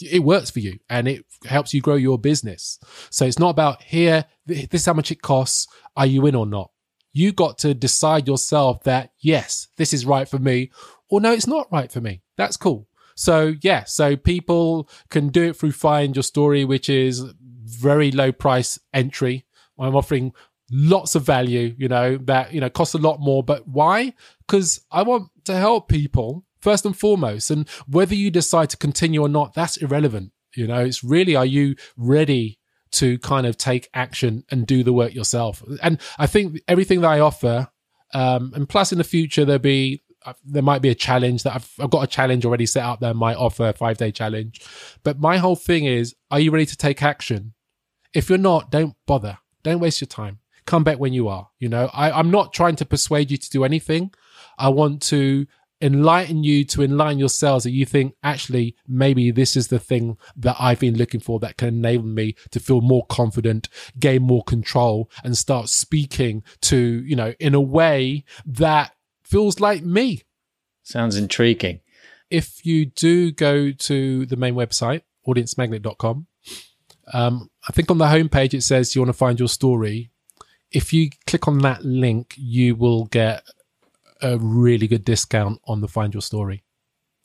it 0.00 0.22
works 0.22 0.50
for 0.50 0.60
you 0.60 0.78
and 0.88 1.08
it 1.08 1.24
helps 1.44 1.74
you 1.74 1.80
grow 1.80 1.96
your 1.96 2.18
business. 2.18 2.78
So 3.10 3.26
it's 3.26 3.40
not 3.40 3.50
about 3.50 3.82
here, 3.82 4.26
this 4.46 4.68
is 4.72 4.86
how 4.86 4.92
much 4.92 5.10
it 5.10 5.22
costs. 5.22 5.66
Are 5.96 6.06
you 6.06 6.24
in 6.26 6.36
or 6.36 6.46
not? 6.46 6.70
You 7.12 7.32
got 7.32 7.58
to 7.58 7.74
decide 7.74 8.28
yourself 8.28 8.84
that 8.84 9.10
yes, 9.18 9.66
this 9.76 9.92
is 9.92 10.06
right 10.06 10.28
for 10.28 10.38
me 10.38 10.70
or 11.08 11.20
no, 11.20 11.32
it's 11.32 11.48
not 11.48 11.66
right 11.72 11.90
for 11.90 12.00
me. 12.00 12.22
That's 12.36 12.56
cool. 12.56 12.86
So 13.18 13.54
yeah, 13.62 13.82
so 13.82 14.16
people 14.16 14.88
can 15.10 15.30
do 15.30 15.42
it 15.48 15.56
through 15.56 15.72
Find 15.72 16.14
Your 16.14 16.22
Story, 16.22 16.64
which 16.64 16.88
is 16.88 17.20
very 17.64 18.12
low 18.12 18.30
price 18.30 18.78
entry. 18.94 19.44
I'm 19.76 19.96
offering 19.96 20.32
lots 20.70 21.16
of 21.16 21.24
value, 21.24 21.74
you 21.76 21.88
know, 21.88 22.16
that, 22.18 22.52
you 22.54 22.60
know, 22.60 22.70
costs 22.70 22.94
a 22.94 22.98
lot 22.98 23.18
more. 23.18 23.42
But 23.42 23.66
why? 23.66 24.14
Because 24.46 24.80
I 24.92 25.02
want 25.02 25.30
to 25.46 25.56
help 25.56 25.88
people 25.88 26.44
first 26.60 26.86
and 26.86 26.96
foremost. 26.96 27.50
And 27.50 27.68
whether 27.88 28.14
you 28.14 28.30
decide 28.30 28.70
to 28.70 28.76
continue 28.76 29.20
or 29.20 29.28
not, 29.28 29.52
that's 29.52 29.78
irrelevant. 29.78 30.30
You 30.54 30.68
know, 30.68 30.84
it's 30.84 31.02
really, 31.02 31.34
are 31.34 31.44
you 31.44 31.74
ready 31.96 32.60
to 32.92 33.18
kind 33.18 33.48
of 33.48 33.56
take 33.56 33.88
action 33.94 34.44
and 34.48 34.64
do 34.64 34.84
the 34.84 34.92
work 34.92 35.12
yourself? 35.12 35.60
And 35.82 36.00
I 36.18 36.28
think 36.28 36.60
everything 36.68 37.00
that 37.00 37.10
I 37.10 37.18
offer, 37.18 37.68
um, 38.14 38.52
and 38.54 38.68
plus 38.68 38.92
in 38.92 38.98
the 38.98 39.04
future, 39.04 39.44
there'll 39.44 39.58
be, 39.58 40.02
uh, 40.28 40.32
there 40.44 40.62
might 40.62 40.82
be 40.82 40.90
a 40.90 40.94
challenge 40.94 41.42
that 41.42 41.54
I've, 41.54 41.72
I've 41.80 41.90
got 41.90 42.04
a 42.04 42.06
challenge 42.06 42.44
already 42.44 42.66
set 42.66 42.84
up 42.84 43.00
that 43.00 43.14
might 43.14 43.36
offer 43.36 43.68
a 43.68 43.72
five 43.72 43.96
day 43.96 44.12
challenge. 44.12 44.60
But 45.02 45.18
my 45.18 45.38
whole 45.38 45.56
thing 45.56 45.84
is, 45.84 46.14
are 46.30 46.40
you 46.40 46.50
ready 46.50 46.66
to 46.66 46.76
take 46.76 47.02
action? 47.02 47.54
If 48.12 48.28
you're 48.28 48.38
not, 48.38 48.70
don't 48.70 48.94
bother. 49.06 49.38
Don't 49.62 49.80
waste 49.80 50.00
your 50.00 50.08
time. 50.08 50.40
Come 50.66 50.84
back 50.84 50.98
when 50.98 51.12
you 51.12 51.28
are. 51.28 51.48
You 51.58 51.68
know, 51.68 51.90
I, 51.92 52.10
I'm 52.10 52.30
not 52.30 52.52
trying 52.52 52.76
to 52.76 52.84
persuade 52.84 53.30
you 53.30 53.38
to 53.38 53.50
do 53.50 53.64
anything. 53.64 54.12
I 54.58 54.68
want 54.68 55.02
to 55.04 55.46
enlighten 55.80 56.42
you 56.42 56.64
to 56.64 56.82
enlighten 56.82 57.18
yourselves 57.18 57.64
that 57.64 57.70
you 57.70 57.86
think 57.86 58.14
actually 58.22 58.74
maybe 58.86 59.30
this 59.30 59.56
is 59.56 59.68
the 59.68 59.78
thing 59.78 60.18
that 60.36 60.56
I've 60.58 60.80
been 60.80 60.96
looking 60.96 61.20
for 61.20 61.38
that 61.40 61.56
can 61.56 61.68
enable 61.68 62.04
me 62.04 62.34
to 62.50 62.60
feel 62.60 62.80
more 62.80 63.06
confident, 63.06 63.68
gain 63.98 64.22
more 64.22 64.42
control 64.42 65.10
and 65.22 65.38
start 65.38 65.68
speaking 65.68 66.42
to, 66.62 66.76
you 66.76 67.14
know, 67.14 67.32
in 67.38 67.54
a 67.54 67.60
way 67.60 68.24
that 68.44 68.92
feels 69.28 69.60
like 69.60 69.84
me. 69.84 70.22
Sounds 70.82 71.16
intriguing. 71.16 71.80
If 72.30 72.64
you 72.64 72.86
do 72.86 73.30
go 73.32 73.70
to 73.72 74.26
the 74.26 74.36
main 74.36 74.54
website, 74.54 75.02
audienceMagnet.com, 75.26 76.26
um, 77.12 77.50
I 77.68 77.72
think 77.72 77.90
on 77.90 77.98
the 77.98 78.06
homepage 78.06 78.54
it 78.54 78.62
says 78.62 78.94
you 78.94 79.00
want 79.02 79.08
to 79.10 79.12
find 79.14 79.38
your 79.38 79.48
story. 79.48 80.10
If 80.70 80.92
you 80.92 81.10
click 81.26 81.48
on 81.48 81.58
that 81.60 81.84
link, 81.84 82.34
you 82.36 82.74
will 82.74 83.06
get 83.06 83.42
a 84.20 84.36
really 84.38 84.86
good 84.86 85.04
discount 85.04 85.60
on 85.66 85.80
the 85.80 85.88
Find 85.88 86.12
Your 86.12 86.20
Story. 86.20 86.64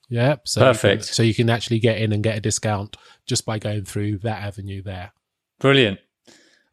Yep. 0.09 0.47
so 0.47 0.59
you 0.59 0.65
can- 0.65 0.73
Perfect. 0.73 1.05
so 1.05 1.23
you 1.23 1.33
can 1.33 1.49
actually 1.49 1.79
get 1.79 1.97
in 1.99 2.13
and 2.13 2.23
get 2.23 2.37
a 2.37 2.41
discount 2.41 2.95
just 3.25 3.45
by 3.45 3.57
going 3.59 3.83
through 3.85 4.19
that 4.19 4.43
avenue 4.43 4.81
there. 4.81 5.11
Brilliant. 5.59 5.99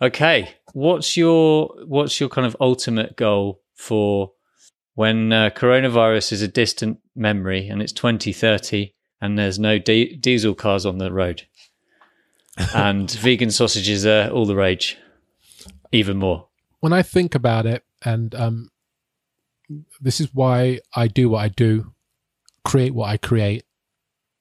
Okay, 0.02 0.54
what's 0.72 1.16
your 1.16 1.68
what's 1.86 2.20
your 2.20 2.28
kind 2.28 2.46
of 2.46 2.56
ultimate 2.60 3.16
goal 3.16 3.62
for 3.74 4.32
when 4.95 5.32
uh, 5.32 5.51
coronavirus 5.51 6.32
is 6.32 6.43
a 6.43 6.49
distant 6.49 6.99
memory 7.14 7.68
and 7.68 7.80
it's 7.80 7.93
2030 7.93 8.95
and 9.20 9.38
there's 9.38 9.59
no 9.59 9.78
di- 9.78 10.16
diesel 10.16 10.55
cars 10.55 10.84
on 10.86 10.99
the 10.99 11.12
road 11.12 11.47
and 12.74 13.11
vegan 13.11 13.51
sausages 13.51 14.05
are 14.05 14.28
all 14.30 14.47
the 14.47 14.57
rage, 14.57 14.99
even 15.93 16.16
more. 16.16 16.49
when 16.80 16.93
I 16.93 17.03
think 17.03 17.34
about 17.34 17.66
it, 17.66 17.84
and 18.05 18.34
um, 18.34 18.70
this 20.01 20.20
is 20.20 20.34
why 20.34 20.80
I 20.95 21.07
do 21.07 21.28
what 21.28 21.45
I 21.45 21.49
do, 21.49 21.93
create 22.64 22.95
what 22.95 23.09
I 23.09 23.16
create. 23.16 23.64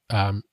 Um, 0.10 0.44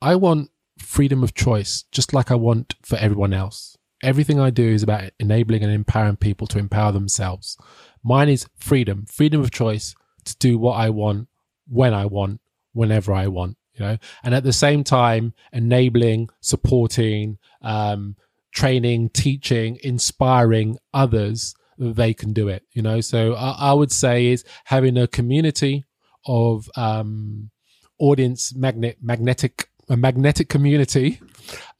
I 0.00 0.16
want 0.16 0.50
freedom 0.78 1.22
of 1.22 1.34
choice, 1.34 1.84
just 1.92 2.12
like 2.12 2.30
I 2.30 2.34
want 2.34 2.74
for 2.82 2.96
everyone 2.96 3.32
else. 3.32 3.76
Everything 4.02 4.40
I 4.40 4.50
do 4.50 4.66
is 4.66 4.82
about 4.82 5.10
enabling 5.18 5.62
and 5.62 5.72
empowering 5.72 6.16
people 6.16 6.46
to 6.48 6.58
empower 6.58 6.92
themselves. 6.92 7.56
Mine 8.04 8.28
is 8.28 8.46
freedom, 8.56 9.06
freedom 9.06 9.40
of 9.40 9.50
choice 9.50 9.94
to 10.24 10.36
do 10.36 10.58
what 10.58 10.74
I 10.74 10.90
want, 10.90 11.28
when 11.66 11.94
I 11.94 12.06
want, 12.06 12.40
whenever 12.72 13.12
I 13.12 13.28
want. 13.28 13.56
You 13.74 13.84
know, 13.84 13.98
and 14.22 14.34
at 14.34 14.44
the 14.44 14.52
same 14.52 14.84
time, 14.84 15.32
enabling, 15.52 16.28
supporting, 16.40 17.38
um, 17.62 18.14
training, 18.52 19.10
teaching, 19.10 19.78
inspiring 19.82 20.78
others 20.92 21.56
that 21.78 21.96
they 21.96 22.14
can 22.14 22.32
do 22.32 22.46
it. 22.46 22.62
You 22.72 22.82
know, 22.82 23.00
so 23.00 23.34
I, 23.34 23.70
I 23.70 23.72
would 23.72 23.90
say 23.90 24.26
is 24.26 24.44
having 24.64 24.96
a 24.96 25.08
community 25.08 25.86
of 26.26 26.70
um, 26.76 27.50
audience 27.98 28.54
magnet 28.54 28.98
magnetic 29.02 29.68
a 29.88 29.96
magnetic 29.96 30.48
community 30.48 31.20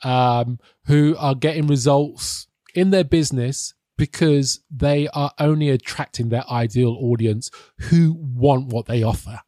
um, 0.03 0.59
who 0.87 1.17
are 1.19 1.35
getting 1.35 1.67
results 1.67 2.49
in 2.75 2.91
their 2.91 3.05
business 3.05 3.73
because 3.97 4.61
they 4.71 5.09
are 5.09 5.33
only 5.39 5.71
attracting 5.71 6.29
their 6.29 6.49
ideal 6.51 6.97
audience 7.01 7.51
who 7.79 8.17
want 8.19 8.69
what 8.69 8.87
they 8.87 9.03
offer 9.03 9.41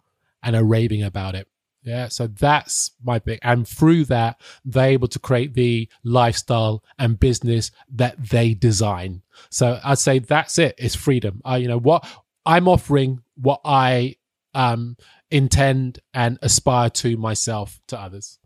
and 0.43 0.55
are 0.55 0.65
raving 0.65 1.03
about 1.03 1.35
it. 1.35 1.49
Yeah, 1.83 2.09
so 2.09 2.27
that's 2.27 2.91
my 3.05 3.21
big, 3.21 3.39
and 3.43 3.67
through 3.67 4.07
that, 4.07 4.41
they're 4.65 4.89
able 4.89 5.07
to 5.07 5.21
create 5.21 5.55
the 5.55 5.89
lifestyle 6.03 6.83
and 6.99 7.19
business 7.19 7.71
that 7.95 8.31
they 8.31 8.55
design. 8.55 9.23
So 9.51 9.79
I'd 9.85 10.01
say 10.01 10.19
that's 10.19 10.59
it. 10.59 10.75
It's 10.79 10.97
freedom. 10.97 11.41
I, 11.45 11.59
you 11.59 11.69
know, 11.69 11.79
what 11.79 12.05
I'm 12.45 12.67
offering, 12.67 13.23
what 13.37 13.61
I 13.65 14.17
um, 14.53 14.97
intend 15.31 16.01
and 16.13 16.41
aspire 16.43 16.91
to 16.91 17.17
myself, 17.17 17.81
to 17.87 18.01
others. 18.01 18.41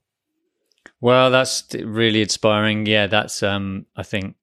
Well, 1.00 1.30
that's 1.30 1.64
really 1.74 2.20
inspiring. 2.20 2.84
Yeah, 2.86 3.06
that's 3.06 3.42
um 3.42 3.86
I 3.96 4.02
think 4.02 4.36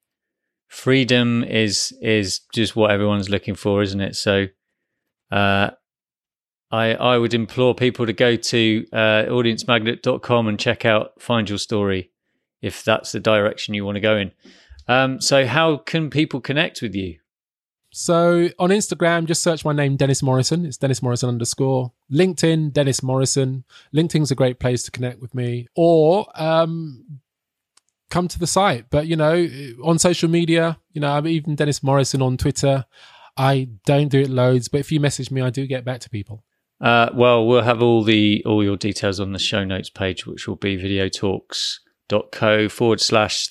freedom 0.67 1.43
is 1.43 1.93
is 2.01 2.41
just 2.53 2.75
what 2.75 2.91
everyone's 2.91 3.29
looking 3.29 3.55
for, 3.55 3.81
isn't 3.81 4.01
it? 4.01 4.15
So 4.15 4.47
uh 5.31 5.71
I 6.71 6.93
I 6.93 7.17
would 7.17 7.33
implore 7.33 7.73
people 7.73 8.05
to 8.05 8.13
go 8.13 8.35
to 8.35 8.85
uh 8.91 9.25
audienceMagnet.com 9.29 10.47
and 10.47 10.59
check 10.59 10.85
out 10.85 11.21
Find 11.21 11.49
Your 11.49 11.57
Story 11.59 12.11
if 12.61 12.83
that's 12.83 13.11
the 13.11 13.19
direction 13.19 13.73
you 13.73 13.85
want 13.85 13.95
to 13.95 14.01
go 14.01 14.17
in. 14.17 14.31
Um 14.87 15.21
so 15.21 15.45
how 15.45 15.77
can 15.77 16.09
people 16.09 16.41
connect 16.41 16.81
with 16.81 16.95
you? 16.95 17.19
So 17.91 18.49
on 18.59 18.69
Instagram, 18.69 19.25
just 19.25 19.41
search 19.41 19.63
my 19.63 19.73
name, 19.73 19.95
Dennis 19.95 20.21
Morrison. 20.21 20.65
It's 20.65 20.77
Dennis 20.77 21.01
Morrison 21.01 21.29
underscore. 21.29 21.93
LinkedIn, 22.11 22.73
Dennis 22.73 23.01
Morrison. 23.01 23.63
LinkedIn's 23.95 24.29
a 24.29 24.35
great 24.35 24.59
place 24.59 24.83
to 24.83 24.91
connect 24.91 25.19
with 25.21 25.33
me. 25.33 25.67
Or 25.75 26.27
um, 26.35 27.21
come 28.09 28.27
to 28.27 28.39
the 28.39 28.47
site. 28.47 28.89
But, 28.89 29.07
you 29.07 29.15
know, 29.15 29.47
on 29.83 29.99
social 29.99 30.29
media, 30.29 30.79
you 30.93 31.01
know, 31.01 31.11
I'm 31.11 31.27
even 31.27 31.55
Dennis 31.55 31.81
Morrison 31.83 32.21
on 32.21 32.37
Twitter. 32.37 32.85
I 33.35 33.69
don't 33.85 34.07
do 34.09 34.19
it 34.21 34.29
loads, 34.29 34.67
but 34.67 34.79
if 34.79 34.91
you 34.91 34.99
message 34.99 35.29
me, 35.31 35.41
I 35.41 35.49
do 35.49 35.67
get 35.67 35.85
back 35.85 35.99
to 36.01 36.09
people. 36.09 36.43
Uh, 36.81 37.09
well, 37.13 37.45
we'll 37.45 37.63
have 37.63 37.81
all 37.81 38.03
the 38.03 38.43
all 38.45 38.63
your 38.63 38.77
details 38.77 39.19
on 39.19 39.31
the 39.33 39.39
show 39.39 39.63
notes 39.63 39.89
page, 39.89 40.25
which 40.27 40.47
will 40.47 40.55
be 40.57 40.77
videotalks.co 40.77 42.69
forward 42.69 43.01
slash. 43.01 43.49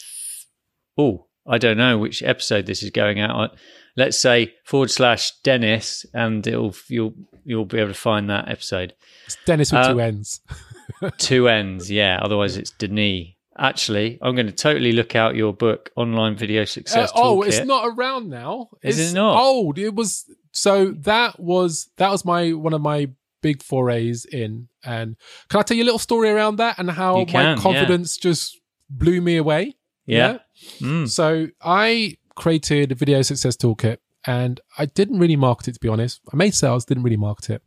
Oh, 0.98 1.26
I 1.46 1.58
don't 1.58 1.76
know 1.76 1.98
which 1.98 2.22
episode 2.22 2.66
this 2.66 2.82
is 2.82 2.90
going 2.90 3.20
out. 3.20 3.30
on. 3.30 3.50
Let's 3.96 4.18
say 4.18 4.54
forward 4.64 4.90
slash 4.90 5.32
Dennis, 5.42 6.04
and 6.14 6.46
it'll 6.46 6.74
you'll 6.88 7.14
you'll 7.44 7.64
be 7.64 7.78
able 7.78 7.88
to 7.88 7.94
find 7.94 8.28
that 8.30 8.48
episode. 8.48 8.94
It's 9.26 9.36
Dennis 9.46 9.72
with 9.72 9.80
Uh, 9.80 9.92
two 9.92 10.00
N's. 10.00 10.40
Two 11.18 11.48
ends, 11.48 11.90
yeah. 11.90 12.18
Otherwise, 12.22 12.56
it's 12.56 12.70
Denis. 12.70 13.26
Actually, 13.58 14.18
I'm 14.22 14.34
going 14.34 14.46
to 14.46 14.52
totally 14.52 14.92
look 14.92 15.14
out 15.14 15.36
your 15.36 15.52
book, 15.52 15.90
Online 15.96 16.36
Video 16.36 16.64
Success. 16.64 17.10
Uh, 17.10 17.12
oh, 17.16 17.40
Toolkit. 17.40 17.46
it's 17.48 17.66
not 17.66 17.86
around 17.86 18.28
now. 18.28 18.68
Is 18.82 18.98
it's 18.98 19.12
it 19.12 19.14
not? 19.14 19.36
old? 19.40 19.78
It 19.78 19.94
was 19.94 20.24
so 20.52 20.92
that 21.00 21.38
was 21.38 21.90
that 21.96 22.10
was 22.10 22.24
my 22.24 22.52
one 22.52 22.72
of 22.72 22.80
my 22.80 23.10
big 23.42 23.62
forays 23.62 24.24
in. 24.24 24.68
And 24.84 25.16
can 25.48 25.60
I 25.60 25.62
tell 25.62 25.76
you 25.76 25.84
a 25.84 25.88
little 25.90 25.98
story 25.98 26.30
around 26.30 26.56
that 26.56 26.78
and 26.78 26.90
how 26.90 27.24
can, 27.24 27.32
my 27.32 27.50
yeah. 27.50 27.56
confidence 27.56 28.16
just 28.16 28.58
blew 28.88 29.20
me 29.20 29.36
away? 29.36 29.76
Yeah. 30.06 30.38
Mm. 30.80 31.08
So 31.08 31.48
I 31.62 32.16
created 32.34 32.92
a 32.92 32.94
video 32.94 33.22
success 33.22 33.56
toolkit 33.56 33.98
and 34.26 34.60
I 34.78 34.86
didn't 34.86 35.18
really 35.18 35.36
market 35.36 35.68
it 35.68 35.72
to 35.74 35.80
be 35.80 35.88
honest. 35.88 36.20
I 36.32 36.36
made 36.36 36.54
sales, 36.54 36.84
didn't 36.84 37.02
really 37.02 37.16
market 37.16 37.50
it. 37.50 37.62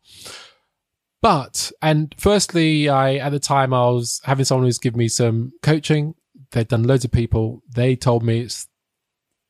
But 1.21 1.71
and 1.81 2.15
firstly, 2.17 2.87
I 2.87 3.15
at 3.15 3.31
the 3.31 3.39
time 3.39 3.73
I 3.73 3.89
was 3.89 4.21
having 4.23 4.45
someone 4.45 4.65
who's 4.65 4.79
given 4.79 4.99
me 4.99 5.09
some 5.09 5.51
coaching. 5.61 6.15
They'd 6.51 6.67
done 6.67 6.83
loads 6.83 7.05
of 7.05 7.11
people. 7.11 7.61
They 7.69 7.95
told 7.95 8.23
me 8.23 8.39
it's 8.41 8.67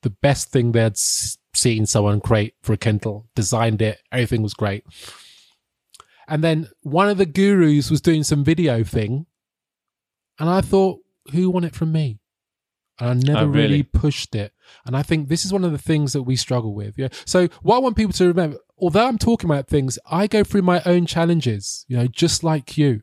the 0.01 0.09
best 0.09 0.51
thing 0.51 0.72
they'd 0.72 0.97
seen 0.97 1.86
someone 1.86 2.22
create 2.22 2.55
for 2.63 2.74
a 2.74 2.78
Kindle. 2.78 3.28
Designed 3.36 3.82
it, 3.82 3.99
everything 4.11 4.41
was 4.41 4.53
great. 4.53 4.84
And 6.28 6.43
then 6.43 6.70
one 6.82 7.09
of 7.09 7.17
the 7.17 7.26
gurus 7.26 7.89
was 7.89 8.01
doing 8.01 8.24
some 8.24 8.43
video 8.43 8.84
thing, 8.84 9.26
and 10.39 10.49
I 10.49 10.61
thought, 10.61 10.99
who 11.32 11.49
want 11.49 11.65
it 11.65 11.76
from 11.76 11.91
me? 11.91 12.20
And 13.00 13.30
I 13.30 13.34
never 13.34 13.45
Oh, 13.45 13.47
really? 13.47 13.62
really 13.68 13.84
pushed 13.84 14.36
it. 14.36 14.54
And 14.86 14.95
I 14.95 15.04
think 15.04 15.30
this 15.30 15.45
is 15.45 15.54
one 15.54 15.64
of 15.64 15.72
the 15.72 15.78
things 15.78 16.14
that 16.14 16.24
we 16.24 16.36
struggle 16.36 16.74
with. 16.74 16.97
Yeah. 16.97 17.08
So 17.26 17.47
what 17.62 17.78
I 17.78 17.80
want 17.80 17.95
people 17.95 18.14
to 18.14 18.28
remember, 18.28 18.58
although 18.78 19.08
I'm 19.08 19.18
talking 19.18 19.50
about 19.50 19.68
things, 19.68 19.97
I 20.10 20.28
go 20.28 20.43
through 20.43 20.64
my 20.64 20.82
own 20.86 21.06
challenges, 21.06 21.86
you 21.88 21.95
know, 21.97 22.08
just 22.08 22.43
like 22.43 22.78
you. 22.78 23.02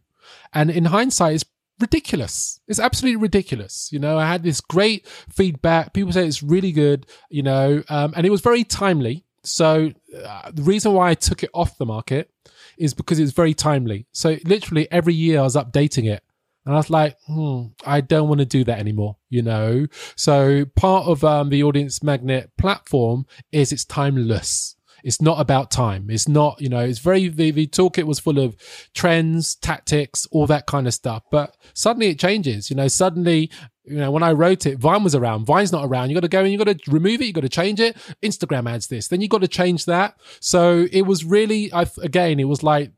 And 0.52 0.70
in 0.70 0.86
hindsight, 0.86 1.34
it's 1.36 1.44
ridiculous. 1.80 2.60
It's 2.68 2.80
absolutely 2.80 3.20
ridiculous. 3.20 3.90
You 3.92 3.98
know, 3.98 4.18
I 4.18 4.26
had 4.26 4.42
this 4.42 4.60
great 4.60 5.06
feedback. 5.06 5.92
People 5.92 6.12
say 6.12 6.26
it's 6.26 6.42
really 6.42 6.72
good, 6.72 7.06
you 7.30 7.42
know, 7.42 7.82
um, 7.88 8.12
and 8.16 8.26
it 8.26 8.30
was 8.30 8.40
very 8.40 8.64
timely. 8.64 9.24
So 9.42 9.92
uh, 10.24 10.50
the 10.52 10.62
reason 10.62 10.92
why 10.92 11.10
I 11.10 11.14
took 11.14 11.42
it 11.42 11.50
off 11.54 11.78
the 11.78 11.86
market 11.86 12.30
is 12.76 12.94
because 12.94 13.18
it's 13.18 13.32
very 13.32 13.54
timely. 13.54 14.06
So 14.12 14.36
literally 14.44 14.90
every 14.90 15.14
year 15.14 15.38
I 15.38 15.42
was 15.42 15.54
updating 15.54 16.10
it. 16.10 16.22
And 16.66 16.74
I 16.74 16.78
was 16.78 16.90
like, 16.90 17.16
hmm, 17.26 17.66
I 17.86 18.00
don't 18.00 18.28
want 18.28 18.40
to 18.40 18.44
do 18.44 18.64
that 18.64 18.80
anymore, 18.80 19.16
you 19.30 19.40
know? 19.40 19.86
So 20.16 20.64
part 20.74 21.06
of 21.06 21.22
um, 21.22 21.48
the 21.48 21.62
audience 21.62 22.02
magnet 22.02 22.50
platform 22.58 23.26
is 23.52 23.70
it's 23.70 23.84
timeless. 23.84 24.74
It's 25.04 25.22
not 25.22 25.40
about 25.40 25.70
time. 25.70 26.10
It's 26.10 26.26
not, 26.26 26.60
you 26.60 26.68
know, 26.68 26.80
it's 26.80 26.98
very, 26.98 27.28
the, 27.28 27.52
the 27.52 27.68
toolkit 27.68 28.02
was 28.02 28.18
full 28.18 28.40
of 28.40 28.56
trends, 28.92 29.54
tactics, 29.54 30.26
all 30.32 30.48
that 30.48 30.66
kind 30.66 30.88
of 30.88 30.94
stuff. 30.94 31.22
But 31.30 31.56
suddenly 31.74 32.08
it 32.08 32.18
changes, 32.18 32.68
you 32.68 32.74
know, 32.74 32.88
suddenly, 32.88 33.48
you 33.84 33.98
know, 33.98 34.10
when 34.10 34.24
I 34.24 34.32
wrote 34.32 34.66
it, 34.66 34.78
Vine 34.78 35.04
was 35.04 35.14
around. 35.14 35.46
Vine's 35.46 35.70
not 35.70 35.84
around. 35.84 36.10
You 36.10 36.16
got 36.16 36.22
to 36.22 36.28
go 36.28 36.42
and 36.42 36.50
you 36.50 36.58
got 36.58 36.76
to 36.76 36.90
remove 36.90 37.20
it. 37.20 37.26
You 37.26 37.32
got 37.32 37.42
to 37.42 37.48
change 37.48 37.78
it. 37.78 37.96
Instagram 38.20 38.68
adds 38.68 38.88
this. 38.88 39.06
Then 39.06 39.20
you 39.20 39.28
got 39.28 39.42
to 39.42 39.48
change 39.48 39.84
that. 39.84 40.18
So 40.40 40.88
it 40.90 41.02
was 41.02 41.24
really, 41.24 41.72
I, 41.72 41.86
again, 42.02 42.40
it 42.40 42.48
was 42.48 42.64
like, 42.64 42.90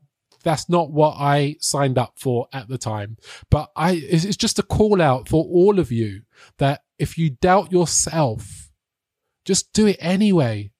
that's 0.43 0.69
not 0.69 0.91
what 0.91 1.15
I 1.17 1.55
signed 1.59 1.97
up 1.97 2.13
for 2.17 2.47
at 2.53 2.67
the 2.67 2.77
time. 2.77 3.17
But 3.49 3.71
I, 3.75 3.93
it's 3.93 4.37
just 4.37 4.59
a 4.59 4.63
call 4.63 5.01
out 5.01 5.27
for 5.27 5.43
all 5.43 5.79
of 5.79 5.91
you 5.91 6.21
that 6.57 6.83
if 6.97 7.17
you 7.17 7.29
doubt 7.29 7.71
yourself, 7.71 8.71
just 9.45 9.73
do 9.73 9.87
it 9.87 9.97
anyway. 9.99 10.71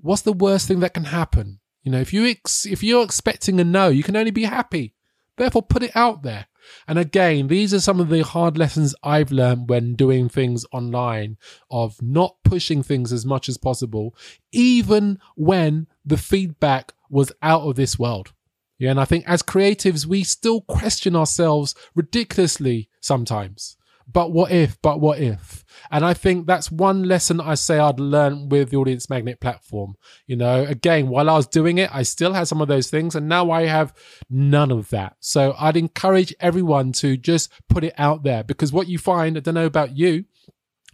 What's 0.00 0.22
the 0.22 0.32
worst 0.32 0.68
thing 0.68 0.80
that 0.80 0.94
can 0.94 1.04
happen? 1.04 1.60
You 1.82 1.92
know, 1.92 2.00
if 2.00 2.12
you 2.12 2.26
ex- 2.26 2.66
if 2.66 2.82
you're 2.82 3.04
expecting 3.04 3.60
a 3.60 3.64
no, 3.64 3.88
you 3.88 4.02
can 4.02 4.16
only 4.16 4.30
be 4.30 4.44
happy. 4.44 4.94
Therefore, 5.36 5.62
put 5.62 5.82
it 5.82 5.94
out 5.94 6.22
there. 6.22 6.46
And 6.88 6.98
again, 6.98 7.46
these 7.46 7.72
are 7.72 7.80
some 7.80 8.00
of 8.00 8.08
the 8.08 8.24
hard 8.24 8.58
lessons 8.58 8.94
I've 9.02 9.30
learned 9.30 9.68
when 9.68 9.94
doing 9.94 10.28
things 10.28 10.64
online 10.72 11.36
of 11.70 12.00
not 12.02 12.36
pushing 12.42 12.82
things 12.82 13.12
as 13.12 13.24
much 13.24 13.48
as 13.48 13.56
possible, 13.56 14.16
even 14.50 15.20
when 15.36 15.86
the 16.04 16.16
feedback 16.16 16.92
was 17.08 17.32
out 17.42 17.62
of 17.62 17.76
this 17.76 17.98
world. 17.98 18.32
Yeah, 18.78 18.90
and 18.90 19.00
I 19.00 19.04
think 19.04 19.26
as 19.26 19.42
creatives, 19.42 20.06
we 20.06 20.22
still 20.22 20.60
question 20.62 21.16
ourselves 21.16 21.74
ridiculously 21.94 22.90
sometimes. 23.00 23.76
But 24.10 24.30
what 24.30 24.52
if? 24.52 24.80
But 24.82 25.00
what 25.00 25.18
if? 25.18 25.64
And 25.90 26.04
I 26.04 26.14
think 26.14 26.46
that's 26.46 26.70
one 26.70 27.02
lesson 27.02 27.40
I 27.40 27.54
say 27.54 27.78
I'd 27.78 27.98
learned 27.98 28.52
with 28.52 28.70
the 28.70 28.76
Audience 28.76 29.10
Magnet 29.10 29.40
platform. 29.40 29.96
You 30.26 30.36
know, 30.36 30.62
again, 30.62 31.08
while 31.08 31.28
I 31.28 31.34
was 31.34 31.48
doing 31.48 31.78
it, 31.78 31.90
I 31.92 32.02
still 32.02 32.32
had 32.32 32.46
some 32.46 32.60
of 32.60 32.68
those 32.68 32.88
things, 32.88 33.16
and 33.16 33.28
now 33.28 33.50
I 33.50 33.62
have 33.66 33.94
none 34.30 34.70
of 34.70 34.90
that. 34.90 35.16
So 35.20 35.54
I'd 35.58 35.76
encourage 35.76 36.34
everyone 36.38 36.92
to 36.92 37.16
just 37.16 37.50
put 37.68 37.82
it 37.82 37.94
out 37.98 38.22
there 38.22 38.44
because 38.44 38.72
what 38.72 38.88
you 38.88 38.98
find, 38.98 39.36
I 39.36 39.40
don't 39.40 39.54
know 39.54 39.66
about 39.66 39.96
you, 39.96 40.26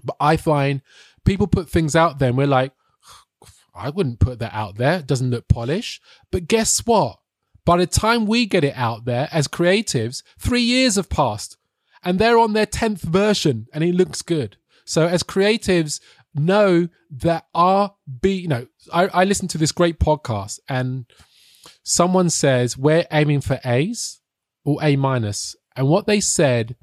but 0.02 0.16
I 0.18 0.36
find 0.36 0.80
people 1.24 1.46
put 1.46 1.68
things 1.68 1.94
out 1.94 2.18
there 2.18 2.28
and 2.28 2.38
we're 2.38 2.46
like, 2.46 2.72
I 3.74 3.90
wouldn't 3.90 4.20
put 4.20 4.38
that 4.40 4.54
out 4.54 4.76
there. 4.76 4.98
It 4.98 5.06
doesn't 5.06 5.30
look 5.30 5.48
polished. 5.48 6.02
But 6.30 6.48
guess 6.48 6.80
what? 6.80 7.18
By 7.64 7.78
the 7.78 7.86
time 7.86 8.26
we 8.26 8.46
get 8.46 8.64
it 8.64 8.74
out 8.76 9.04
there 9.04 9.28
as 9.30 9.46
creatives, 9.48 10.22
three 10.38 10.62
years 10.62 10.96
have 10.96 11.08
passed 11.08 11.56
and 12.02 12.18
they're 12.18 12.38
on 12.38 12.52
their 12.52 12.66
10th 12.66 13.02
version 13.02 13.66
and 13.72 13.84
it 13.84 13.94
looks 13.94 14.22
good. 14.22 14.56
So 14.84 15.06
as 15.06 15.22
creatives, 15.22 16.00
know 16.34 16.88
that 17.10 17.46
our 17.54 17.94
be, 18.20 18.32
you 18.32 18.48
know, 18.48 18.66
I, 18.92 19.06
I 19.08 19.24
listened 19.24 19.50
to 19.50 19.58
this 19.58 19.72
great 19.72 19.98
podcast 19.98 20.58
and 20.68 21.06
someone 21.82 22.30
says 22.30 22.76
we're 22.76 23.06
aiming 23.12 23.42
for 23.42 23.60
A's 23.64 24.20
or 24.64 24.82
A 24.82 24.96
minus. 24.96 25.56
And 25.76 25.88
what 25.88 26.06
they 26.06 26.20
said 26.20 26.76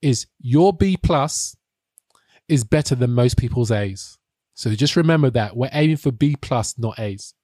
is 0.00 0.26
your 0.40 0.72
B 0.72 0.96
plus 0.96 1.56
is 2.48 2.64
better 2.64 2.94
than 2.94 3.12
most 3.12 3.36
people's 3.36 3.70
A's. 3.70 4.18
So 4.54 4.74
just 4.74 4.96
remember 4.96 5.30
that 5.30 5.56
we're 5.56 5.70
aiming 5.72 5.96
for 5.96 6.12
B 6.12 6.36
plus, 6.40 6.78
not 6.78 6.98
A's. 6.98 7.34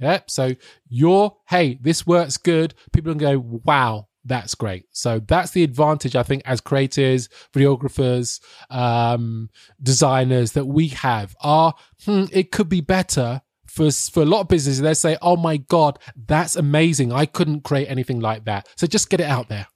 Yep. 0.00 0.30
So 0.30 0.54
you're, 0.88 1.36
hey, 1.48 1.78
this 1.80 2.06
works 2.06 2.36
good. 2.36 2.74
People 2.92 3.12
can 3.12 3.18
go, 3.18 3.60
wow, 3.64 4.08
that's 4.24 4.54
great. 4.54 4.86
So 4.90 5.20
that's 5.20 5.52
the 5.52 5.64
advantage, 5.64 6.14
I 6.14 6.22
think, 6.22 6.42
as 6.44 6.60
creators, 6.60 7.28
videographers, 7.52 8.40
um, 8.70 9.50
designers 9.82 10.52
that 10.52 10.66
we 10.66 10.88
have. 10.88 11.34
Are 11.40 11.74
hmm, 12.04 12.24
it 12.30 12.52
could 12.52 12.68
be 12.68 12.80
better 12.80 13.42
for 13.66 13.90
for 13.90 14.22
a 14.22 14.26
lot 14.26 14.42
of 14.42 14.48
businesses. 14.48 14.80
They 14.80 14.94
say, 14.94 15.16
"Oh 15.22 15.36
my 15.36 15.56
god, 15.56 15.98
that's 16.14 16.56
amazing! 16.56 17.12
I 17.12 17.26
couldn't 17.26 17.64
create 17.64 17.86
anything 17.86 18.20
like 18.20 18.44
that." 18.44 18.68
So 18.76 18.86
just 18.86 19.10
get 19.10 19.20
it 19.20 19.26
out 19.26 19.48
there. 19.48 19.66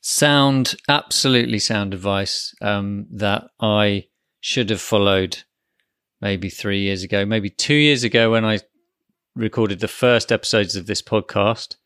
Sound, 0.00 0.74
absolutely 0.88 1.60
sound 1.60 1.94
advice 1.94 2.54
um, 2.60 3.06
that 3.12 3.44
I 3.60 4.06
should 4.40 4.70
have 4.70 4.80
followed 4.80 5.44
maybe 6.22 6.48
three 6.48 6.80
years 6.80 7.02
ago, 7.02 7.26
maybe 7.26 7.50
two 7.50 7.74
years 7.74 8.04
ago 8.04 8.30
when 8.30 8.44
I 8.44 8.60
recorded 9.34 9.80
the 9.80 9.88
first 9.88 10.30
episodes 10.30 10.76
of 10.76 10.86
this 10.86 11.02
podcast 11.02 11.76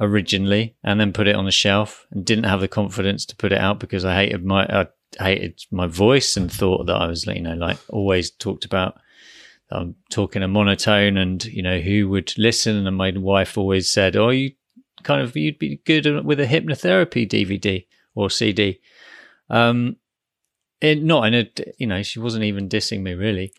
originally 0.00 0.74
and 0.82 0.98
then 0.98 1.12
put 1.12 1.28
it 1.28 1.36
on 1.36 1.44
the 1.44 1.52
shelf 1.52 2.06
and 2.10 2.24
didn't 2.26 2.44
have 2.44 2.60
the 2.60 2.68
confidence 2.68 3.24
to 3.24 3.36
put 3.36 3.52
it 3.52 3.58
out 3.58 3.78
because 3.78 4.04
I 4.04 4.16
hated 4.16 4.44
my 4.44 4.66
I 4.68 4.86
hated 5.22 5.62
my 5.70 5.86
voice 5.86 6.36
and 6.36 6.50
thought 6.50 6.86
that 6.86 6.96
I 6.96 7.06
was 7.06 7.24
you 7.26 7.40
know 7.40 7.54
like 7.54 7.78
always 7.88 8.30
talked 8.30 8.64
about 8.64 8.98
I'm 9.70 9.94
talking 10.10 10.42
a 10.42 10.48
monotone 10.48 11.16
and 11.16 11.42
you 11.44 11.62
know 11.62 11.78
who 11.78 12.08
would 12.10 12.34
listen? 12.36 12.86
And 12.86 12.96
my 12.96 13.12
wife 13.16 13.56
always 13.56 13.88
said 13.88 14.16
oh 14.16 14.30
you 14.30 14.52
kind 15.04 15.20
of 15.20 15.36
you'd 15.36 15.58
be 15.58 15.80
good 15.84 16.24
with 16.24 16.40
a 16.40 16.46
hypnotherapy 16.46 17.28
DVD 17.28 17.86
or 18.14 18.28
CD 18.28 18.80
um 19.50 19.96
it, 20.82 21.02
not 21.02 21.26
in 21.26 21.34
a 21.34 21.50
you 21.78 21.86
know 21.86 22.02
she 22.02 22.18
wasn't 22.18 22.44
even 22.44 22.68
dissing 22.68 23.00
me 23.00 23.14
really. 23.14 23.52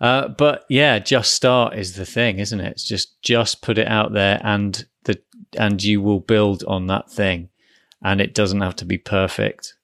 Uh, 0.00 0.28
but 0.28 0.64
yeah 0.68 0.98
just 0.98 1.32
start 1.32 1.78
is 1.78 1.94
the 1.94 2.04
thing 2.04 2.38
isn't 2.38 2.60
it? 2.60 2.72
It's 2.72 2.84
just 2.84 3.20
just 3.22 3.62
put 3.62 3.78
it 3.78 3.86
out 3.86 4.12
there 4.12 4.40
and 4.42 4.84
the 5.04 5.20
and 5.56 5.82
you 5.82 6.02
will 6.02 6.20
build 6.20 6.64
on 6.64 6.88
that 6.88 7.10
thing. 7.10 7.48
And 8.02 8.20
it 8.20 8.34
doesn't 8.34 8.60
have 8.60 8.76
to 8.76 8.84
be 8.84 8.98
perfect. 8.98 9.76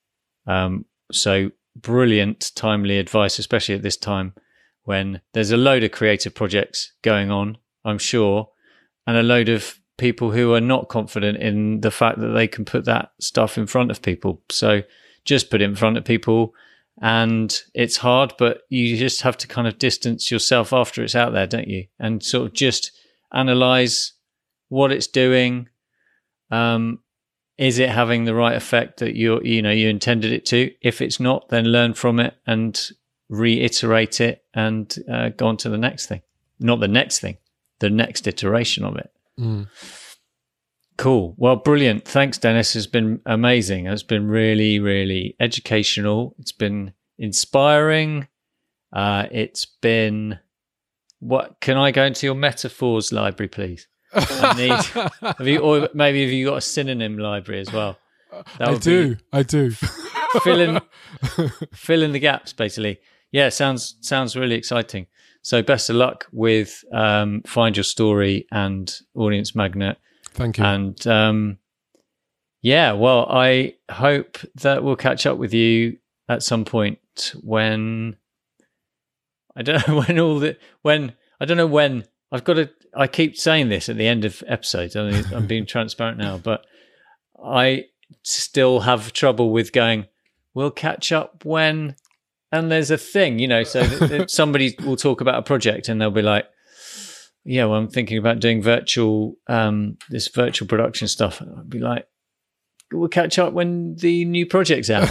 Um, 0.46 0.84
so 1.12 1.52
brilliant 1.76 2.50
timely 2.54 2.98
advice 2.98 3.38
especially 3.38 3.74
at 3.74 3.82
this 3.82 3.96
time 3.96 4.34
when 4.82 5.20
there's 5.32 5.52
a 5.52 5.56
load 5.56 5.84
of 5.84 5.92
creative 5.92 6.34
projects 6.34 6.92
going 7.02 7.30
on 7.30 7.56
i'm 7.84 7.96
sure 7.96 8.48
and 9.06 9.16
a 9.16 9.22
load 9.22 9.48
of 9.48 9.80
people 10.00 10.30
who 10.30 10.54
are 10.54 10.62
not 10.62 10.88
confident 10.88 11.36
in 11.38 11.82
the 11.82 11.90
fact 11.90 12.18
that 12.18 12.28
they 12.28 12.48
can 12.48 12.64
put 12.64 12.86
that 12.86 13.12
stuff 13.20 13.58
in 13.58 13.66
front 13.66 13.90
of 13.90 14.00
people. 14.00 14.40
So 14.48 14.82
just 15.26 15.50
put 15.50 15.60
it 15.60 15.66
in 15.66 15.76
front 15.76 15.98
of 15.98 16.04
people 16.06 16.54
and 17.00 17.62
it's 17.74 17.98
hard 17.98 18.34
but 18.38 18.62
you 18.68 18.96
just 18.96 19.22
have 19.22 19.36
to 19.38 19.46
kind 19.46 19.66
of 19.66 19.78
distance 19.78 20.30
yourself 20.30 20.72
after 20.72 21.02
it's 21.02 21.14
out 21.14 21.32
there 21.32 21.46
don't 21.46 21.68
you? 21.68 21.86
And 21.98 22.22
sort 22.22 22.46
of 22.46 22.52
just 22.52 22.92
analyze 23.32 24.12
what 24.68 24.92
it's 24.92 25.06
doing. 25.06 25.68
Um 26.50 27.00
is 27.58 27.78
it 27.78 27.90
having 27.90 28.24
the 28.24 28.34
right 28.34 28.56
effect 28.56 29.00
that 29.00 29.14
you 29.14 29.40
you 29.42 29.62
know 29.62 29.70
you 29.70 29.88
intended 29.88 30.32
it 30.32 30.46
to? 30.46 30.72
If 30.80 31.00
it's 31.00 31.20
not 31.20 31.48
then 31.48 31.66
learn 31.66 31.94
from 31.94 32.20
it 32.20 32.34
and 32.46 32.80
reiterate 33.28 34.20
it 34.20 34.44
and 34.54 34.92
uh, 35.08 35.28
go 35.28 35.46
on 35.46 35.56
to 35.58 35.68
the 35.68 35.78
next 35.78 36.06
thing. 36.06 36.22
Not 36.58 36.80
the 36.80 36.88
next 36.88 37.20
thing 37.20 37.38
the 37.80 37.90
next 37.90 38.26
iteration 38.26 38.84
of 38.84 38.96
it. 38.96 39.10
Mm. 39.38 39.66
Cool. 41.00 41.34
Well, 41.38 41.56
brilliant. 41.56 42.06
Thanks, 42.06 42.36
Dennis. 42.36 42.76
It's 42.76 42.86
been 42.86 43.22
amazing. 43.24 43.86
It's 43.86 44.02
been 44.02 44.28
really, 44.28 44.78
really 44.80 45.34
educational. 45.40 46.34
It's 46.38 46.52
been 46.52 46.92
inspiring. 47.18 48.28
Uh, 48.92 49.24
it's 49.30 49.64
been 49.64 50.40
what? 51.18 51.58
Can 51.62 51.78
I 51.78 51.90
go 51.90 52.04
into 52.04 52.26
your 52.26 52.34
metaphors 52.34 53.12
library, 53.12 53.48
please? 53.48 53.88
I 54.12 54.54
need. 54.58 55.08
have 55.38 55.48
you, 55.48 55.60
or 55.60 55.88
maybe 55.94 56.20
have 56.20 56.30
you 56.32 56.44
got 56.44 56.58
a 56.58 56.60
synonym 56.60 57.16
library 57.16 57.62
as 57.62 57.72
well? 57.72 57.96
That 58.58 58.68
I 58.68 58.74
do. 58.76 59.16
I 59.32 59.42
do. 59.42 59.70
fill 59.70 60.60
in, 60.60 60.80
fill 61.72 62.02
in 62.02 62.12
the 62.12 62.18
gaps, 62.18 62.52
basically. 62.52 63.00
Yeah, 63.32 63.48
sounds 63.48 63.96
sounds 64.02 64.36
really 64.36 64.56
exciting. 64.56 65.06
So 65.40 65.62
best 65.62 65.88
of 65.88 65.96
luck 65.96 66.26
with 66.30 66.84
um, 66.92 67.40
Find 67.46 67.74
Your 67.74 67.84
Story 67.84 68.46
and 68.52 68.94
Audience 69.14 69.54
Magnet. 69.54 69.96
Thank 70.34 70.58
you. 70.58 70.64
And 70.64 71.06
um, 71.06 71.58
yeah, 72.62 72.92
well, 72.92 73.26
I 73.30 73.74
hope 73.90 74.38
that 74.56 74.82
we'll 74.82 74.96
catch 74.96 75.26
up 75.26 75.38
with 75.38 75.54
you 75.54 75.98
at 76.28 76.42
some 76.42 76.64
point 76.64 76.98
when 77.42 78.16
I 79.56 79.62
don't 79.62 79.86
know 79.88 80.02
when 80.02 80.18
all 80.18 80.38
the 80.38 80.56
when 80.82 81.14
I 81.40 81.44
don't 81.44 81.56
know 81.56 81.66
when 81.66 82.04
I've 82.32 82.44
got 82.44 82.54
to. 82.54 82.70
I 82.94 83.06
keep 83.06 83.36
saying 83.36 83.68
this 83.68 83.88
at 83.88 83.96
the 83.96 84.06
end 84.06 84.24
of 84.24 84.42
episodes. 84.46 84.96
I 84.96 85.22
I'm 85.32 85.46
being 85.46 85.66
transparent 85.66 86.18
now, 86.18 86.38
but 86.38 86.66
I 87.42 87.86
still 88.22 88.80
have 88.80 89.12
trouble 89.12 89.52
with 89.52 89.72
going. 89.72 90.06
We'll 90.54 90.72
catch 90.72 91.12
up 91.12 91.44
when, 91.44 91.94
and 92.50 92.70
there's 92.70 92.90
a 92.90 92.98
thing, 92.98 93.38
you 93.38 93.46
know. 93.46 93.62
So 93.62 94.26
somebody 94.26 94.74
will 94.84 94.96
talk 94.96 95.20
about 95.20 95.38
a 95.38 95.42
project 95.42 95.88
and 95.88 96.00
they'll 96.00 96.10
be 96.10 96.22
like, 96.22 96.46
"Yeah, 97.44 97.66
well, 97.66 97.78
I'm 97.78 97.88
thinking 97.88 98.18
about 98.18 98.40
doing 98.40 98.62
virtual, 98.62 99.36
um, 99.46 99.96
this 100.08 100.28
virtual 100.28 100.68
production 100.68 101.08
stuff." 101.08 101.42
I'd 101.42 101.70
be 101.70 101.78
like, 101.78 102.06
"We'll 102.92 103.08
catch 103.08 103.38
up 103.38 103.52
when 103.52 103.96
the 103.96 104.24
new 104.24 104.46
project's 104.46 104.90
out." 104.90 105.10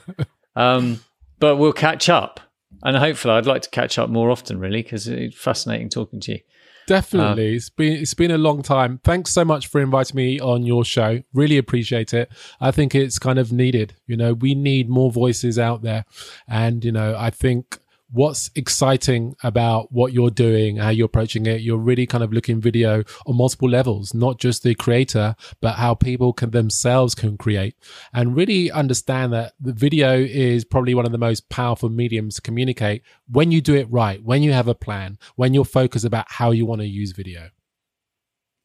um, 0.56 1.00
but 1.38 1.56
we'll 1.56 1.72
catch 1.72 2.08
up 2.08 2.40
and 2.82 2.96
hopefully 2.96 3.34
I'd 3.34 3.46
like 3.46 3.62
to 3.62 3.70
catch 3.70 3.98
up 3.98 4.08
more 4.08 4.30
often, 4.30 4.58
really, 4.58 4.82
because 4.82 5.06
it's 5.06 5.36
fascinating 5.36 5.88
talking 5.88 6.20
to 6.20 6.32
you. 6.32 6.38
Definitely, 6.86 7.50
um, 7.50 7.54
it's 7.54 7.70
been 7.70 7.92
it's 7.92 8.14
been 8.14 8.30
a 8.30 8.38
long 8.38 8.62
time. 8.62 9.00
Thanks 9.04 9.30
so 9.30 9.44
much 9.44 9.68
for 9.68 9.80
inviting 9.80 10.16
me 10.16 10.40
on 10.40 10.64
your 10.64 10.84
show. 10.84 11.22
Really 11.32 11.56
appreciate 11.56 12.12
it. 12.12 12.30
I 12.60 12.70
think 12.72 12.94
it's 12.94 13.18
kind 13.18 13.38
of 13.38 13.52
needed. 13.52 13.94
You 14.06 14.16
know, 14.16 14.34
we 14.34 14.54
need 14.54 14.88
more 14.88 15.12
voices 15.12 15.58
out 15.58 15.82
there, 15.82 16.04
and 16.48 16.84
you 16.84 16.90
know, 16.90 17.14
I 17.16 17.30
think 17.30 17.78
what's 18.12 18.50
exciting 18.54 19.36
about 19.42 19.92
what 19.92 20.12
you're 20.12 20.30
doing, 20.30 20.76
how 20.76 20.90
you're 20.90 21.06
approaching 21.06 21.46
it. 21.46 21.60
You're 21.60 21.78
really 21.78 22.06
kind 22.06 22.24
of 22.24 22.32
looking 22.32 22.60
video 22.60 23.04
on 23.26 23.36
multiple 23.36 23.68
levels, 23.68 24.14
not 24.14 24.38
just 24.38 24.62
the 24.62 24.74
creator, 24.74 25.36
but 25.60 25.74
how 25.74 25.94
people 25.94 26.32
can 26.32 26.50
themselves 26.50 27.14
can 27.14 27.36
create 27.36 27.76
and 28.12 28.36
really 28.36 28.70
understand 28.70 29.32
that 29.32 29.54
the 29.60 29.72
video 29.72 30.18
is 30.18 30.64
probably 30.64 30.94
one 30.94 31.06
of 31.06 31.12
the 31.12 31.18
most 31.18 31.48
powerful 31.48 31.88
mediums 31.88 32.36
to 32.36 32.42
communicate 32.42 33.02
when 33.30 33.52
you 33.52 33.60
do 33.60 33.74
it 33.74 33.90
right, 33.90 34.22
when 34.22 34.42
you 34.42 34.52
have 34.52 34.68
a 34.68 34.74
plan, 34.74 35.18
when 35.36 35.54
you're 35.54 35.64
focused 35.64 36.04
about 36.04 36.26
how 36.28 36.50
you 36.50 36.66
want 36.66 36.80
to 36.80 36.86
use 36.86 37.12
video. 37.12 37.50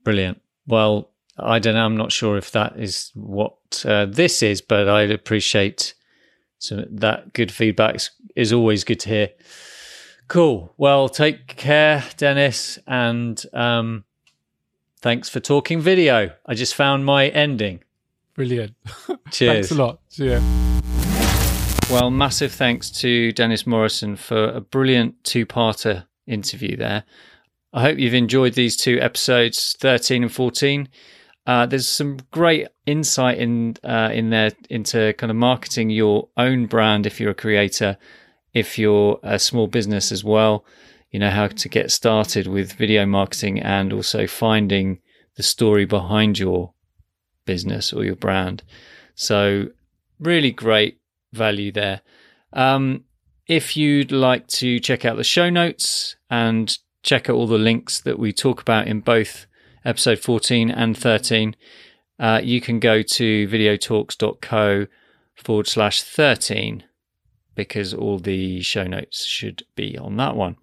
Brilliant. 0.04 0.41
Well, 0.68 1.12
I 1.38 1.60
don't 1.60 1.74
know. 1.74 1.86
I'm 1.86 1.98
not 1.98 2.12
sure 2.12 2.38
if 2.38 2.52
that 2.52 2.80
is 2.80 3.12
what 3.14 3.84
uh, 3.86 4.06
this 4.06 4.41
is, 4.41 4.62
but 4.62 4.88
I'd 4.88 5.12
appreciate 5.12 5.93
so 6.60 6.86
that 6.89 7.34
good 7.34 7.51
feedback 7.51 7.99
is 8.36 8.53
always 8.53 8.84
good 8.84 8.99
to 9.01 9.10
hear. 9.10 9.30
Cool. 10.28 10.74
Well, 10.78 11.08
take 11.08 11.47
care, 11.47 12.03
Dennis, 12.18 12.80
and 12.88 13.41
um, 13.53 14.06
thanks 15.01 15.30
for 15.30 15.39
talking 15.39 15.80
video. 15.82 16.32
I 16.45 16.56
just 16.56 16.74
found 16.74 17.06
my 17.06 17.28
ending. 17.28 17.84
Brilliant. 18.34 18.76
Cheers. 19.32 19.70
thanks 19.70 19.72
a 19.72 19.76
lot. 19.76 19.99
See 20.10 20.26
Cheers. 20.26 20.41
Well, 21.91 22.10
massive 22.10 22.51
thanks 22.51 22.89
to 23.01 23.32
Dennis 23.34 23.68
Morrison 23.68 24.16
for 24.16 24.49
a 24.49 24.60
brilliant 24.60 25.24
two-parter 25.24 26.06
interview 26.26 26.76
there. 26.76 27.03
I 27.72 27.82
hope 27.82 27.99
you've 27.99 28.16
enjoyed 28.16 28.53
these 28.53 28.76
two 28.76 28.99
episodes, 28.99 29.76
13 29.80 30.24
and 30.24 30.32
14. 30.32 30.89
Uh, 31.48 31.66
there's 31.66 31.88
some 31.88 32.18
great 32.32 32.68
insight 32.86 33.38
in 33.38 33.76
uh, 33.84 34.10
in 34.12 34.30
there 34.32 34.52
into 34.70 35.14
kind 35.14 35.30
of 35.30 35.38
marketing 35.38 35.89
your 35.89 36.28
own 36.38 36.66
brand 36.66 37.06
if 37.06 37.20
you're 37.20 37.32
a 37.32 37.36
creator, 37.36 37.98
if 38.54 38.80
you're 38.80 39.20
a 39.24 39.38
small 39.38 39.68
business 39.68 40.12
as 40.12 40.24
well. 40.24 40.66
You 41.12 41.20
know 41.20 41.30
how 41.30 41.48
to 41.48 41.70
get 41.70 41.91
started 41.91 42.48
with 42.48 42.74
video 42.74 43.06
marketing 43.06 43.60
and 43.60 43.93
also 43.93 44.28
finding 44.28 45.00
the 45.36 45.43
story 45.43 45.86
behind 45.86 46.39
your 46.39 46.74
business 47.46 47.93
or 47.93 48.04
your 48.04 48.16
brand. 48.16 48.64
So 49.14 49.68
really 50.20 50.52
great 50.52 51.00
value 51.32 51.72
there. 51.72 52.02
Um, 52.54 53.04
if 53.48 53.78
you'd 53.78 54.12
like 54.12 54.48
to 54.48 54.80
check 54.80 55.06
out 55.06 55.18
the 55.18 55.24
show 55.24 55.50
notes 55.50 56.16
and 56.30 56.78
check 57.04 57.30
out 57.30 57.36
all 57.36 57.48
the 57.48 57.58
links 57.58 58.02
that 58.02 58.18
we 58.18 58.34
talk 58.34 58.62
about 58.62 58.88
in 58.88 59.02
both 59.02 59.46
episode 59.86 60.20
14 60.20 60.72
and 60.72 60.98
13, 60.98 61.56
uh, 62.20 62.42
you 62.44 62.60
can 62.60 62.80
go 62.80 63.02
to 63.02 63.48
videotalks.co 63.48 64.88
forward 65.36 65.68
slash 65.68 66.02
13 66.02 66.84
because 67.56 67.94
all 67.94 68.20
the 68.20 68.62
show 68.62 68.86
notes 68.86 69.26
should 69.26 69.64
be 69.76 69.98
on 69.98 70.18
that 70.18 70.36
one. 70.36 70.58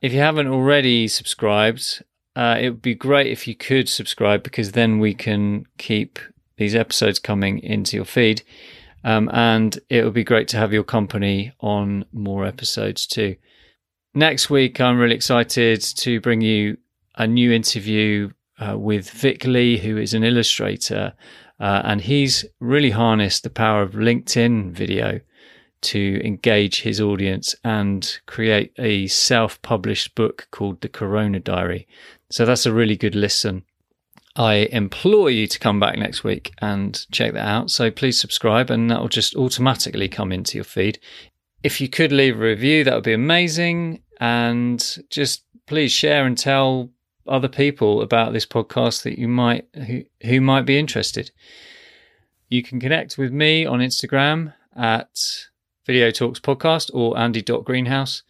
If 0.00 0.12
you 0.12 0.20
haven't 0.20 0.46
already 0.46 1.08
subscribed, 1.08 2.02
uh, 2.34 2.56
it 2.58 2.70
would 2.70 2.82
be 2.82 2.94
great 2.94 3.26
if 3.26 3.46
you 3.46 3.54
could 3.54 3.88
subscribe 3.88 4.42
because 4.42 4.72
then 4.72 4.98
we 4.98 5.14
can 5.14 5.66
keep 5.76 6.18
these 6.56 6.74
episodes 6.74 7.18
coming 7.18 7.58
into 7.58 7.96
your 7.96 8.04
feed. 8.04 8.42
Um, 9.02 9.30
and 9.32 9.78
it 9.88 10.04
would 10.04 10.14
be 10.14 10.24
great 10.24 10.48
to 10.48 10.56
have 10.58 10.72
your 10.72 10.84
company 10.84 11.52
on 11.60 12.04
more 12.12 12.44
episodes 12.44 13.06
too. 13.06 13.36
Next 14.14 14.50
week, 14.50 14.80
I'm 14.80 14.98
really 14.98 15.14
excited 15.14 15.80
to 15.80 16.20
bring 16.20 16.40
you 16.40 16.76
a 17.16 17.26
new 17.26 17.52
interview 17.52 18.30
uh, 18.58 18.78
with 18.78 19.10
Vic 19.10 19.44
Lee, 19.44 19.78
who 19.78 19.96
is 19.96 20.14
an 20.14 20.24
illustrator, 20.24 21.14
uh, 21.58 21.82
and 21.84 22.00
he's 22.00 22.44
really 22.60 22.90
harnessed 22.90 23.42
the 23.42 23.50
power 23.50 23.82
of 23.82 23.92
LinkedIn 23.92 24.72
video 24.72 25.20
to 25.82 26.20
engage 26.24 26.82
his 26.82 27.00
audience 27.00 27.54
and 27.64 28.18
create 28.26 28.72
a 28.78 29.06
self 29.06 29.60
published 29.62 30.14
book 30.14 30.46
called 30.50 30.80
The 30.80 30.88
Corona 30.88 31.40
Diary. 31.40 31.86
So 32.30 32.44
that's 32.44 32.66
a 32.66 32.72
really 32.72 32.96
good 32.96 33.14
listen. 33.14 33.64
I 34.36 34.68
implore 34.70 35.30
you 35.30 35.46
to 35.46 35.58
come 35.58 35.80
back 35.80 35.98
next 35.98 36.22
week 36.22 36.52
and 36.58 37.04
check 37.10 37.32
that 37.32 37.46
out. 37.46 37.70
So 37.70 37.90
please 37.90 38.20
subscribe, 38.20 38.70
and 38.70 38.90
that 38.90 39.00
will 39.00 39.08
just 39.08 39.34
automatically 39.34 40.08
come 40.08 40.32
into 40.32 40.56
your 40.56 40.64
feed. 40.64 40.98
If 41.62 41.80
you 41.80 41.88
could 41.88 42.12
leave 42.12 42.36
a 42.36 42.44
review, 42.44 42.84
that 42.84 42.94
would 42.94 43.04
be 43.04 43.12
amazing. 43.12 44.02
And 44.18 44.80
just 45.10 45.44
please 45.66 45.92
share 45.92 46.26
and 46.26 46.38
tell 46.38 46.90
other 47.30 47.48
people 47.48 48.02
about 48.02 48.32
this 48.32 48.46
podcast 48.46 49.04
that 49.04 49.18
you 49.18 49.28
might 49.28 49.66
who, 49.74 50.02
who 50.22 50.40
might 50.40 50.66
be 50.66 50.78
interested. 50.78 51.30
You 52.48 52.62
can 52.62 52.80
connect 52.80 53.16
with 53.16 53.32
me 53.32 53.64
on 53.64 53.78
Instagram 53.78 54.52
at 54.76 55.46
Video 55.86 56.10
Talks 56.10 56.40
Podcast 56.40 56.90
or 56.92 57.16
Andy.greenhouse. 57.16 58.22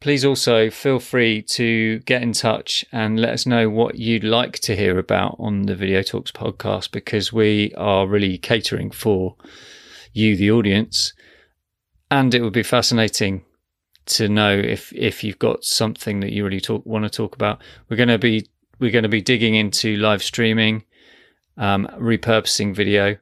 Please 0.00 0.24
also 0.24 0.68
feel 0.68 0.98
free 0.98 1.42
to 1.42 2.00
get 2.00 2.22
in 2.22 2.32
touch 2.32 2.84
and 2.90 3.20
let 3.20 3.30
us 3.30 3.46
know 3.46 3.70
what 3.70 3.98
you'd 3.98 4.24
like 4.24 4.58
to 4.60 4.74
hear 4.74 4.98
about 4.98 5.36
on 5.38 5.62
the 5.62 5.76
Video 5.76 6.02
Talks 6.02 6.32
podcast 6.32 6.90
because 6.90 7.32
we 7.32 7.72
are 7.76 8.08
really 8.08 8.36
catering 8.36 8.90
for 8.90 9.36
you, 10.12 10.36
the 10.36 10.50
audience. 10.50 11.12
And 12.10 12.34
it 12.34 12.42
would 12.42 12.52
be 12.52 12.64
fascinating 12.64 13.44
to 14.06 14.28
know 14.28 14.50
if 14.50 14.92
if 14.92 15.22
you've 15.22 15.38
got 15.38 15.64
something 15.64 16.20
that 16.20 16.32
you 16.32 16.44
really 16.44 16.60
talk 16.60 16.84
want 16.84 17.04
to 17.04 17.10
talk 17.10 17.34
about. 17.34 17.60
We're 17.88 17.96
going 17.96 18.08
to 18.08 18.18
be 18.18 18.46
we're 18.78 18.90
going 18.90 19.04
to 19.04 19.08
be 19.08 19.22
digging 19.22 19.54
into 19.54 19.96
live 19.96 20.22
streaming, 20.22 20.84
um, 21.56 21.88
repurposing 21.98 22.74
video. 22.74 23.16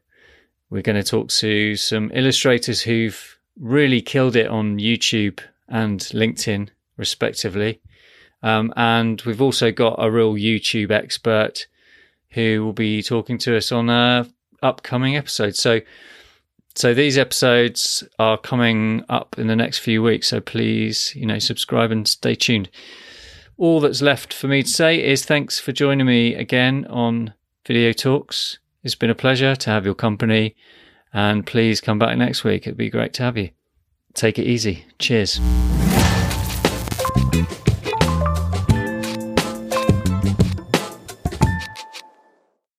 We're 0.70 0.82
going 0.82 1.02
to 1.02 1.08
talk 1.08 1.28
to 1.28 1.76
some 1.76 2.10
illustrators 2.14 2.82
who've 2.82 3.38
really 3.58 4.00
killed 4.00 4.36
it 4.36 4.46
on 4.46 4.78
YouTube 4.78 5.40
and 5.68 6.00
LinkedIn, 6.00 6.68
respectively. 6.96 7.80
Um, 8.42 8.72
and 8.76 9.20
we've 9.22 9.42
also 9.42 9.70
got 9.70 9.96
a 9.98 10.10
real 10.10 10.34
YouTube 10.34 10.90
expert 10.90 11.66
who 12.30 12.64
will 12.64 12.72
be 12.72 13.02
talking 13.02 13.36
to 13.38 13.56
us 13.56 13.72
on 13.72 13.90
a 13.90 14.26
upcoming 14.62 15.16
episode. 15.16 15.56
So 15.56 15.80
so 16.74 16.94
these 16.94 17.18
episodes 17.18 18.04
are 18.18 18.38
coming 18.38 19.04
up 19.08 19.38
in 19.38 19.46
the 19.46 19.56
next 19.56 19.78
few 19.78 20.02
weeks. 20.02 20.28
So 20.28 20.40
please, 20.40 21.14
you 21.14 21.26
know, 21.26 21.38
subscribe 21.38 21.90
and 21.90 22.06
stay 22.06 22.34
tuned. 22.34 22.70
All 23.56 23.80
that's 23.80 24.00
left 24.00 24.32
for 24.32 24.48
me 24.48 24.62
to 24.62 24.68
say 24.68 25.04
is 25.04 25.24
thanks 25.24 25.60
for 25.60 25.72
joining 25.72 26.06
me 26.06 26.34
again 26.34 26.86
on 26.86 27.34
Video 27.66 27.92
Talks. 27.92 28.58
It's 28.82 28.94
been 28.94 29.10
a 29.10 29.14
pleasure 29.14 29.54
to 29.54 29.70
have 29.70 29.84
your 29.84 29.94
company. 29.94 30.56
And 31.12 31.44
please 31.44 31.80
come 31.80 31.98
back 31.98 32.16
next 32.16 32.44
week. 32.44 32.66
It'd 32.66 32.76
be 32.76 32.88
great 32.88 33.12
to 33.14 33.24
have 33.24 33.36
you. 33.36 33.50
Take 34.14 34.38
it 34.38 34.46
easy. 34.46 34.86
Cheers. 34.98 35.40